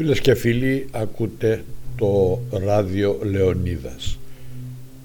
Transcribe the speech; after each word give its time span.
Φίλες 0.00 0.20
και 0.20 0.34
φίλοι, 0.34 0.86
ακούτε 0.90 1.64
το 1.96 2.40
ράδιο 2.50 3.18
Λεωνίδας. 3.22 4.18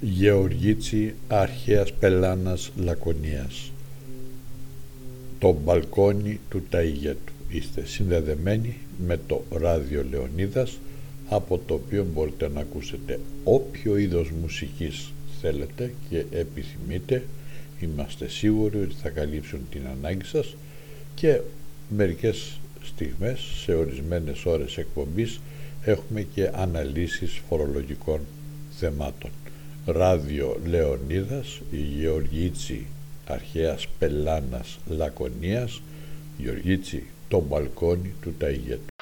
Γεωργίτσι 0.02 1.14
Αρχαίας 1.28 1.94
Πελάνας 1.94 2.72
Λακωνίας. 2.76 3.72
Το 5.40 5.58
μπαλκόνι 5.64 6.40
του 6.50 6.64
Ταΐγετου. 6.72 7.32
Είστε 7.50 7.86
συνδεδεμένοι 7.86 8.78
με 9.08 9.20
το 9.28 9.44
ράδιο 9.52 10.06
Λεωνίδας 10.10 10.78
από 11.30 11.62
το 11.66 11.74
οποίο 11.74 12.06
μπορείτε 12.14 12.50
να 12.54 12.60
ακούσετε 12.60 13.20
όποιο 13.44 13.98
είδος 13.98 14.32
μουσικής 14.42 15.12
θέλετε 15.42 15.94
και 16.10 16.26
επιθυμείτε. 16.32 17.24
Είμαστε 17.80 18.28
σίγουροι 18.28 18.78
ότι 18.78 18.96
θα 19.02 19.10
καλύψουν 19.10 19.60
την 19.72 19.82
ανάγκη 19.98 20.26
σας 20.26 20.56
και 21.16 21.40
μερικές 21.90 22.60
στιγμές 22.86 23.40
σε 23.64 23.74
ορισμένες 23.74 24.46
ώρες 24.46 24.78
εκπομπής 24.78 25.40
έχουμε 25.84 26.22
και 26.22 26.52
αναλύσεις 26.54 27.42
φορολογικών 27.50 28.20
θεμάτων. 28.80 29.32
Ράδιο 29.86 30.60
Λεωνίδας, 30.66 31.62
η 31.72 31.78
Γεωργίτσι 31.78 32.86
Αρχαίας 33.28 33.88
Πελάνας 34.00 34.80
Λακωνίας, 34.88 35.82
Γεωργίτσι 36.38 37.04
το 37.28 37.40
μπαλκόνι 37.48 38.14
του 38.22 38.34
Ταϊγέτου. 38.38 38.95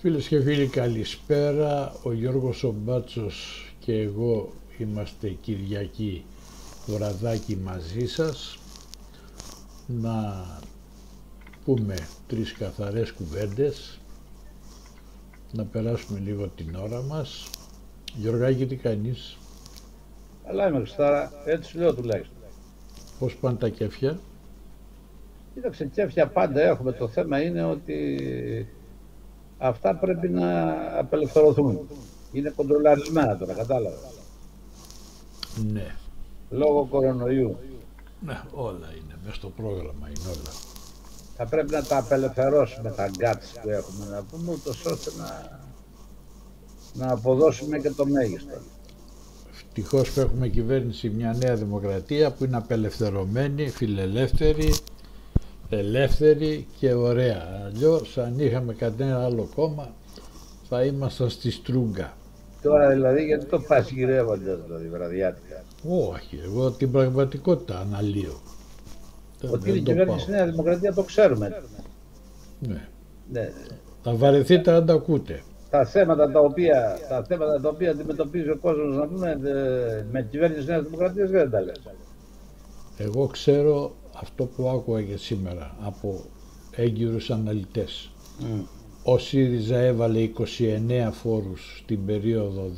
Φίλες 0.00 0.28
και 0.28 0.40
φίλοι 0.40 0.66
καλησπέρα, 0.66 1.94
ο 2.02 2.12
Γιώργος 2.12 2.64
Ομπάτσος 2.64 3.64
και 3.78 4.00
εγώ 4.00 4.52
είμαστε 4.78 5.28
Κυριακή 5.28 6.24
βραδάκι 6.86 7.56
μαζί 7.56 8.06
σας. 8.06 8.58
Να 9.86 10.44
πούμε 11.64 11.94
τρεις 12.26 12.52
καθαρές 12.52 13.12
κουβέντες. 13.12 13.98
Να 15.52 15.64
περάσουμε 15.64 16.18
λίγο 16.18 16.48
την 16.48 16.74
ώρα 16.74 17.02
μας. 17.02 17.50
Γιωργάκη 18.14 18.66
τι 18.66 18.76
κάνεις; 18.76 19.38
Καλά 20.46 20.68
είμαι 20.68 20.78
Χριστάρα, 20.78 21.32
έτσι 21.44 21.76
λέω 21.76 21.94
τουλάχιστον. 21.94 22.36
Πώς 23.18 23.36
πάνε 23.36 23.56
τα 23.56 23.68
κέφια; 23.68 24.18
Κοίταξε 25.54 25.86
κέφια 25.86 26.26
πάντα 26.28 26.60
έχουμε, 26.60 26.92
το 26.92 27.08
θέμα 27.08 27.42
είναι 27.42 27.64
ότι 27.64 28.18
αυτά 29.58 29.94
πρέπει 29.94 30.28
να 30.28 30.76
απελευθερωθούν. 30.98 31.88
Είναι 32.32 32.52
κοντρολαρισμένα 32.56 33.36
τώρα, 33.36 33.52
κατάλαβα. 33.52 33.96
Ναι. 35.72 35.96
Λόγω 36.50 36.86
κορονοϊού. 36.90 37.56
Ναι, 38.20 38.40
όλα 38.52 38.88
είναι. 38.96 39.18
Μέσα 39.22 39.34
στο 39.34 39.48
πρόγραμμα 39.48 40.08
είναι 40.08 40.26
όλα. 40.26 40.52
Θα 41.36 41.46
πρέπει 41.46 41.72
να 41.72 41.82
τα 41.82 41.96
απελευθερώσουμε 41.98 42.90
τα 42.90 43.08
γκάτς 43.08 43.52
που 43.62 43.68
έχουμε 43.68 44.06
να 44.10 44.22
πούμε, 44.22 44.52
ούτως 44.52 44.84
ώστε 44.84 45.10
να, 45.18 45.60
να 46.94 47.12
αποδώσουμε 47.12 47.78
και 47.78 47.90
το 47.90 48.06
μέγιστο. 48.06 48.58
Ευτυχώς 49.52 50.10
που 50.10 50.20
έχουμε 50.20 50.48
κυβέρνηση 50.48 51.08
μια 51.10 51.36
νέα 51.42 51.54
δημοκρατία 51.54 52.32
που 52.32 52.44
είναι 52.44 52.56
απελευθερωμένη, 52.56 53.68
φιλελεύθερη, 53.68 54.74
ελεύθερη 55.70 56.66
και 56.78 56.92
ωραία. 56.92 57.62
Αλλιώς 57.66 58.18
αν 58.18 58.38
είχαμε 58.38 58.74
κανένα 58.74 59.24
άλλο 59.24 59.48
κόμμα 59.54 59.94
θα 60.68 60.84
ήμασταν 60.84 61.30
στη 61.30 61.50
Στρούγκα. 61.50 62.16
Τώρα 62.62 62.88
δηλαδή 62.88 63.24
γιατί 63.24 63.44
το 63.44 63.60
πας 63.60 63.90
γυρεύοντας 63.90 64.58
δηλαδή 64.66 64.88
βραδιάτικα; 64.88 65.62
Όχι, 65.88 66.40
εγώ 66.44 66.70
την 66.70 66.90
πραγματικότητα 66.90 67.78
αναλύω. 67.78 68.40
Ότι 69.50 69.70
η 69.70 69.80
κυβέρνηση 69.80 70.30
Νέα 70.30 70.46
Δημοκρατία 70.46 70.94
το 70.94 71.02
ξέρουμε. 71.02 71.62
Ναι. 72.58 72.88
ναι. 73.32 73.52
Θα 74.02 74.14
βαρεθείτε 74.14 74.70
αν 74.70 74.86
τα 74.86 74.92
ακούτε. 74.92 75.42
Τα 75.70 75.84
θέματα 75.84 76.30
τα 76.30 76.40
οποία, 76.40 76.98
τα 77.08 77.24
θέματα 77.24 77.60
τα 77.60 77.68
οποία 77.68 77.90
αντιμετωπίζει 77.90 78.50
ο 78.50 78.58
κόσμος 78.60 78.96
να 78.96 79.06
πούμε 79.06 79.38
με 80.10 80.22
κυβέρνηση 80.30 80.66
Νέας 80.66 80.82
Δημοκρατίας 80.82 81.30
δεν 81.30 81.50
τα 81.50 81.60
λες. 81.60 81.82
Εγώ 82.96 83.26
ξέρω 83.26 83.92
αυτό 84.22 84.44
που 84.44 84.68
άκουγα 84.68 85.02
και 85.02 85.16
σήμερα 85.16 85.76
από 85.80 86.24
έγκυρους 86.70 87.30
αναλυτές. 87.30 88.10
Mm. 88.40 88.64
Ο 89.02 89.18
ΣΥΡΙΖΑ 89.18 89.78
έβαλε 89.78 90.30
29 90.38 91.10
φόρους 91.12 91.78
στην 91.82 92.06
περίοδο 92.06 92.70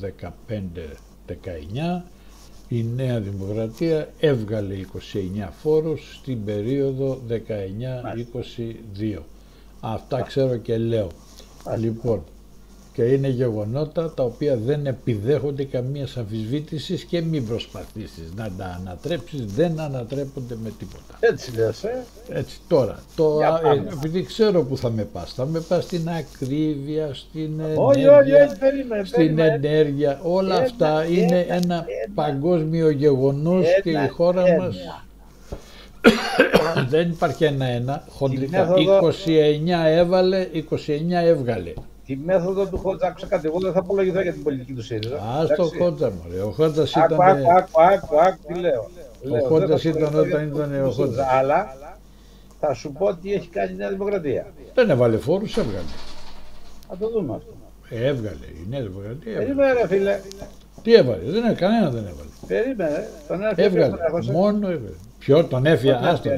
15-19, 0.49 2.03
η 2.69 2.83
Νέα 2.83 3.21
Δημοκρατία 3.21 4.09
έβγαλε 4.21 4.75
29 5.45 5.49
φόρους 5.63 6.17
στην 6.17 6.45
περίοδο 6.45 7.21
19-22. 7.29 9.19
Αυτά 9.81 10.21
ξέρω 10.23 10.57
και 10.57 10.79
λέω. 10.79 11.09
Λοιπόν, 11.79 12.25
και 13.01 13.07
είναι 13.07 13.29
γεγονότα 13.29 14.13
τα 14.15 14.23
οποία 14.23 14.57
δεν 14.57 14.87
επιδέχονται 14.87 15.65
καμίας 15.65 16.17
αμφισβήτησης 16.17 17.05
και 17.05 17.21
μην 17.21 17.47
προσπαθήσεις 17.47 18.33
να 18.37 18.51
τα 18.59 18.79
ανατρέψεις, 18.81 19.45
δεν 19.45 19.81
ανατρέπονται 19.81 20.57
με 20.63 20.73
τίποτα. 20.79 21.17
Έτσι 21.21 21.57
λες, 21.57 21.85
ε. 21.85 22.05
Έτσι 22.29 22.59
τώρα, 22.69 23.03
το, 23.17 23.41
ε, 23.43 23.93
επειδή 23.93 24.23
ξέρω 24.23 24.63
που 24.63 24.77
θα 24.77 24.91
με 24.91 25.03
πας, 25.05 25.33
θα 25.33 25.47
με 25.47 25.61
πας 25.61 25.85
στην 25.85 26.09
ακρίβεια, 26.09 27.15
στην 27.15 27.61
ενέργεια, 27.61 28.57
στην 29.05 29.39
ενέργεια, 29.39 30.21
όλα 30.23 30.55
αυτά 30.55 31.05
είναι 31.05 31.47
ένα, 31.49 31.85
παγκόσμιο 32.15 32.91
γεγονός 32.91 33.67
και 33.83 33.91
η 33.91 34.09
χώρα 34.09 34.43
μα. 34.43 34.65
μας 34.65 34.77
δεν 36.91 37.11
υπάρχει 37.11 37.45
ένα-ένα, 37.45 38.05
χοντρικά, 38.09 38.69
29 38.75 39.17
έβαλε, 39.87 40.47
29 40.71 40.79
έβγαλε 41.11 41.73
τη 42.11 42.17
μέθοδο 42.25 42.67
του 42.67 42.79
Χότζα, 42.79 43.07
άκουσα 43.07 43.27
κάτι, 43.27 43.47
εγώ 43.47 43.59
δεν 43.59 43.73
θα 43.73 43.79
απολογηθώ 43.79 44.21
για 44.21 44.33
την 44.33 44.43
πολιτική 44.43 44.73
του 44.73 44.83
ΣΥΡΙΖΑ. 44.83 45.17
Α, 45.17 45.47
το 45.57 45.65
Χότζα, 45.79 46.11
μωρέ. 46.11 46.41
Ο 46.41 46.51
Χότζας 46.51 46.91
ήταν... 46.91 47.13
Άκου, 47.13 47.23
άκου, 47.23 47.51
άκου, 47.51 47.81
άκου, 47.81 48.21
άκου, 48.21 48.39
τι 48.47 48.55
λέω. 48.55 48.91
Ο 49.43 49.47
Χότζας 49.47 49.85
ήταν 49.85 50.15
όταν 50.19 50.47
ήταν 50.47 50.85
ο 50.85 50.91
Χότζας. 50.91 51.27
Αλλά 51.31 51.77
θα 52.61 52.75
σου 52.75 52.93
πω 52.93 53.15
τι 53.15 53.33
έχει 53.33 53.49
κάνει 53.49 53.73
η 53.73 53.77
Νέα 53.77 53.89
Δημοκρατία. 53.89 54.47
Δεν 54.75 54.91
έβαλε 54.91 55.17
φόρους, 55.17 55.57
έβγαλε. 55.57 55.85
Θα 56.89 56.97
το 56.97 57.11
δούμε 57.11 57.35
αυτό. 57.35 57.53
Έβγαλε 57.89 58.47
η 58.47 58.67
Νέα 58.69 58.83
Δημοκρατία. 58.83 59.37
Περίμενε, 59.37 59.87
φίλε. 59.87 60.21
Τι 60.83 60.95
έβαλε, 60.95 61.23
δεν 61.25 61.37
έβαλε, 61.37 61.55
κανένα 61.55 61.91
δεν 61.91 62.03
έβαλε. 62.07 62.31
Περίμενε, 62.47 63.09
τον 63.29 63.43
έφυγε. 63.43 63.67
Έβγαλε, 63.67 63.97
μόνο 64.33 64.69
έβγαλε. 64.69 64.97
Ποιο 65.19 65.45
τον 65.45 65.67
έφυγε, 65.67 65.99
άστο. 66.03 66.31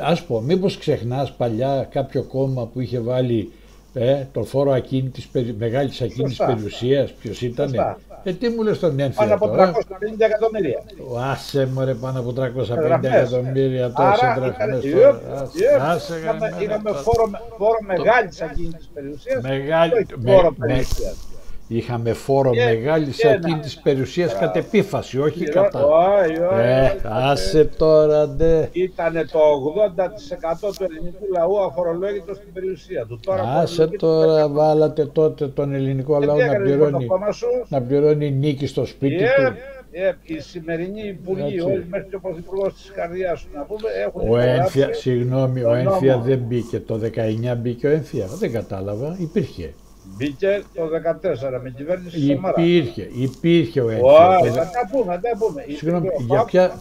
Ας 0.00 0.22
πω, 0.24 0.40
μήπως 0.40 0.78
ξεχνάς 0.78 1.32
παλιά 1.32 1.88
κάποιο 1.90 2.22
κόμμα 2.22 2.66
που 2.66 2.80
είχε 2.80 3.00
βάλει 3.00 3.52
ε, 3.94 4.24
το 4.32 4.44
φόρο 4.44 4.72
ακίνητης, 4.72 5.28
μεγάλης 5.58 6.00
ακίνητης 6.00 6.36
περιουσίας, 6.36 7.12
ποιος 7.12 7.42
ήταν; 7.42 7.74
Ε, 8.24 8.32
τι 8.32 8.48
μου 8.48 8.62
λες 8.62 8.78
τον 8.78 9.00
έμφυα 9.00 9.26
Πάνω 9.26 9.34
από 9.34 9.48
350 9.48 10.24
εκατομμύρια. 10.24 10.82
Άσε 11.32 11.68
ρε 11.84 11.94
πάνω 11.94 12.20
από 12.20 12.32
350 12.32 12.98
εκατομμύρια 13.02 13.92
τόσα 13.92 14.36
δραχμές 14.38 14.90
τώρα. 14.92 15.20
Άσε 15.80 16.14
Είχαμε 16.60 16.90
φόρο, 16.92 17.30
φόρο 17.58 17.78
μεγάλης 17.86 18.40
ακίνητης 18.40 18.90
περιουσίας. 18.94 19.42
Μεγάλη, 19.42 20.06
φόρο 20.24 20.52
περιουσίας. 20.52 21.16
Είχαμε 21.68 22.12
φόρο 22.12 22.50
και, 22.50 22.64
μεγάλη 22.64 23.12
σε 23.12 23.28
εκείνη 23.28 23.58
της 23.58 23.80
περιουσίας 23.80 24.38
κατ' 24.38 24.56
επίφαση, 24.56 25.20
όχι 25.20 25.44
κατά. 25.44 25.80
Ε, 26.60 26.96
άσε 27.02 27.64
τώρα, 27.64 28.28
ντε. 28.28 28.68
Ήτανε 28.72 29.24
το 29.24 29.38
80% 29.38 30.74
του 30.78 30.84
ελληνικού 30.84 31.24
λαού 31.32 31.64
αφορολόγητο 31.64 32.34
στην 32.34 32.52
περιουσία 32.52 33.06
του. 33.06 33.20
Τώρα 33.22 33.42
άσε 33.42 33.86
τώρα, 33.86 34.48
βάλατε 34.48 35.06
τότε 35.06 35.48
τον 35.48 35.74
ελληνικό 35.74 36.18
λαό 36.18 36.36
να 36.36 36.56
πληρώνει, 36.56 37.06
να 37.68 37.82
πληρώνει 37.82 38.30
νίκη 38.30 38.66
στο 38.66 38.84
σπίτι 38.84 39.16
του. 39.16 39.56
Οι 40.22 40.40
σημερινοί 40.40 41.08
υπουργοί, 41.08 41.60
όλοι 41.60 41.86
μέχρι 41.88 42.08
και 42.08 42.16
ο 42.16 42.20
πρωθυπουργός 42.20 42.74
της 42.74 42.90
καρδιάς 42.94 43.40
σου 43.40 43.48
να 43.54 43.62
πούμε, 43.62 43.88
έχουν. 44.06 44.28
Ο 44.28 44.38
Ένφια, 44.38 44.94
συγγνώμη, 44.94 45.62
ο 45.62 45.74
Ένφια 45.74 46.18
δεν 46.18 46.38
μπήκε. 46.38 46.80
Το 46.80 47.00
19 47.52 47.56
μπήκε 47.56 47.86
ο 47.86 47.90
Ένφια. 47.90 48.26
Δεν 48.26 48.52
κατάλαβα. 48.52 49.16
Υπήρχε. 49.18 49.74
Μπήκε 50.16 50.62
το 50.74 50.82
2014 51.56 51.60
με 51.62 51.70
κυβέρνηση 51.70 52.26
Σαμαρά. 52.26 52.62
Υπήρχε, 52.62 53.10
υπήρχε 53.14 53.80
ο 53.80 53.90
Ένφια. 53.90 54.38
Όχι, 54.38 54.48
θα 54.48 54.70
τα 54.70 54.88
πούμε, 54.92 55.14
θα 55.14 55.20
τα 55.20 55.36
πούμε. 55.38 55.64
Συγγνώμη, 55.76 56.08
για 56.26 56.44
ποια... 56.44 56.80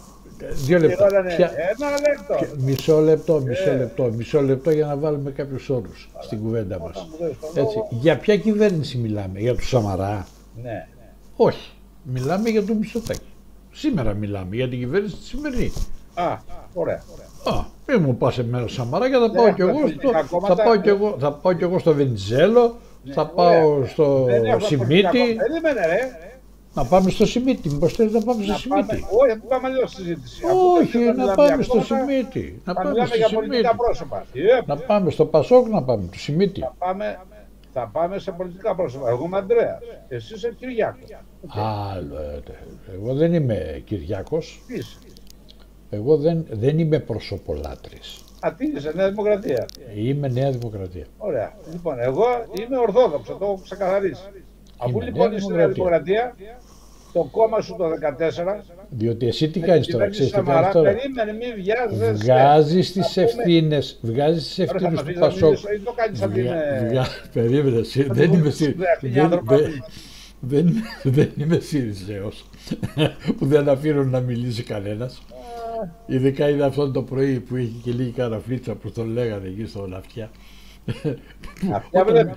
Δύο 0.51 0.79
λεπτά. 0.79 1.05
Ποια... 1.05 1.51
Ένα 1.55 1.89
λεπτό. 1.91 2.55
Μισό 2.57 2.99
λεπτό, 2.99 3.39
μισό 3.39 3.69
ε. 3.69 3.75
λεπτό, 3.75 4.03
μισό 4.03 4.41
λεπτό 4.41 4.71
για 4.71 4.85
να 4.85 4.97
βάλουμε 4.97 5.31
κάποιους 5.31 5.69
όρους 5.69 6.09
στην 6.21 6.41
κουβέντα 6.41 6.79
μας. 6.79 7.07
Για 7.89 8.17
ποια 8.17 8.37
κυβέρνηση 8.37 8.97
μιλάμε, 8.97 9.39
για 9.39 9.55
του 9.55 9.67
Σαμαρά; 9.67 10.27
Ναι. 10.63 10.87
Όχι. 11.35 11.71
Μιλάμε 12.03 12.49
για 12.49 12.63
τον 12.63 12.77
Μητσοτάκη. 12.77 13.19
Σήμερα 13.71 14.13
μιλάμε 14.13 14.55
για 14.55 14.69
την 14.69 14.79
κυβέρνηση 14.79 15.15
της 15.15 15.27
σημερινή. 15.27 15.73
Α, 16.13 16.37
ωραία. 16.73 17.01
Α, 17.43 17.63
μην 17.87 18.01
μου 18.01 18.17
πας 18.17 18.33
σε 18.33 18.43
μέρα 18.43 18.67
Σαμαρά 18.67 19.09
και 19.09 19.17
θα 19.17 19.31
πάω 19.31 19.53
κι 19.53 19.61
εγώ 19.61 19.87
στο, 19.87 20.39
θα 20.47 20.55
πάω 20.55 20.75
κι 20.81 20.89
εγώ, 20.89 21.15
θα 21.19 21.31
πάω 21.31 21.53
κι 21.53 21.63
εγώ 21.63 21.79
στο 21.79 21.93
Βενιζέλο, 21.93 22.75
Ναι, 23.03 23.13
θα 23.13 23.27
πάω 23.27 23.85
στο 23.85 24.23
Δεν 24.23 24.45
έχουμε 24.45 24.65
Σιμίτι. 24.65 24.85
πολιτικά 24.85 25.09
κόμματα. 25.11 25.35
Περίμενε, 25.47 25.85
ρε. 25.85 26.17
Να 26.73 26.85
πάμε 26.85 27.09
στο 27.09 27.25
Σιμίτι. 27.25 27.69
Μήπως 27.69 27.93
θέλει 27.93 28.11
να 28.11 28.21
πάμε 28.21 28.43
στο 28.43 28.51
Να 28.53 28.75
πάμε, 28.75 28.83
Σιμίτι. 28.89 29.05
όχι, 29.21 29.37
να 29.37 29.45
πάμε 29.47 29.69
λίγο 29.69 29.87
στη 29.87 30.01
συζήτηση. 30.01 30.43
Αφού 30.45 30.57
Όχι, 30.79 30.97
δεν 30.97 31.05
να 31.05 31.11
μιλάμε 31.13 31.33
πάμε 31.35 31.53
για 31.55 31.63
στο 31.63 31.71
κόμματα, 31.73 31.95
Σιμίτι. 31.95 32.61
Να 32.65 32.73
Θα 32.73 32.79
πάμε 32.79 32.89
μιλάμε 32.89 33.07
στο 33.07 33.17
για 33.17 33.27
Σιμίτι. 33.27 33.47
πολιτικά 33.47 33.75
πρόσωπα. 33.75 34.25
Ε, 34.33 34.61
Να 34.65 34.77
πάμε 34.77 35.09
στο 35.11 35.25
Πασόκ 35.25 35.67
να 35.67 35.83
πάμε, 35.83 36.07
το 36.11 36.19
Σιμίτι. 36.19 36.59
Θα 36.59 36.75
πάμε, 36.77 37.19
θα 37.73 37.89
πάμε 37.93 38.19
σε 38.19 38.31
πολιτικά 38.31 38.75
πρόσωπα. 38.75 39.09
Εγώ 39.09 39.25
είμαι 39.25 39.37
Αντρέας. 39.37 39.79
Εσύ 40.07 40.33
είσαι 40.33 40.53
Κυριάκος. 40.59 41.09
Άλλο. 41.93 42.15
ε, 42.19 42.41
Εγώ 42.95 43.13
δεν 43.13 43.33
είμαι 43.33 43.81
Κυριάκος. 43.85 44.63
Τι 44.67 44.73
είσαι; 44.75 44.97
Εγώ 45.93 46.17
δεν, 46.17 46.45
δεν 46.51 46.79
είμαι 46.79 46.99
προσωπολάτρης. 46.99 48.23
Α, 48.39 48.53
τι 48.57 48.65
είσαι, 48.75 48.91
Νέα 48.95 49.09
Δημοκρατία. 49.09 49.65
Είμαι 49.95 50.27
Νέα 50.27 50.51
Δημοκρατία. 50.51 51.05
Ωραία. 51.17 51.53
Λοιπόν, 51.71 51.99
εγώ 51.99 52.25
είμαι 52.59 52.77
Ορθόδοξο, 52.77 53.33
το 53.33 53.45
έχω 53.45 53.59
ξεκαθαρίσει. 53.63 54.23
Αφού 54.77 54.89
Είμαι 54.97 55.05
λοιπόν 55.05 55.29
Νέα 55.29 55.37
είσαι 55.37 55.51
Νέα 55.53 55.67
Δημοκρατία. 55.67 56.33
Δημοκρατία, 56.37 56.57
το 57.13 57.27
κόμμα 57.31 57.61
σου 57.61 57.75
το 57.77 57.85
2014. 57.85 58.63
Διότι 58.89 59.27
εσύ 59.27 59.49
τι 59.49 59.59
με 59.59 59.65
κάνεις 59.65 59.85
την 59.85 59.93
τώρα, 59.97 60.09
κυβέρνηση 60.09 60.31
ξέρεις 60.31 60.31
τι 60.31 60.37
Σαμαρά, 60.51 60.59
κάνεις 60.59 60.73
τώρα; 60.73 60.91
Περίμενε, 60.93 61.31
μην 61.33 61.63
βιάζεσαι. 61.63 62.11
Βγάζεις 62.25 62.91
τις 62.91 63.07
Θα 63.13 63.21
πούμε- 63.21 63.25
ευθύνες, 63.25 63.99
βγάζεις 64.01 64.43
τις 64.53 64.55
Τώρα 64.65 64.79
θα 64.79 64.85
ευθύνες 64.85 64.91
με 64.91 64.95
του 64.95 65.01
αφήσεις 65.01 65.21
να 65.21 65.27
Πασόκ. 65.27 65.49
μιλήσω 65.49 65.71
ή 65.73 65.79
το 65.79 65.91
κάνεις 65.95 66.19
σαν 66.19 66.33
την... 66.33 66.43
Βγα- 66.43 66.73
ε, 66.73 66.87
βγα- 66.87 67.07
Περίμενε, 67.33 67.79
εσύ, 67.79 68.03
θα 68.03 68.13
δεν 68.13 68.27
μου 68.29 68.35
είμαι 68.35 68.43
πεις, 68.43 68.55
σύ- 68.55 68.77
«Ναι, 68.77 68.85
αυτή 68.93 69.05
είναι 69.07 69.15
δεν- 69.15 69.23
άνθρωπα 69.23 69.55
δεν- 69.57 69.71
μου». 69.71 69.85
δεν- 70.39 70.73
Δεν 71.03 71.31
είμαι 71.37 71.59
Σύριζεος 71.59 72.45
που 73.37 73.45
δεν 73.45 73.69
αφήνω 73.69 74.03
να 74.03 74.19
μιλήσει 74.19 74.63
κανένας. 74.63 75.21
Ειδικά 76.05 76.49
είδα 76.49 76.65
αυτό 76.65 76.91
το 76.91 77.01
πρωί 77.01 77.39
που 77.39 77.55
είχε 77.55 77.71
και 77.83 77.91
λίγη 77.91 78.11
καραφλίτσα 78.11 78.73
που 78.75 78.91
τον 78.91 79.07
λέγανε 79.07 79.47
εκεί 79.47 79.65
στο 79.65 79.87
Λαυτιά. 79.87 80.31
Αυτά 81.73 82.05
βλέπεις. 82.05 82.33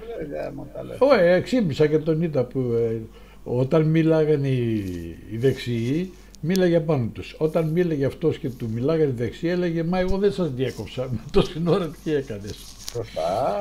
ε, 0.46 0.50
μου 0.54 0.66
τα 0.74 0.82
λες. 0.84 0.96
Όχι, 1.00 1.20
εξήμισα 1.22 1.86
και 1.86 1.98
τον 1.98 2.22
είδα 2.22 2.44
που 2.44 2.60
ε, 2.60 3.00
όταν 3.44 3.82
μίλαγαν 3.84 4.44
οι, 4.44 4.84
οι 5.32 5.36
δεξιοί, 5.36 6.12
μίλαγε 6.40 6.80
πάνω 6.80 7.10
τους. 7.12 7.34
Όταν 7.38 7.68
μίλαγε 7.68 8.04
αυτός 8.04 8.38
και 8.38 8.50
του 8.50 8.68
μιλάγανε 8.74 9.10
οι 9.10 9.14
δεξιοί, 9.16 9.50
έλεγε 9.52 9.82
«Μα 9.82 9.98
εγώ 9.98 10.18
δεν 10.18 10.32
σας 10.32 10.50
διέκοψα, 10.50 11.08
με 11.10 11.18
τόση 11.32 11.62
ώρα 11.68 11.90
τι 12.04 12.14
έκανες». 12.14 12.54
Σωστά. 12.92 13.54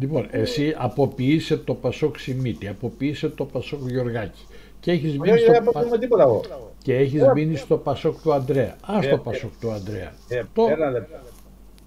Λοιπόν, 0.00 0.26
εσύ 0.30 0.74
αποποιείσαι 0.76 1.56
το 1.56 1.74
Πασόκ 1.74 2.18
Σιμίτη, 2.18 2.68
αποποιείσαι 2.68 3.28
το 3.28 3.44
Πασόκ 3.44 3.88
Γιωργάκη 3.88 4.46
και 4.80 4.90
έχεις 4.90 5.18
μείνει 5.18 5.30
Όχι, 5.32 5.42
στο, 5.42 5.52
δεν 5.52 5.62
Πα- 5.62 5.68
αποκλείουμε 5.70 5.98
τίποτα 5.98 6.22
εγώ. 6.22 6.40
Και 6.86 6.96
έχεις 6.96 7.22
Ε, 7.22 7.32
μείνει 7.34 7.56
στο 7.56 7.76
Πασόκ 7.78 8.20
του 8.22 8.32
Ανδρέα. 8.32 8.76
Ας 8.82 9.04
ε, 9.04 9.08
το 9.08 9.14
ε, 9.14 9.18
Πασόκ 9.18 9.50
του 9.60 9.70
Ανδρέα. 9.70 10.12
Ε, 10.28 10.42
Το 10.52 10.66
Ένα 10.66 10.90
λεπτό. 10.90 11.16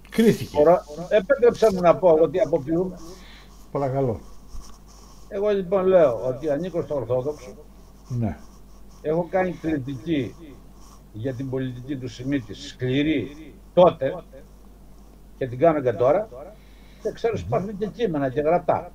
κρίθηκε. 0.10 0.58
Τώρα, 0.58 0.84
επέτρεψε 1.10 1.68
μου 1.74 1.82
να 1.82 1.96
πω 1.96 2.10
ότι 2.10 2.40
αποποιούμε. 2.40 3.00
Παρακαλώ. 3.72 4.20
Εγώ 5.28 5.50
λοιπόν 5.50 5.86
λέω 5.86 6.26
ότι 6.26 6.50
ανήκω 6.50 6.82
στο 6.82 6.96
Ορθόδοξο. 6.96 7.56
Ναι. 8.08 8.38
Έχω 9.02 9.28
κάνει 9.30 9.52
κριτική 9.52 10.36
για 11.14 11.34
την 11.34 11.50
πολιτική 11.50 11.98
του 11.98 12.08
Σιμίτη 12.08 12.54
σκληρή 12.54 13.54
τότε 13.74 14.16
και 15.38 15.48
την 15.48 15.58
κάνω 15.60 15.82
και 15.82 15.94
τώρα. 15.94 16.30
Και 17.04 17.12
ξέρω 17.12 17.34
ότι 17.36 17.44
υπάρχουν 17.48 17.78
και 17.78 17.86
κείμενα 17.88 18.30
και 18.30 18.42
γραπτά 18.42 18.92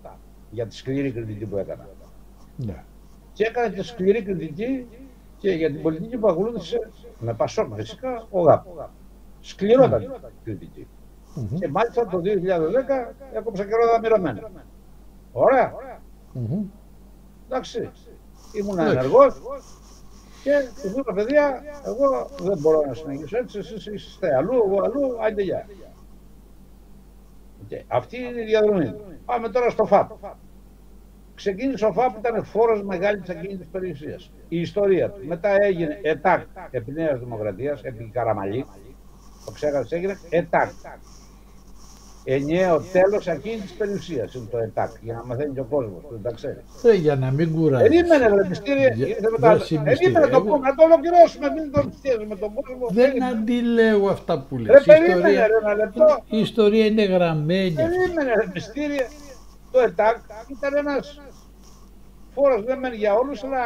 για 0.50 0.66
τη 0.66 0.74
σκληρή 0.76 1.12
κριτική 1.12 1.44
που 1.46 1.56
έκανα. 1.56 1.88
ναι. 2.56 2.84
Και 3.32 3.44
έκανα 3.44 3.68
και 3.68 3.82
σκληρή 3.82 4.22
κριτική 4.22 4.86
και 5.44 5.50
για 5.50 5.70
την 5.70 5.82
πολιτική 5.82 6.16
που 6.16 6.28
ακολούθησε 6.28 6.90
με 7.18 7.34
Πασόκ 7.34 7.74
φυσικά 7.74 8.26
ο 8.30 8.40
ΓΑΠ. 8.40 8.66
Σκληρότατη 9.40 10.10
κριτική. 10.44 10.86
Μμμ. 11.34 11.58
Και 11.58 11.68
μάλιστα 11.68 12.06
το 12.06 12.20
2010 12.24 13.14
έκοψα 13.32 13.64
καιρό 13.64 13.86
δαμειρωμένο. 13.86 14.50
Ωραία. 15.32 15.74
Μμμ. 16.32 16.64
Εντάξει. 17.46 17.90
Ήμουν 18.52 18.78
Εντάξει. 18.78 18.96
ενεργός 18.96 19.42
και 20.42 20.52
του 20.82 20.94
λέω 20.94 21.14
παιδιά, 21.14 21.62
εγώ 21.84 22.28
δεν 22.40 22.58
μπορώ 22.58 22.82
να 22.86 22.94
συνεχίσω 22.94 23.38
έτσι. 23.38 23.58
Εσείς 23.58 23.86
είστε 23.86 24.36
αλλού, 24.36 24.54
εγώ 24.54 24.82
αλλού, 24.82 25.24
άντε 25.24 25.42
γεια. 25.42 25.66
Και 27.66 27.84
αυτή 27.88 28.16
είναι 28.18 28.40
η 28.40 28.44
διαδρομή. 28.44 28.94
Πάμε 29.24 29.48
τώρα 29.48 29.70
στο 29.70 29.84
ΦΑΠ. 29.84 30.10
Ξεκίνησε 31.34 31.84
ο 31.84 31.92
ΦΑΠ, 31.92 32.16
ήταν 32.18 32.44
φόρος 32.44 32.82
μεγάλης 32.82 33.28
ακίνητης 33.28 33.66
περιουσίας. 33.72 34.30
Η 34.48 34.60
ιστορία 34.60 35.10
του. 35.10 35.20
Μετά 35.26 35.48
έγινε 35.62 35.98
ΕΤΑΚ 36.02 36.40
επί 36.70 36.92
Νέας 36.92 37.18
Δημοκρατίας, 37.18 37.80
επί 37.82 38.10
Καραμαλή. 38.12 38.64
Το 39.44 39.50
ξέχασες, 39.52 39.92
έγινε 39.92 40.18
ΕΤΑΚ. 40.30 40.70
Ενιαίο 42.26 42.80
τέλος 42.92 43.28
ακίνητης 43.28 43.72
περιουσίας 43.72 44.34
είναι 44.34 44.46
το 44.50 44.58
ΕΤΑΚ, 44.58 44.90
για 45.00 45.14
να 45.14 45.24
μαθαίνει 45.24 45.54
και 45.54 45.60
ο 45.60 45.64
κόσμος 45.64 46.02
που 46.02 46.08
δεν 46.10 46.22
τα 46.22 46.30
ξέρει. 46.32 46.60
Ε, 46.84 46.94
για 46.94 47.16
να 47.16 47.30
μην 47.30 47.54
κουράζεις. 47.54 47.88
Περίμενε, 47.88 48.26
ρε 48.42 48.48
μυστήρια. 48.48 48.88
Για- 48.88 49.06
Ήρθε 49.06 49.20
με 49.30 49.36
δεν 49.40 49.40
τα... 49.40 49.58
συμμυστήρια. 49.64 49.84
Περίμενε 50.12 50.26
το 50.26 50.36
Εγώ- 50.36 50.54
πούμε, 50.54 50.68
να 50.68 50.74
το 50.74 50.82
ολοκληρώσουμε. 50.84 51.46
Μην 51.56 51.72
το 51.72 51.82
μυστήρια 51.86 52.18
τον 52.36 52.54
κόσμο. 52.54 52.86
Δεν 52.90 52.94
Περίμενε. 53.10 53.30
αντιλέω 53.38 54.06
αυτά 54.08 54.34
που 54.48 54.58
λες. 54.58 54.72
Ρε 54.74 54.80
Η 54.80 54.84
περίμενε, 54.86 55.14
ιστορία, 55.14 55.46
ρε 55.46 55.56
ένα 55.62 55.74
λεπτό. 55.74 56.06
η 56.36 56.38
ιστορία 56.38 56.84
είναι 56.86 57.04
γραμμένη. 57.04 57.70
Περίμενε, 57.82 58.30
ρε 58.40 58.46
μυστήρια. 58.54 59.06
Το 59.74 59.80
ΕΤΑΚ 59.80 60.16
ήταν 60.56 60.76
ένας 60.76 61.20
φόρος 62.34 62.64
δεν 62.64 62.78
μένει 62.78 62.96
για 62.96 63.14
όλους, 63.14 63.44
αλλά 63.44 63.64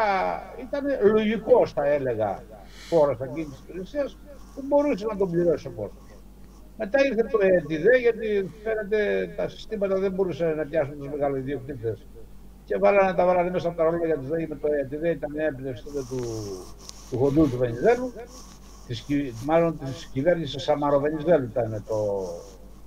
ήταν 0.65 0.83
λογικός 1.13 1.73
θα 1.73 1.85
έλεγα 1.87 2.43
φόρος 2.89 3.21
ακίνητης 3.21 3.53
της 3.59 3.61
υπηρεσίας 3.69 4.17
που 4.55 4.63
μπορούσε 4.69 5.07
να 5.11 5.17
τον 5.17 5.31
πληρώσει 5.31 5.67
ο 5.69 5.71
κόσμος. 5.71 6.09
Μετά 6.77 6.99
ήρθε 7.07 7.23
το 7.23 7.39
ΕΤΙΔΕ 7.41 7.97
γιατί 7.97 8.51
φαίνεται 8.65 9.33
τα 9.37 9.49
συστήματα 9.49 9.99
δεν 9.99 10.13
μπορούσαν 10.13 10.57
να 10.57 10.65
πιάσουν 10.65 10.99
τους 10.99 11.09
μεγαλοδιοκτήτες 11.09 12.07
και 12.65 12.79
βάλανε 12.79 13.13
τα 13.15 13.25
βάλανε 13.27 13.51
μέσα 13.51 13.69
από 13.69 13.77
τα 13.77 13.85
ρόλια 13.85 14.19
της 14.19 14.29
ΔΕΗ 14.29 14.47
με 14.47 14.55
το 14.57 14.69
ΕΤΙΔΕ, 14.83 15.09
ήταν 15.11 15.31
μια 15.33 15.45
έμπνευση 15.45 15.85
τότε 15.85 16.01
του, 16.09 16.21
του 17.11 17.19
χοντού 17.19 17.51
του 17.51 17.57
Βενιζέλου, 17.57 18.13
της, 18.87 19.01
κυ- 19.01 19.33
μάλλον 19.45 19.79
της 19.79 20.07
κυβέρνησης 20.13 20.63
Σαμαροβενιζέλου 20.63 21.45
ήταν 21.45 21.85
το, 21.89 21.97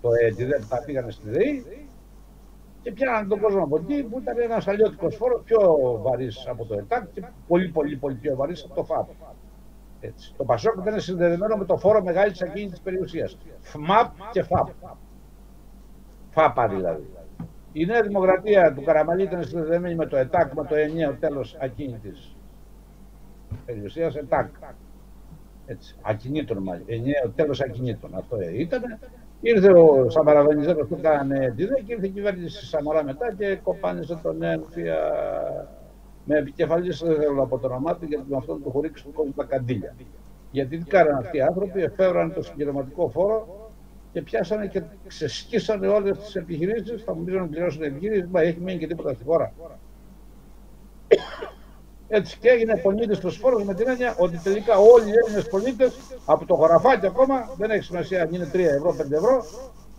το 0.02 0.10
ΕΤΙΔΕ 0.28 0.58
που 0.60 0.68
τα 0.70 0.84
πήγανε 0.86 1.12
στη 1.12 1.30
ΔΕΗ 1.30 1.66
και 2.82 2.92
πιάνανε 2.92 3.28
τον 3.28 3.40
κόσμο 3.40 3.64
από 3.64 3.78
εκεί 3.78 4.04
που 4.04 4.20
ήταν 4.20 4.40
ένας 4.40 4.68
αλλιώτικος 4.68 5.16
φόρος 5.16 5.42
πιο 5.44 5.60
βαρύς 6.02 6.48
από 6.48 6.66
το 6.66 6.74
ΕΤΑΚ 6.74 7.12
και 7.14 7.24
πολύ 7.48 7.68
πολύ 7.68 7.96
πολύ 7.96 8.16
πιο 8.16 8.36
βαρύς 8.36 8.64
από 8.64 8.76
το 8.76 8.84
ΦΑΠ. 8.84 9.10
Έτσι. 10.00 10.34
Το 10.38 10.44
Πασόκ 10.44 10.76
ήταν 10.82 11.00
συνδεδεμένο 11.00 11.56
με 11.56 11.66
το 11.66 11.78
φόρο 11.78 12.04
μεγάλης 12.04 12.42
ακίνητης 12.42 12.80
περιουσίας. 12.80 13.38
ΦΜΑΠ 13.62 14.12
και 14.32 14.44
ΦΑΠ. 14.44 14.68
ΦΑΠΑ 16.30 16.68
δηλαδή. 16.68 17.10
Η 17.74 17.86
Νέα 17.86 18.02
Δημοκρατία 18.02 18.74
του 18.74 18.84
Καραμαλή 18.84 19.24
ήταν 19.24 19.44
συνδεδεμένη 19.44 19.96
με 19.96 20.06
το 20.06 20.18
ΕΤΑΚ, 20.18 20.54
με 20.54 20.66
το 20.66 20.76
ενιαίο 20.76 21.14
τέλος 21.14 21.58
ακίνητης 21.62 22.36
περιουσίας. 23.66 24.16
ΕΤΑΚ. 24.16 24.50
Έτσι. 25.66 25.96
Ακινήτων 26.02 26.58
μάλλον. 26.58 26.84
Ενιαίο 26.86 27.30
τέλος 27.36 27.62
ακινήτων. 27.62 28.16
Αυτό 28.16 28.42
ήταν. 28.42 28.82
Ήρθε 29.42 29.72
ο 29.72 30.10
Σαμαραβενιζέλο 30.10 30.86
που 30.86 30.96
έκανε 31.00 31.54
τη 31.56 31.66
ΔΕ 31.66 31.82
και 31.86 31.94
ήρθε 31.94 32.06
η 32.06 32.10
κυβέρνηση 32.10 32.66
Σαμαρά 32.66 33.04
μετά 33.04 33.34
και 33.34 33.56
κοπάνισε 33.56 34.20
τον 34.24 34.38
νέο 34.38 34.68
με 36.26 36.38
επικεφαλής 36.38 37.00
δεν 37.00 37.16
θέλω 37.16 37.34
να 37.34 37.46
πω 37.46 37.58
το 37.58 37.68
όνομά 37.68 37.96
του, 37.96 38.06
γιατί 38.06 38.26
με 38.30 38.38
αυτόν 38.38 38.64
του 38.64 38.72
χωρίξε 38.72 39.04
του 39.04 39.12
κόσμου 39.12 39.32
τα 39.32 39.44
καντήλια. 39.44 39.96
Γιατί 40.52 40.78
τι 40.78 40.86
κάνανε 40.86 41.18
αυτοί 41.18 41.38
οι 41.38 41.42
άνθρωποι, 41.42 41.82
εφεύρανε 41.82 42.34
το 42.34 42.42
συγκεντρωματικό 42.42 43.10
φόρο 43.10 43.70
και 44.12 44.22
πιάσανε 44.22 44.68
και 44.68 44.84
ξεσκίσανε 45.08 45.88
όλες 45.88 46.18
τις 46.18 46.36
επιχειρήσεις. 46.36 47.04
Θα 47.04 47.16
μου 47.16 47.24
πεις 47.24 47.36
να 47.36 47.48
πληρώσουν 47.48 47.84
επιχειρήσει, 47.84 48.28
μα 48.32 48.42
έχει 48.42 48.60
μείνει 48.60 48.80
και 48.80 48.88
τίποτα 48.88 49.14
στη 49.14 49.24
χώρα. 49.24 49.54
Έτσι 52.14 52.38
και 52.38 52.50
έγινε 52.50 52.78
πολίτης 52.78 53.20
του 53.20 53.32
φόρου 53.32 53.66
με 53.66 53.74
την 53.74 53.88
έννοια 53.90 54.16
ότι 54.18 54.38
τελικά 54.38 54.78
όλοι 54.78 55.10
οι 55.10 55.14
Έλληνες 55.24 55.48
πολίτες, 55.48 56.00
από 56.26 56.46
το 56.46 56.56
χωραφάκι 56.56 57.06
ακόμα, 57.06 57.36
δεν 57.58 57.70
έχει 57.72 57.84
σημασία 57.84 58.22
αν 58.22 58.34
είναι 58.34 58.50
3 58.54 58.60
ευρώ, 58.60 58.92
5 58.92 59.12
ευρώ, 59.12 59.44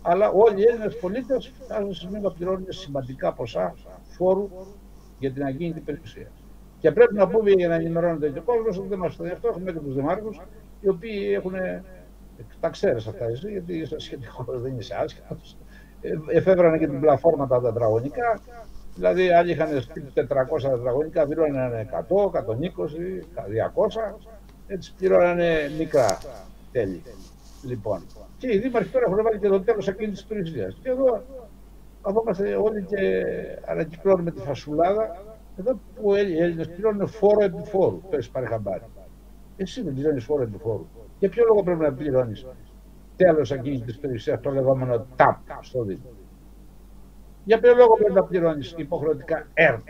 αλλά 0.01 0.29
όλοι 0.31 0.61
οι 0.61 0.65
Έλληνες 0.69 0.97
πολίτες 0.97 1.51
φτάσουν 1.63 1.93
σε 1.93 1.99
σημείο 1.99 2.19
να 2.19 2.31
πληρώνουν 2.31 2.65
σημαντικά 2.69 3.33
ποσά 3.33 3.75
φόρου 4.17 4.49
για 5.19 5.31
την 5.31 5.43
ακίνητη 5.43 5.79
περιουσία. 5.79 6.31
Και 6.79 6.91
πρέπει 6.91 7.13
να 7.13 7.27
πούμε 7.27 7.49
για 7.49 7.67
να 7.67 7.75
ενημερώνεται 7.75 8.29
και 8.29 8.39
ο 8.39 8.41
κόσμος 8.41 8.77
ότι 8.77 8.87
δεν 8.87 8.99
μας 8.99 9.13
φτάνει 9.13 9.31
αυτό. 9.31 9.47
Έχουμε 9.47 9.71
και 9.71 9.79
τους 9.79 9.95
δημάρχους, 9.95 10.41
οι 10.79 10.89
οποίοι 10.89 11.33
έχουν. 11.35 11.53
Τα 12.59 12.69
ξέρεις 12.69 13.07
αυτά 13.07 13.25
εσύ, 13.25 13.51
γιατί 13.51 13.77
είσαι 13.77 13.99
σχετικό, 13.99 14.45
δεν 14.47 14.77
είσαι 14.77 14.95
άσχετος. 15.03 15.57
Εφεύρανε 16.27 16.77
και 16.77 16.87
την 16.87 16.99
πλατφόρμα 16.99 17.47
τα 17.47 17.61
τετραγωνικά. 17.61 18.39
Δηλαδή, 18.95 19.29
άλλοι 19.29 19.51
είχαν 19.51 19.81
στείλει 19.81 20.11
400 20.15 20.21
τετραγωνικά, 20.69 21.25
πληρώνανε 21.25 21.89
100, 21.91 22.31
120, 22.31 22.39
200. 24.13 24.15
Έτσι 24.67 24.93
πληρώνανε 24.97 25.71
μικρά 25.77 26.17
τέλη. 26.71 27.03
Λοιπόν, 27.63 28.05
και 28.37 28.53
οι 28.53 28.57
δήμαρχοι 28.59 28.89
τώρα 28.89 29.05
έχουν 29.05 29.23
βάλει 29.23 29.39
και 29.39 29.47
το 29.47 29.61
τέλος 29.61 29.87
ακίνητη 29.87 30.23
περιουσία. 30.27 30.73
Και 30.81 30.89
εδώ 30.89 31.23
καθόμαστε 32.01 32.55
όλοι 32.55 32.83
και 32.83 33.25
ανακυκλώνουμε 33.65 34.31
τη 34.31 34.39
φασουλάδα 34.39 35.23
Εδώ 35.59 35.79
που 35.95 36.15
οι 36.15 36.37
Έλληνες 36.37 36.69
πληρώνουν 36.69 37.07
φόρο 37.07 37.43
επί 37.43 37.63
φόρου, 37.63 38.01
πες 38.09 38.29
πάρε 38.29 38.45
χαμπάρι. 38.45 38.83
Εσύ 39.57 39.81
δεν 39.81 39.93
πληρώνεις 39.93 40.23
φόρο 40.23 40.43
επί 40.43 40.57
φόρου. 40.57 40.85
Για 41.19 41.29
ποιο 41.29 41.45
λόγο 41.47 41.63
πρέπει 41.63 41.81
να 41.81 41.93
πληρώνεις 41.93 42.45
τέλος 43.15 43.51
εκείνης 43.51 43.81
της 43.81 43.99
περιουσία, 43.99 44.39
το 44.39 44.51
λεγόμενο 44.51 45.05
ΤΑΠ 45.15 45.63
στο 45.63 45.83
Δήμο; 45.83 46.09
Για 47.43 47.59
ποιο 47.59 47.75
λόγο 47.75 47.93
πρέπει 47.95 48.13
να 48.13 48.23
πληρώνεις 48.23 48.73
υποχρεωτικά 48.77 49.47
ΕΡΤ; 49.53 49.87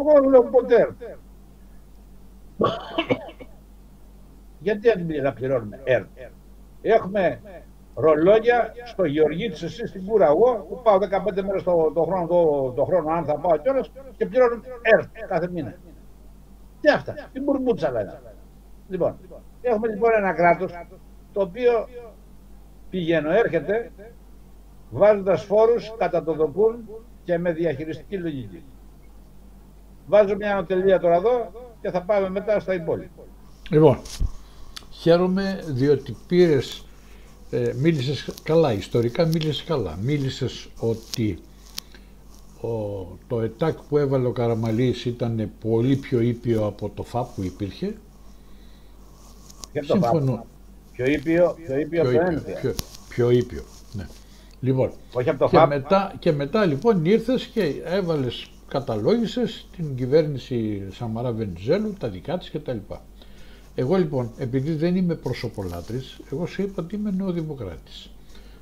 Εγώ 0.00 0.12
δεν 0.20 0.30
λέω 0.30 0.42
ποτέ 0.42 0.94
Γιατί 4.58 4.92
δεν 4.92 5.22
να 5.22 5.32
πληρώνουμε 5.32 5.80
ΕΡΤ; 5.84 6.06
Έχουμε 6.82 7.40
ρολόγια 7.94 8.72
στο 8.84 9.04
Γεωργίτης, 9.04 9.62
εσύ 9.62 9.86
στην 9.86 10.06
Κούρα, 10.06 10.26
εγώ 10.26 10.66
που 10.68 10.80
πάω 10.82 10.98
15 10.98 11.42
μέρες 11.42 11.62
το, 11.62 11.90
το, 11.94 12.02
χρόνο, 12.02 12.26
το, 12.26 12.72
το 12.76 12.84
χρόνο, 12.84 13.10
αν 13.10 13.24
θα 13.24 13.38
πάω 13.38 13.56
κιόλας 13.56 13.90
και 14.16 14.26
πληρώνω 14.26 14.62
ΕΡΤ 14.82 15.08
κάθε 15.28 15.48
μήνα. 15.48 15.74
Τι 16.80 16.90
αυτά, 16.90 17.14
τι 17.32 17.40
μπουρμπούτσα 17.40 17.90
λένε. 17.90 18.20
Λοιπόν, 18.88 19.16
έχουμε 19.60 19.88
λοιπόν 19.88 20.10
ένα 20.16 20.32
κράτος 20.32 20.72
το 21.32 21.40
οποίο 21.40 21.88
πηγαίνω, 22.90 23.30
έρχεται 23.30 23.90
βάζοντας 24.90 25.44
φόρους 25.44 25.92
κατά 25.98 26.24
το 26.24 26.34
δοκούν 26.34 26.88
και 27.24 27.38
με 27.38 27.52
διαχειριστική 27.52 28.16
λογική. 28.16 28.62
Βάζω 30.06 30.36
μια 30.36 30.52
ανωτελεία 30.52 31.00
τώρα 31.00 31.14
εδώ 31.14 31.52
και 31.80 31.90
θα 31.90 32.02
πάμε 32.02 32.30
μετά 32.30 32.60
στα 32.60 32.74
υπόλοιπα. 32.74 33.22
Λοιπόν, 33.70 33.98
χαίρομαι 34.90 35.64
διότι 35.66 36.16
πήρες, 36.26 36.84
ε, 37.50 37.72
μίλησες 37.76 38.34
καλά, 38.42 38.72
ιστορικά 38.72 39.26
μίλησες 39.26 39.64
καλά. 39.64 39.98
Μίλησες 40.02 40.68
ότι 40.78 41.38
ο, 42.60 42.68
το 43.28 43.40
ΕΤΑΚ 43.40 43.78
που 43.88 43.98
έβαλε 43.98 44.26
ο 44.26 44.32
Καραμαλής 44.32 45.04
ήταν 45.04 45.50
πολύ 45.60 45.96
πιο 45.96 46.20
ήπιο 46.20 46.66
από 46.66 46.90
το 46.94 47.02
ΦΑΠ 47.02 47.34
που 47.34 47.42
υπήρχε. 47.42 47.94
Συμφωνώ. 49.80 50.46
Πιο 50.92 51.06
ήπιο, 51.06 51.56
πιο 51.66 51.78
ήπιο 51.78 52.02
πιο 52.02 52.10
ήπιο, 52.10 52.42
πιο, 52.60 52.74
πιο 53.08 53.30
ήπιο, 53.30 53.62
ναι. 53.92 54.06
Λοιπόν, 54.60 54.90
Όχι 55.12 55.28
από 55.28 55.38
το 55.38 55.48
και, 55.50 55.66
μετά, 55.66 56.14
και 56.18 56.32
μετά 56.32 56.64
λοιπόν 56.64 57.04
ήρθες 57.04 57.46
και 57.46 57.74
έβαλες, 57.84 58.50
καταλόγησες 58.68 59.66
την 59.76 59.96
κυβέρνηση 59.96 60.82
Σαμαρά 60.92 61.32
Βενιζέλου, 61.32 61.94
τα 61.98 62.08
δικά 62.08 62.38
της 62.38 62.50
κτλ. 62.50 62.76
Εγώ 63.74 63.96
λοιπόν, 63.96 64.30
επειδή 64.38 64.72
δεν 64.72 64.96
είμαι 64.96 65.14
προσωπολάτρης, 65.14 66.20
εγώ 66.32 66.46
σου 66.46 66.62
είπα 66.62 66.82
ότι 66.82 66.94
είμαι 66.94 67.10
νεοδημοκράτης. 67.10 68.10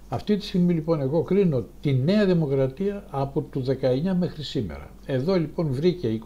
Αυτή 0.08 0.36
τη 0.36 0.44
στιγμή 0.44 0.72
λοιπόν 0.74 1.00
εγώ 1.00 1.22
κρίνω 1.22 1.64
τη 1.80 1.94
νέα 1.94 2.26
δημοκρατία 2.26 3.04
από 3.10 3.46
το 3.52 3.64
19 4.12 4.14
μέχρι 4.18 4.42
σήμερα. 4.42 4.90
Εδώ 5.06 5.34
λοιπόν 5.34 5.66
βρήκε 5.72 6.20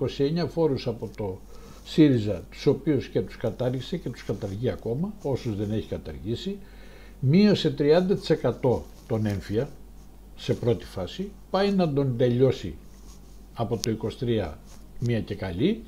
29 0.45 0.47
φόρους 0.49 0.87
από 0.87 1.11
το 1.17 1.39
ΣΥΡΙΖΑ, 1.85 2.43
τους 2.51 2.67
οποίους 2.67 3.09
και 3.09 3.21
τους 3.21 3.37
κατάργησε 3.37 3.97
και 3.97 4.09
τους 4.09 4.25
καταργεί 4.25 4.71
ακόμα, 4.71 5.13
όσους 5.23 5.57
δεν 5.57 5.73
έχει 5.73 5.89
καταργήσει, 5.89 6.59
μείωσε 7.21 7.75
30% 7.79 8.79
τον 9.13 9.27
έμφυα 9.27 9.69
σε 10.37 10.55
πρώτη 10.55 10.85
φάση, 10.85 11.31
πάει 11.51 11.71
να 11.71 11.93
τον 11.93 12.17
τελειώσει 12.17 12.75
από 13.55 13.77
το 13.77 13.97
23 14.21 14.53
μία 14.99 15.21
και 15.21 15.35
καλή 15.35 15.85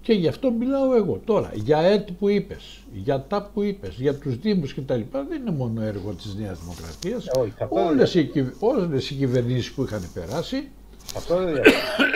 και 0.00 0.12
γι' 0.12 0.28
αυτό 0.28 0.50
μιλάω 0.50 0.94
εγώ. 0.94 1.20
Τώρα, 1.24 1.50
για 1.54 1.78
ΕΤ 1.78 2.08
που 2.18 2.28
είπες, 2.28 2.80
για 2.92 3.20
τα 3.20 3.50
που 3.54 3.62
είπες, 3.62 3.94
για 3.98 4.14
τους 4.14 4.36
Δήμους 4.36 4.74
κτλ. 4.74 5.00
δεν 5.10 5.40
είναι 5.40 5.50
μόνο 5.50 5.82
έργο 5.82 6.12
της 6.12 6.34
Νέας 6.34 6.58
Δημοκρατίας. 6.60 7.26
Ε, 7.26 7.66
όλες, 7.68 8.14
οι, 8.14 8.30
όλες 8.58 9.10
οι 9.10 9.14
κυβερνήσεις 9.14 9.72
που 9.72 9.82
είχαν 9.82 10.08
περάσει 10.14 10.68
αυτό 11.16 11.36
δεν 11.36 11.54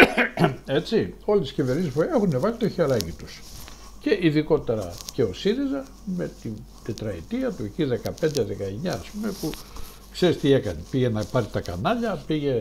Έτσι, 0.76 1.14
όλες 1.24 1.50
οι 1.50 1.54
κυβερνήσεις 1.54 1.92
που 1.92 2.02
έχουν 2.02 2.40
βάλει 2.40 2.54
το 2.54 2.68
χεράκι 2.68 3.12
τους. 3.12 3.42
Και 4.00 4.18
ειδικότερα 4.20 4.94
και 5.12 5.22
ο 5.22 5.32
ΣΥΡΙΖΑ 5.32 5.84
με 6.04 6.30
την 6.42 6.52
τετραετία 6.84 7.50
του 7.52 7.64
εκεί 7.64 7.86
15-19 8.84 8.88
ας 8.88 9.10
πούμε 9.10 9.32
που 9.40 9.50
ξέρεις 10.16 10.38
τι 10.40 10.52
έκανε. 10.52 10.78
Πήγε 10.90 11.08
να 11.08 11.24
πάρει 11.24 11.46
τα 11.52 11.60
κανάλια, 11.60 12.18
πήγε 12.26 12.54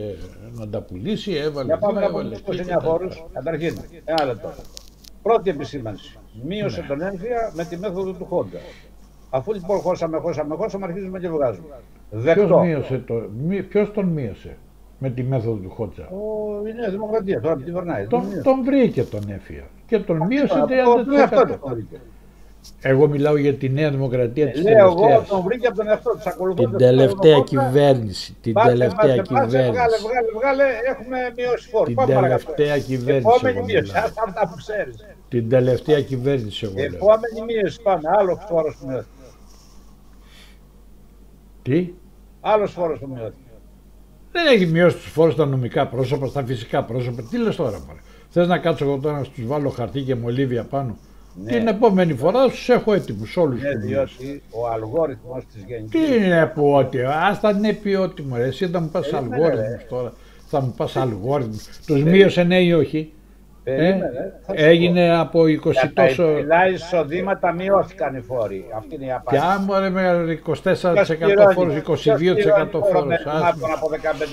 να 0.54 0.68
τα 0.68 0.82
πουλήσει, 0.82 1.34
έβαλε... 1.34 1.66
Για 1.66 1.78
πάμε 1.78 2.06
από 2.06 2.24
τους 2.24 2.40
29 2.40 2.78
φόρους. 2.82 3.24
Καταρχήν, 3.34 3.78
ένα 4.06 4.26
λεπτό. 4.26 4.54
Πρώτη 5.22 5.50
επισήμανση. 5.50 6.18
Μείωσε 6.44 6.82
ναι. 6.82 6.88
τον 6.88 7.02
έμφυα 7.02 7.52
με 7.54 7.66
τη 7.66 7.78
μέθοδο 7.78 8.12
του 8.14 8.26
Χόντα. 8.26 8.60
Αφού 9.30 9.54
λοιπόν 9.54 9.80
χώσαμε, 9.80 10.18
χώσαμε, 10.18 10.56
χώσαμε, 10.56 10.86
αρχίζουμε 10.86 11.20
και 11.20 11.30
βγάζουμε. 11.30 11.68
Ποιος, 12.34 12.52
μείωσε 12.52 13.04
το, 13.08 13.30
ποιος 13.70 13.92
τον 13.92 14.06
μείωσε 14.06 14.58
με 15.00 15.10
τη 15.10 15.24
μέθοδο 15.24 15.56
του 15.56 15.70
Χότσα. 15.70 16.08
Ο, 16.10 16.68
η 16.68 16.74
Νέα 16.74 16.90
Δημοκρατία 16.90 17.42
τώρα 17.42 17.56
την 17.56 17.74
περνάει. 17.74 18.08
Τον, 18.08 18.24
τον 18.44 18.64
βρήκε 18.64 19.04
τον 19.04 19.30
έφυγε 19.30 19.64
και 19.88 20.00
τον 20.00 20.18
μείωσε 20.18 20.66
30%. 21.30 21.58
Εγώ 22.82 23.08
μιλάω 23.08 23.38
για 23.38 23.54
τη 23.54 23.70
Νέα 23.70 23.90
Δημοκρατία 23.90 24.52
της 24.52 24.64
τελευταίας. 24.64 24.96
Λέω 24.96 25.08
εγώ 25.10 25.26
τον 25.30 25.42
βρήκε 25.42 25.68
από 25.68 25.78
τον 25.78 25.88
εαυτό 25.88 26.12
της. 26.12 26.56
Την 26.56 26.78
τελευταία 26.78 27.40
κυβέρνηση. 27.40 28.36
Την 28.42 28.54
τελευταία 28.54 29.18
κυβέρνηση. 29.18 29.58
Βγάλε, 29.58 29.98
βγάλε, 29.98 30.28
βγάλε, 30.38 30.64
έχουμε 30.90 31.18
μειώσει 31.36 31.70
φόρο. 31.70 31.86
Την 31.86 31.96
τελευταία 31.96 32.80
κυβέρνηση. 32.80 33.28
Επόμενη 33.28 33.64
μείωση, 33.64 33.92
αυτά 33.96 34.48
που 34.50 34.56
ξέρεις. 34.58 34.96
Την 35.30 35.50
τελευταία 35.50 36.02
κυβέρνηση 36.02 36.66
εγώ 36.66 36.74
λέω. 36.76 36.86
Επόμενη 36.86 37.42
μείωση 37.48 37.82
πάμε, 37.82 38.02
άλλος 38.20 38.38
φόρος 38.50 38.78
που 38.80 38.88
μειώθηκε. 38.88 39.10
Τι; 41.62 41.94
Άλλος 42.42 42.72
φόρος 42.72 43.00
που 43.00 43.08
μειώθηκε. 43.08 43.40
Δεν 44.32 44.48
έχει 44.48 44.66
μειώσει 44.66 44.96
τους 44.96 45.12
φόρους 45.12 45.34
στα 45.34 45.46
νομικά 45.46 45.88
πρόσωπα, 45.88 46.28
στα 46.28 46.46
φυσικά 46.46 46.84
πρόσωπα. 46.84 47.22
Τι 47.30 47.38
λες 47.38 47.56
τώρα, 47.56 47.80
μωρέ. 47.88 48.00
Θες 48.30 48.48
να 48.48 48.58
κάτσω 48.58 48.86
εγώ 48.86 48.98
τώρα 48.98 49.18
να 49.18 49.24
τους 49.24 49.46
βάλω 49.46 49.70
χαρτί 49.70 50.02
και 50.02 50.16
μολύβια 50.16 50.64
πάνω; 50.64 50.98
Ναι. 51.44 51.52
Την 51.52 51.68
επόμενη 51.68 52.14
φορά 52.14 52.48
τους 52.50 52.70
έχω 52.70 52.94
έτοιμους 52.94 53.38
όλους 53.38 53.62
ναι, 53.62 53.72
τους. 53.72 53.86
Διότι 53.86 54.42
ο 54.52 54.68
αλγόριθμος 54.68 55.44
της 55.54 55.64
γενική. 55.68 55.98
Τι 55.98 56.16
είναι 56.16 56.52
που 56.56 56.74
ότι, 56.74 57.04
ας 57.04 57.40
τα 57.40 57.50
είναι 57.50 57.74
ποιότιμο. 57.74 58.36
Εσύ 58.40 58.68
θα 58.68 58.80
μου 58.80 58.90
πας 58.90 59.14
αλγόριθμου 59.14 59.80
τώρα. 59.90 60.14
Θα 60.48 60.62
μου 60.62 60.74
πας 60.78 60.96
αλγόριθμου. 60.96 61.58
Τους 61.86 62.04
μείωσε 62.04 62.44
ναι 62.44 62.60
ή 62.62 62.74
όχι; 62.74 63.14
Ε, 63.68 63.98
έγινε 64.54 65.18
από 65.18 65.42
20 65.44 65.72
για 65.72 65.92
τόσο. 65.94 66.24
Τα 66.24 66.32
υψηλά 66.32 66.68
εισοδήματα 66.68 67.52
μειώθηκαν 67.52 68.16
οι 68.16 68.22
φόροι. 68.22 68.66
Αυτή 68.78 68.96
είναι 68.96 69.06
η 69.06 69.12
απάντηση. 69.12 69.44
Κι 69.44 69.52
αν 69.52 69.64
μπορεί 69.64 69.90
με 69.90 70.40
24% 70.46 71.54
φόρους, 71.54 71.76
22% 71.76 72.82
φόρους. 72.92 73.16
από 73.76 73.90
15 73.90 74.26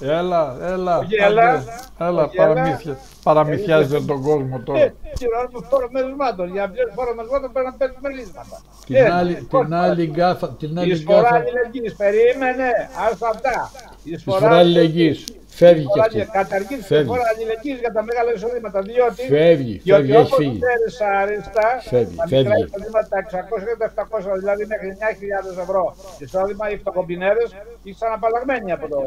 Έλα, 0.00 0.56
έλα. 0.62 1.06
έλα, 1.26 1.64
έλα 2.00 2.28
παραμύθια. 2.36 2.98
Παραμυθιάζετε 3.22 4.04
τον 4.04 4.22
κόσμο 4.22 4.60
τώρα. 4.64 4.92
Πληρώνουμε 5.18 5.66
φόρο 5.70 5.88
μερισμάτων. 5.90 6.52
Για 6.52 6.68
ποιο 6.70 6.84
φόρο 6.94 7.14
μερισμάτων 7.14 7.52
πρέπει 7.52 7.68
να 7.70 7.74
παίρνει 7.76 7.96
μερίσματα. 8.00 8.56
Την 8.86 9.12
άλλη, 9.12 9.34
την 9.34 9.74
άλλη 9.74 10.06
γκάθα. 10.06 10.48
Την 10.48 10.78
άλλη 10.78 10.92
εισφορά 10.92 11.28
αλληλεγγύης. 11.28 11.94
Περίμενε. 11.96 12.68
Άστα 13.10 13.28
αυτά. 13.28 13.70
Εισφορά 14.04 14.56
αλληλεγγύη. 14.56 15.24
Φεύγει 15.54 15.86
και 15.94 16.00
αυτής. 16.00 16.28
Καταργήσει 16.32 16.82
της 16.82 17.06
φόρα 17.06 17.26
αλληλεγγύη 17.32 17.76
για 17.84 17.92
τα 17.92 18.02
μεγάλα 18.08 18.30
εισοδήματα. 18.34 18.80
Διότι, 18.82 19.22
φεύγει, 19.34 19.80
διότι 19.84 20.02
φεύγει, 20.02 20.16
όπως 20.16 20.34
φύγει. 20.34 20.60
ξέρεις 20.64 21.00
αριστα, 21.00 21.66
φεύγει, 21.90 22.16
τα 22.16 22.24
μικρά 22.30 22.56
εισοδήματα, 22.64 23.08
τα 23.08 23.18
600 23.18 23.64
και 23.68 23.76
τα 23.82 23.86
700, 23.86 24.38
δηλαδή 24.42 24.62
μέχρι 24.66 24.88
9.000 24.98 25.60
ευρώ 25.64 25.96
εισόδημα, 26.18 26.70
οι 26.70 26.76
φτωχομπινέρες, 26.76 27.48
ήσαν 27.82 28.12
απαλλαγμένοι 28.12 28.72
από 28.72 28.88
το, 28.88 29.00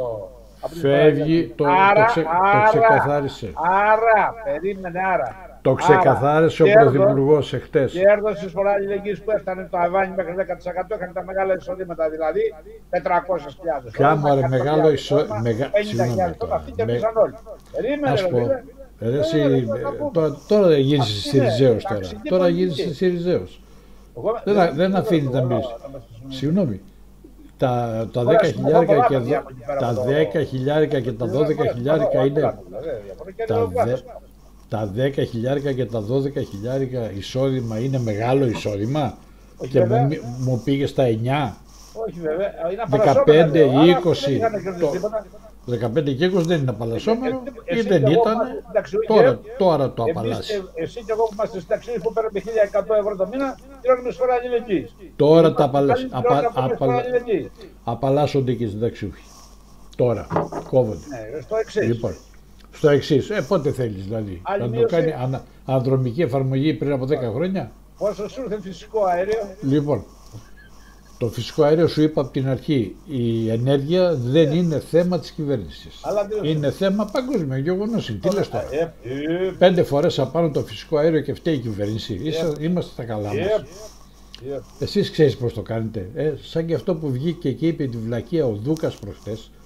Φεύγει, 0.81 1.53
το, 1.55 1.65
άρα, 1.65 2.05
το, 2.05 2.11
ξε, 2.11 2.25
άρα, 2.43 2.69
το 2.71 2.79
ξεκαθάρισε. 2.79 3.51
Άρα, 3.91 4.33
περίμενε, 4.45 4.99
άρα. 5.13 5.54
Το 5.65 5.73
ξεκαθάρισε 5.73 6.63
άρα, 6.63 6.71
ο 6.71 6.79
Πρωθυπουργός 6.79 7.53
εχθές. 7.53 7.91
Κέρδος 7.91 8.39
της 8.39 8.51
φορά 8.51 8.71
αλληλεγγύη 8.71 9.17
που 9.25 9.31
έφτανε 9.31 9.67
το 9.71 9.77
Αβάνι 9.77 10.13
μέχρι 10.15 10.33
10% 10.37 10.95
είχαν 10.95 11.13
τα 11.13 11.23
μεγάλα 11.23 11.53
εισοδήματα, 11.53 12.09
δηλαδή 12.09 12.53
400.000. 12.89 13.91
Ποια 13.91 14.15
μου 14.15 14.29
άρε, 14.29 14.47
μεγάλο 14.47 14.91
εισόδημα. 14.91 15.39
Μεγα... 15.39 15.69
50.000 16.43 16.47
αυτοί 16.53 16.71
κέρδισαν 16.71 17.17
όλοι. 17.17 17.33
Περίμενε, 17.71 18.63
ρε, 18.99 19.19
εσύ, 19.19 19.67
τώρα, 20.13 20.37
τώρα 20.47 20.67
δεν 20.67 20.79
γίνει 20.79 21.03
Σιριζέος 21.03 21.83
τώρα. 21.83 21.99
Τώρα 22.29 22.47
γίνει 22.47 22.71
Σιριζέος. 22.71 23.61
Δεν, 24.43 24.75
δεν 24.75 24.95
αφήνεις 24.95 25.29
να 25.29 25.41
μπεις. 25.41 25.75
Συγγνώμη 26.27 26.81
τα, 27.57 28.05
τα 28.13 28.23
10 28.23 28.45
χιλιάρικα 28.45 29.07
και, 29.07 29.19
τα 29.79 29.95
10 30.41 30.45
χιλιάρικα 30.47 30.99
και 30.99 31.11
τα 31.11 31.25
12 31.25 31.73
χιλιάρικα 31.73 32.25
είναι 32.25 32.57
τα, 33.47 33.71
τα 34.69 34.91
10 34.95 35.11
χιλιάρικα 35.29 35.71
και 35.71 35.85
τα 35.85 36.03
12 36.11 36.45
χιλιάρικα 36.49 37.11
εισόδημα 37.11 37.79
είναι 37.79 37.99
μεγάλο 37.99 38.45
εισόδημα; 38.45 39.17
Και 39.69 39.85
μου, 39.85 40.07
μου 40.39 40.61
πήγε 40.63 40.85
στα 40.85 41.03
9 41.03 41.53
όχι 41.97 42.19
βέβαια, 42.19 42.51
15, 43.25 43.53
20 44.03 44.25
15 45.67 46.15
και 46.15 46.25
20 46.27 46.31
δεν 46.31 46.61
είναι 46.61 46.69
απαλλασσόμενο 46.69 47.43
ή 47.65 47.81
δεν 47.81 48.05
ήταν. 48.05 48.37
Τώρα, 49.07 49.39
τώρα 49.57 49.91
το 49.91 50.03
απαλλάσσεις. 50.03 50.63
Εσύ 50.73 51.03
και 51.03 51.11
εγώ 51.11 51.23
που 51.23 51.33
είμαστε 51.33 51.59
συνταξιούχοι 51.59 51.99
που 51.99 52.13
παίρνουμε 52.13 52.39
1100 52.39 52.95
ευρώ 52.99 53.15
το 53.15 53.27
μήνα, 53.27 53.57
πληρώνουμε 53.81 54.09
εισφορά 54.09 54.33
αλληλεγγύη. 54.33 54.89
Τώρα 55.15 55.53
τα 55.53 55.71
απαλλάσσονται 57.83 58.53
και 58.53 58.63
οι 58.63 58.67
συνταξιούχοι. 58.67 59.23
Τώρα, 59.95 60.27
κόβονται. 60.69 60.99
Ναι, 61.09 61.41
στο 61.41 61.55
εξής. 61.55 61.87
Λοιπόν, 61.87 62.15
στο 62.77 62.89
εξής. 62.89 63.29
Ε, 63.29 63.41
πότε 63.47 63.71
θέλεις 63.71 64.03
δηλαδή. 64.03 64.39
Άλλη 64.43 64.61
να 64.61 64.65
το 64.69 64.71
μείωση. 64.75 64.95
κάνει 64.95 65.11
ανα, 65.13 65.43
ανδρομική 65.65 66.21
εφαρμογή 66.21 66.73
πριν 66.73 66.91
από 66.91 67.05
10 67.05 67.31
χρόνια. 67.33 67.71
Πόσο 67.97 68.29
σου 68.29 68.41
ήρθε 68.41 68.61
φυσικό 68.61 69.03
αέριο. 69.05 69.39
Λοιπόν, 69.61 70.03
το 71.17 71.27
φυσικό 71.29 71.63
αέριο 71.63 71.87
σου 71.87 72.01
είπα 72.01 72.21
από 72.21 72.31
την 72.31 72.47
αρχή, 72.47 72.95
η 73.07 73.49
ενέργεια 73.49 74.13
δεν 74.15 74.51
είναι 74.51 74.79
θέμα 74.79 75.19
της 75.19 75.31
κυβέρνησης. 75.31 75.99
Αλλά 76.03 76.27
τι 76.27 76.49
Είναι 76.49 76.71
θέμα 76.71 77.05
παγκόσμιο, 77.11 77.57
γεγονός 77.57 78.09
είναι. 78.09 78.19
Τι 78.19 78.33
λες 78.35 78.49
τώρα; 78.49 78.67
Ε, 78.71 78.79
ε, 79.03 79.51
Πέντε 79.57 79.83
φορές 79.83 80.19
απάνω 80.19 80.49
το 80.49 80.61
φυσικό 80.61 80.97
αέριο 80.97 81.21
και 81.21 81.33
φταίει 81.33 81.53
η 81.53 81.57
κυβέρνηση. 81.59 82.19
Είσα- 82.23 82.53
Είμαστε 82.59 82.91
στα 82.91 83.03
καλά 83.03 83.27
μας. 83.27 83.37
ε, 83.37 83.65
ε. 84.53 84.59
Εσείς 84.79 85.11
ξέρεις 85.11 85.37
πώς 85.37 85.53
το 85.53 85.61
κάνετε. 85.61 86.09
Ε, 86.15 86.33
σαν 86.41 86.65
και 86.65 86.73
αυτό 86.73 86.95
που 86.95 87.11
βγήκε 87.11 87.51
και 87.51 87.67
είπε 87.67 87.85
τη 87.85 87.97
βλακεία 87.97 88.45
ο 88.45 88.51
Δούκας 88.63 88.95
προχτές 88.95 89.39
Τι 89.39 89.39
είπα. 89.41 89.64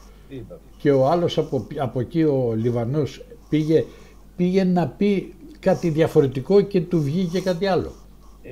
Και 0.78 0.92
ο 0.92 1.08
άλλος 1.08 1.38
από, 1.38 1.68
από 1.78 2.00
εκεί 2.00 2.24
ο 2.24 2.54
Λιβανός 2.56 3.26
πήγε, 3.50 3.86
πήγε 4.36 4.64
να 4.64 4.88
πει 4.88 5.34
κάτι 5.60 5.90
διαφορετικό 5.90 6.62
και 6.62 6.82
του 6.82 7.02
βγήκε 7.02 7.40
κάτι 7.40 7.68
άλλο. 7.68 7.92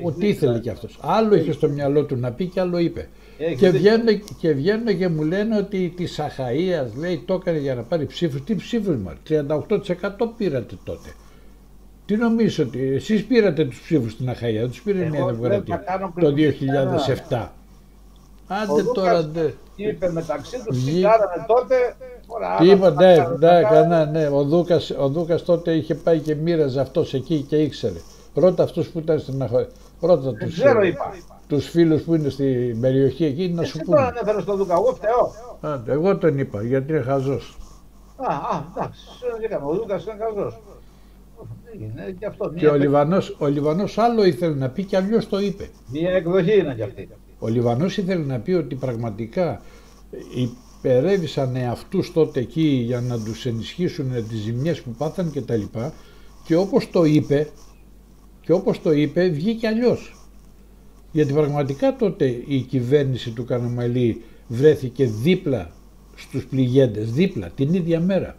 Ό,τι 0.03 0.27
ήθελε 0.27 0.59
κι 0.59 0.69
αυτός. 0.69 0.99
Άλλο 1.01 1.35
είχε 1.35 1.51
στο 1.51 1.69
μυαλό 1.69 2.05
του 2.05 2.15
να 2.15 2.31
πει 2.31 2.45
και 2.45 2.59
άλλο 2.59 2.77
είπε. 2.77 3.07
Έχει 3.37 3.55
Και 3.55 3.69
δίκιο. 3.69 3.79
βγαίνουν, 3.79 4.23
και 4.39 4.51
βγαίνουν 4.51 4.97
και 4.97 5.07
μου 5.07 5.23
λένε 5.23 5.57
ότι 5.57 5.93
της 5.95 6.19
Αχαΐας 6.19 6.97
λέει 6.99 7.23
το 7.25 7.33
έκανε 7.33 7.57
για 7.57 7.75
να 7.75 7.81
πάρει 7.81 8.05
ψήφους. 8.05 8.43
Τι 8.43 8.55
ψήφους 8.55 8.95
μα, 8.95 9.13
38% 9.29 9.67
πήρατε 10.37 10.75
τότε. 10.83 11.09
Τι 12.05 12.15
νομίζεις 12.15 12.59
ότι 12.59 12.79
εσείς 12.93 13.25
πήρατε 13.25 13.65
τους 13.65 13.81
ψήφους 13.81 14.11
στην 14.11 14.29
Αχαΐα, 14.29 14.59
δεν 14.59 14.69
τους 14.69 14.81
πήρε 14.81 14.97
η 14.97 15.01
Εγώ 15.01 15.11
Νέα 15.11 15.25
δεν 15.25 15.35
Δημοκρατία 15.35 15.75
θα 15.85 15.91
κάνω 15.91 16.13
το 16.19 16.33
κριτική 16.33 16.65
2007. 17.29 17.47
Άντε 18.47 18.71
Ο 18.81 18.91
τώρα, 18.93 19.21
Δούκας 19.21 19.27
ντε. 19.27 19.53
είπε 19.75 20.11
μεταξύ 20.11 20.63
τους 20.65 20.77
Βγει- 20.79 20.95
τι 20.95 21.01
κάνανε 21.01 21.45
τότε. 21.47 21.75
Ωραία, 22.27 22.55
Τι 22.57 22.63
άμα 22.71 22.73
είπα, 22.73 22.93
τα 22.93 23.05
ναι, 23.05 23.15
κάνουν, 23.15 23.31
ναι, 23.39 23.39
τα 23.47 23.61
κάνουν. 23.61 23.89
κανένα, 23.89 24.05
ναι. 24.05 24.27
Ο 24.27 24.43
Δούκας, 24.43 24.89
ο 24.99 25.07
Δούκας 25.07 25.43
τότε 25.43 25.71
είχε 25.71 25.95
πάει 25.95 26.19
και 26.19 26.35
μοίραζε 26.35 26.79
αυτός 26.79 27.13
εκεί 27.13 27.41
και 27.41 27.55
ήξερε. 27.61 27.99
Ρώτα 28.33 28.63
αυτούς 28.63 28.87
που 28.87 28.99
ήταν 28.99 29.19
στην 29.19 29.43
Αχαΐα. 29.43 29.67
Ρώτα 29.99 30.31
Δεν 30.31 30.37
τους, 30.39 30.53
ξέρω, 30.53 30.81
ε, 30.81 30.87
είπα. 30.87 31.13
τους 31.47 31.69
φίλους 31.69 32.01
που 32.01 32.15
είναι 32.15 32.29
στην 32.29 32.81
περιοχή 32.81 33.25
εκεί 33.25 33.49
να 33.49 33.63
σου 33.63 33.77
Εσύ 33.77 33.85
τώρα 33.89 34.05
πούνε. 34.05 34.17
ανέφερε 34.17 34.41
στον 34.41 34.57
Δούκα, 34.57 34.73
εγώ 34.73 34.93
φταίω. 34.95 35.31
Άντε, 35.61 35.91
εγώ 35.91 36.17
τον 36.17 36.37
είπα 36.37 36.63
γιατί 36.63 36.91
είναι 36.91 37.01
χαζός. 37.01 37.57
Α, 38.17 38.33
α, 38.33 38.63
εντάξει, 38.75 38.99
σε 39.05 39.25
δεν 39.33 39.43
έκανα. 39.43 39.65
Ο 39.65 39.73
Δούκα 39.73 39.93
είναι 39.95 40.15
καλός. 40.19 40.59
Είναι 41.79 42.15
και 42.19 42.25
αυτό. 42.25 42.49
Και 42.55 42.67
ο 42.67 42.71
Μία, 42.71 42.79
Λιβανός, 42.81 43.35
ο 43.39 43.45
Λιβανός 43.47 43.97
άλλο 43.97 44.23
ήθελε 44.23 44.55
να 44.55 44.69
πει 44.69 44.83
και 44.83 44.97
αλλιώς 44.97 45.29
το 45.29 45.39
είπε. 45.39 45.69
μία 45.91 46.11
εκδοχή 46.11 46.57
είναι 46.59 46.73
κι 46.75 46.81
αυτή. 46.83 47.09
Ο 47.39 47.47
Λιβανός 47.47 47.97
ήθελε 47.97 48.23
να 48.23 48.39
πει 48.39 48.51
ότι 48.51 48.75
πραγματικά 48.75 49.61
υπερέβησαν 50.35 51.55
αυτούς 51.55 52.13
τότε 52.13 52.39
εκεί 52.39 52.83
για 52.85 53.01
να 53.01 53.19
τους 53.19 53.45
ενισχύσουν 53.45 54.27
τις 54.29 54.39
ζημιές 54.39 54.81
που 54.81 54.91
πάθαν 54.91 55.31
και 55.31 55.41
τα 55.41 55.55
λοιπά 55.55 55.93
και 56.43 56.55
όπως 56.55 56.89
το 56.89 57.03
είπε 57.03 57.49
και 58.41 58.53
όπως 58.53 58.81
το 58.81 58.91
είπε 58.91 59.27
βγήκε 59.27 59.67
αλλιώς. 59.67 60.15
Γιατί 61.11 61.33
πραγματικά 61.33 61.95
τότε 61.95 62.43
η 62.47 62.61
κυβέρνηση 62.61 63.31
του 63.31 63.45
Καραμαλή 63.45 64.21
βρέθηκε 64.47 65.05
δίπλα 65.05 65.71
στους 66.15 66.45
πληγέντες, 66.45 67.11
δίπλα 67.11 67.49
την 67.49 67.73
ίδια 67.73 67.99
μέρα. 67.99 68.35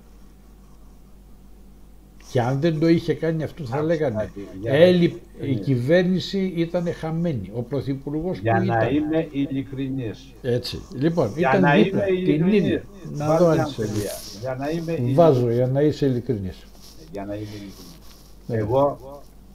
Και 2.31 2.41
αν 2.41 2.61
δεν 2.61 2.79
το 2.81 2.89
είχε 2.89 3.15
κάνει 3.15 3.43
αυτό 3.43 3.65
θα 3.65 3.77
Άκουσα 3.77 3.87
λέγανε 3.95 4.17
κάτι, 4.17 4.49
για 4.61 4.71
να- 4.73 4.77
έλει, 4.79 5.21
η 5.41 5.49
Ναι. 5.55 5.61
κυβέρνηση 5.61 6.53
ήταν 6.57 6.93
χαμένη. 6.93 7.51
Ο 7.55 7.63
Πρωθυπουργός 7.63 8.39
Για 8.39 8.55
που 8.59 8.65
να 8.65 8.77
ήταν. 8.77 8.95
είμαι 8.95 9.29
ειλικρινής. 9.31 10.33
Έτσι. 10.43 10.83
Λοιπόν, 10.95 11.33
Για 11.37 11.49
ήταν 11.49 11.61
να 11.61 11.75
δίπλα, 11.75 12.09
είμαι 12.09 12.17
την 12.25 12.35
ίδια. 12.35 12.47
ειλικρινής. 12.47 12.83
Να 13.19 13.27
Βάζω 13.27 13.45
δω 13.45 13.51
μια 13.53 13.63
αν 13.63 13.69
είσαι 13.69 13.83
αμφιβολία. 13.83 14.13
Για 14.41 14.55
να 14.59 14.71
είμαι 14.71 14.81
ειλικρινής. 14.93 15.15
Βάζω 15.15 15.51
για 15.51 15.67
να 15.67 15.81
είσαι 15.81 16.07
ειλικρινής. 16.07 16.67
Για 17.13 17.25
να 17.25 17.35
είμαι 17.35 17.43
ειλικρινής. 17.45 17.99
Ναι. 18.47 18.57
Εγώ 18.57 18.99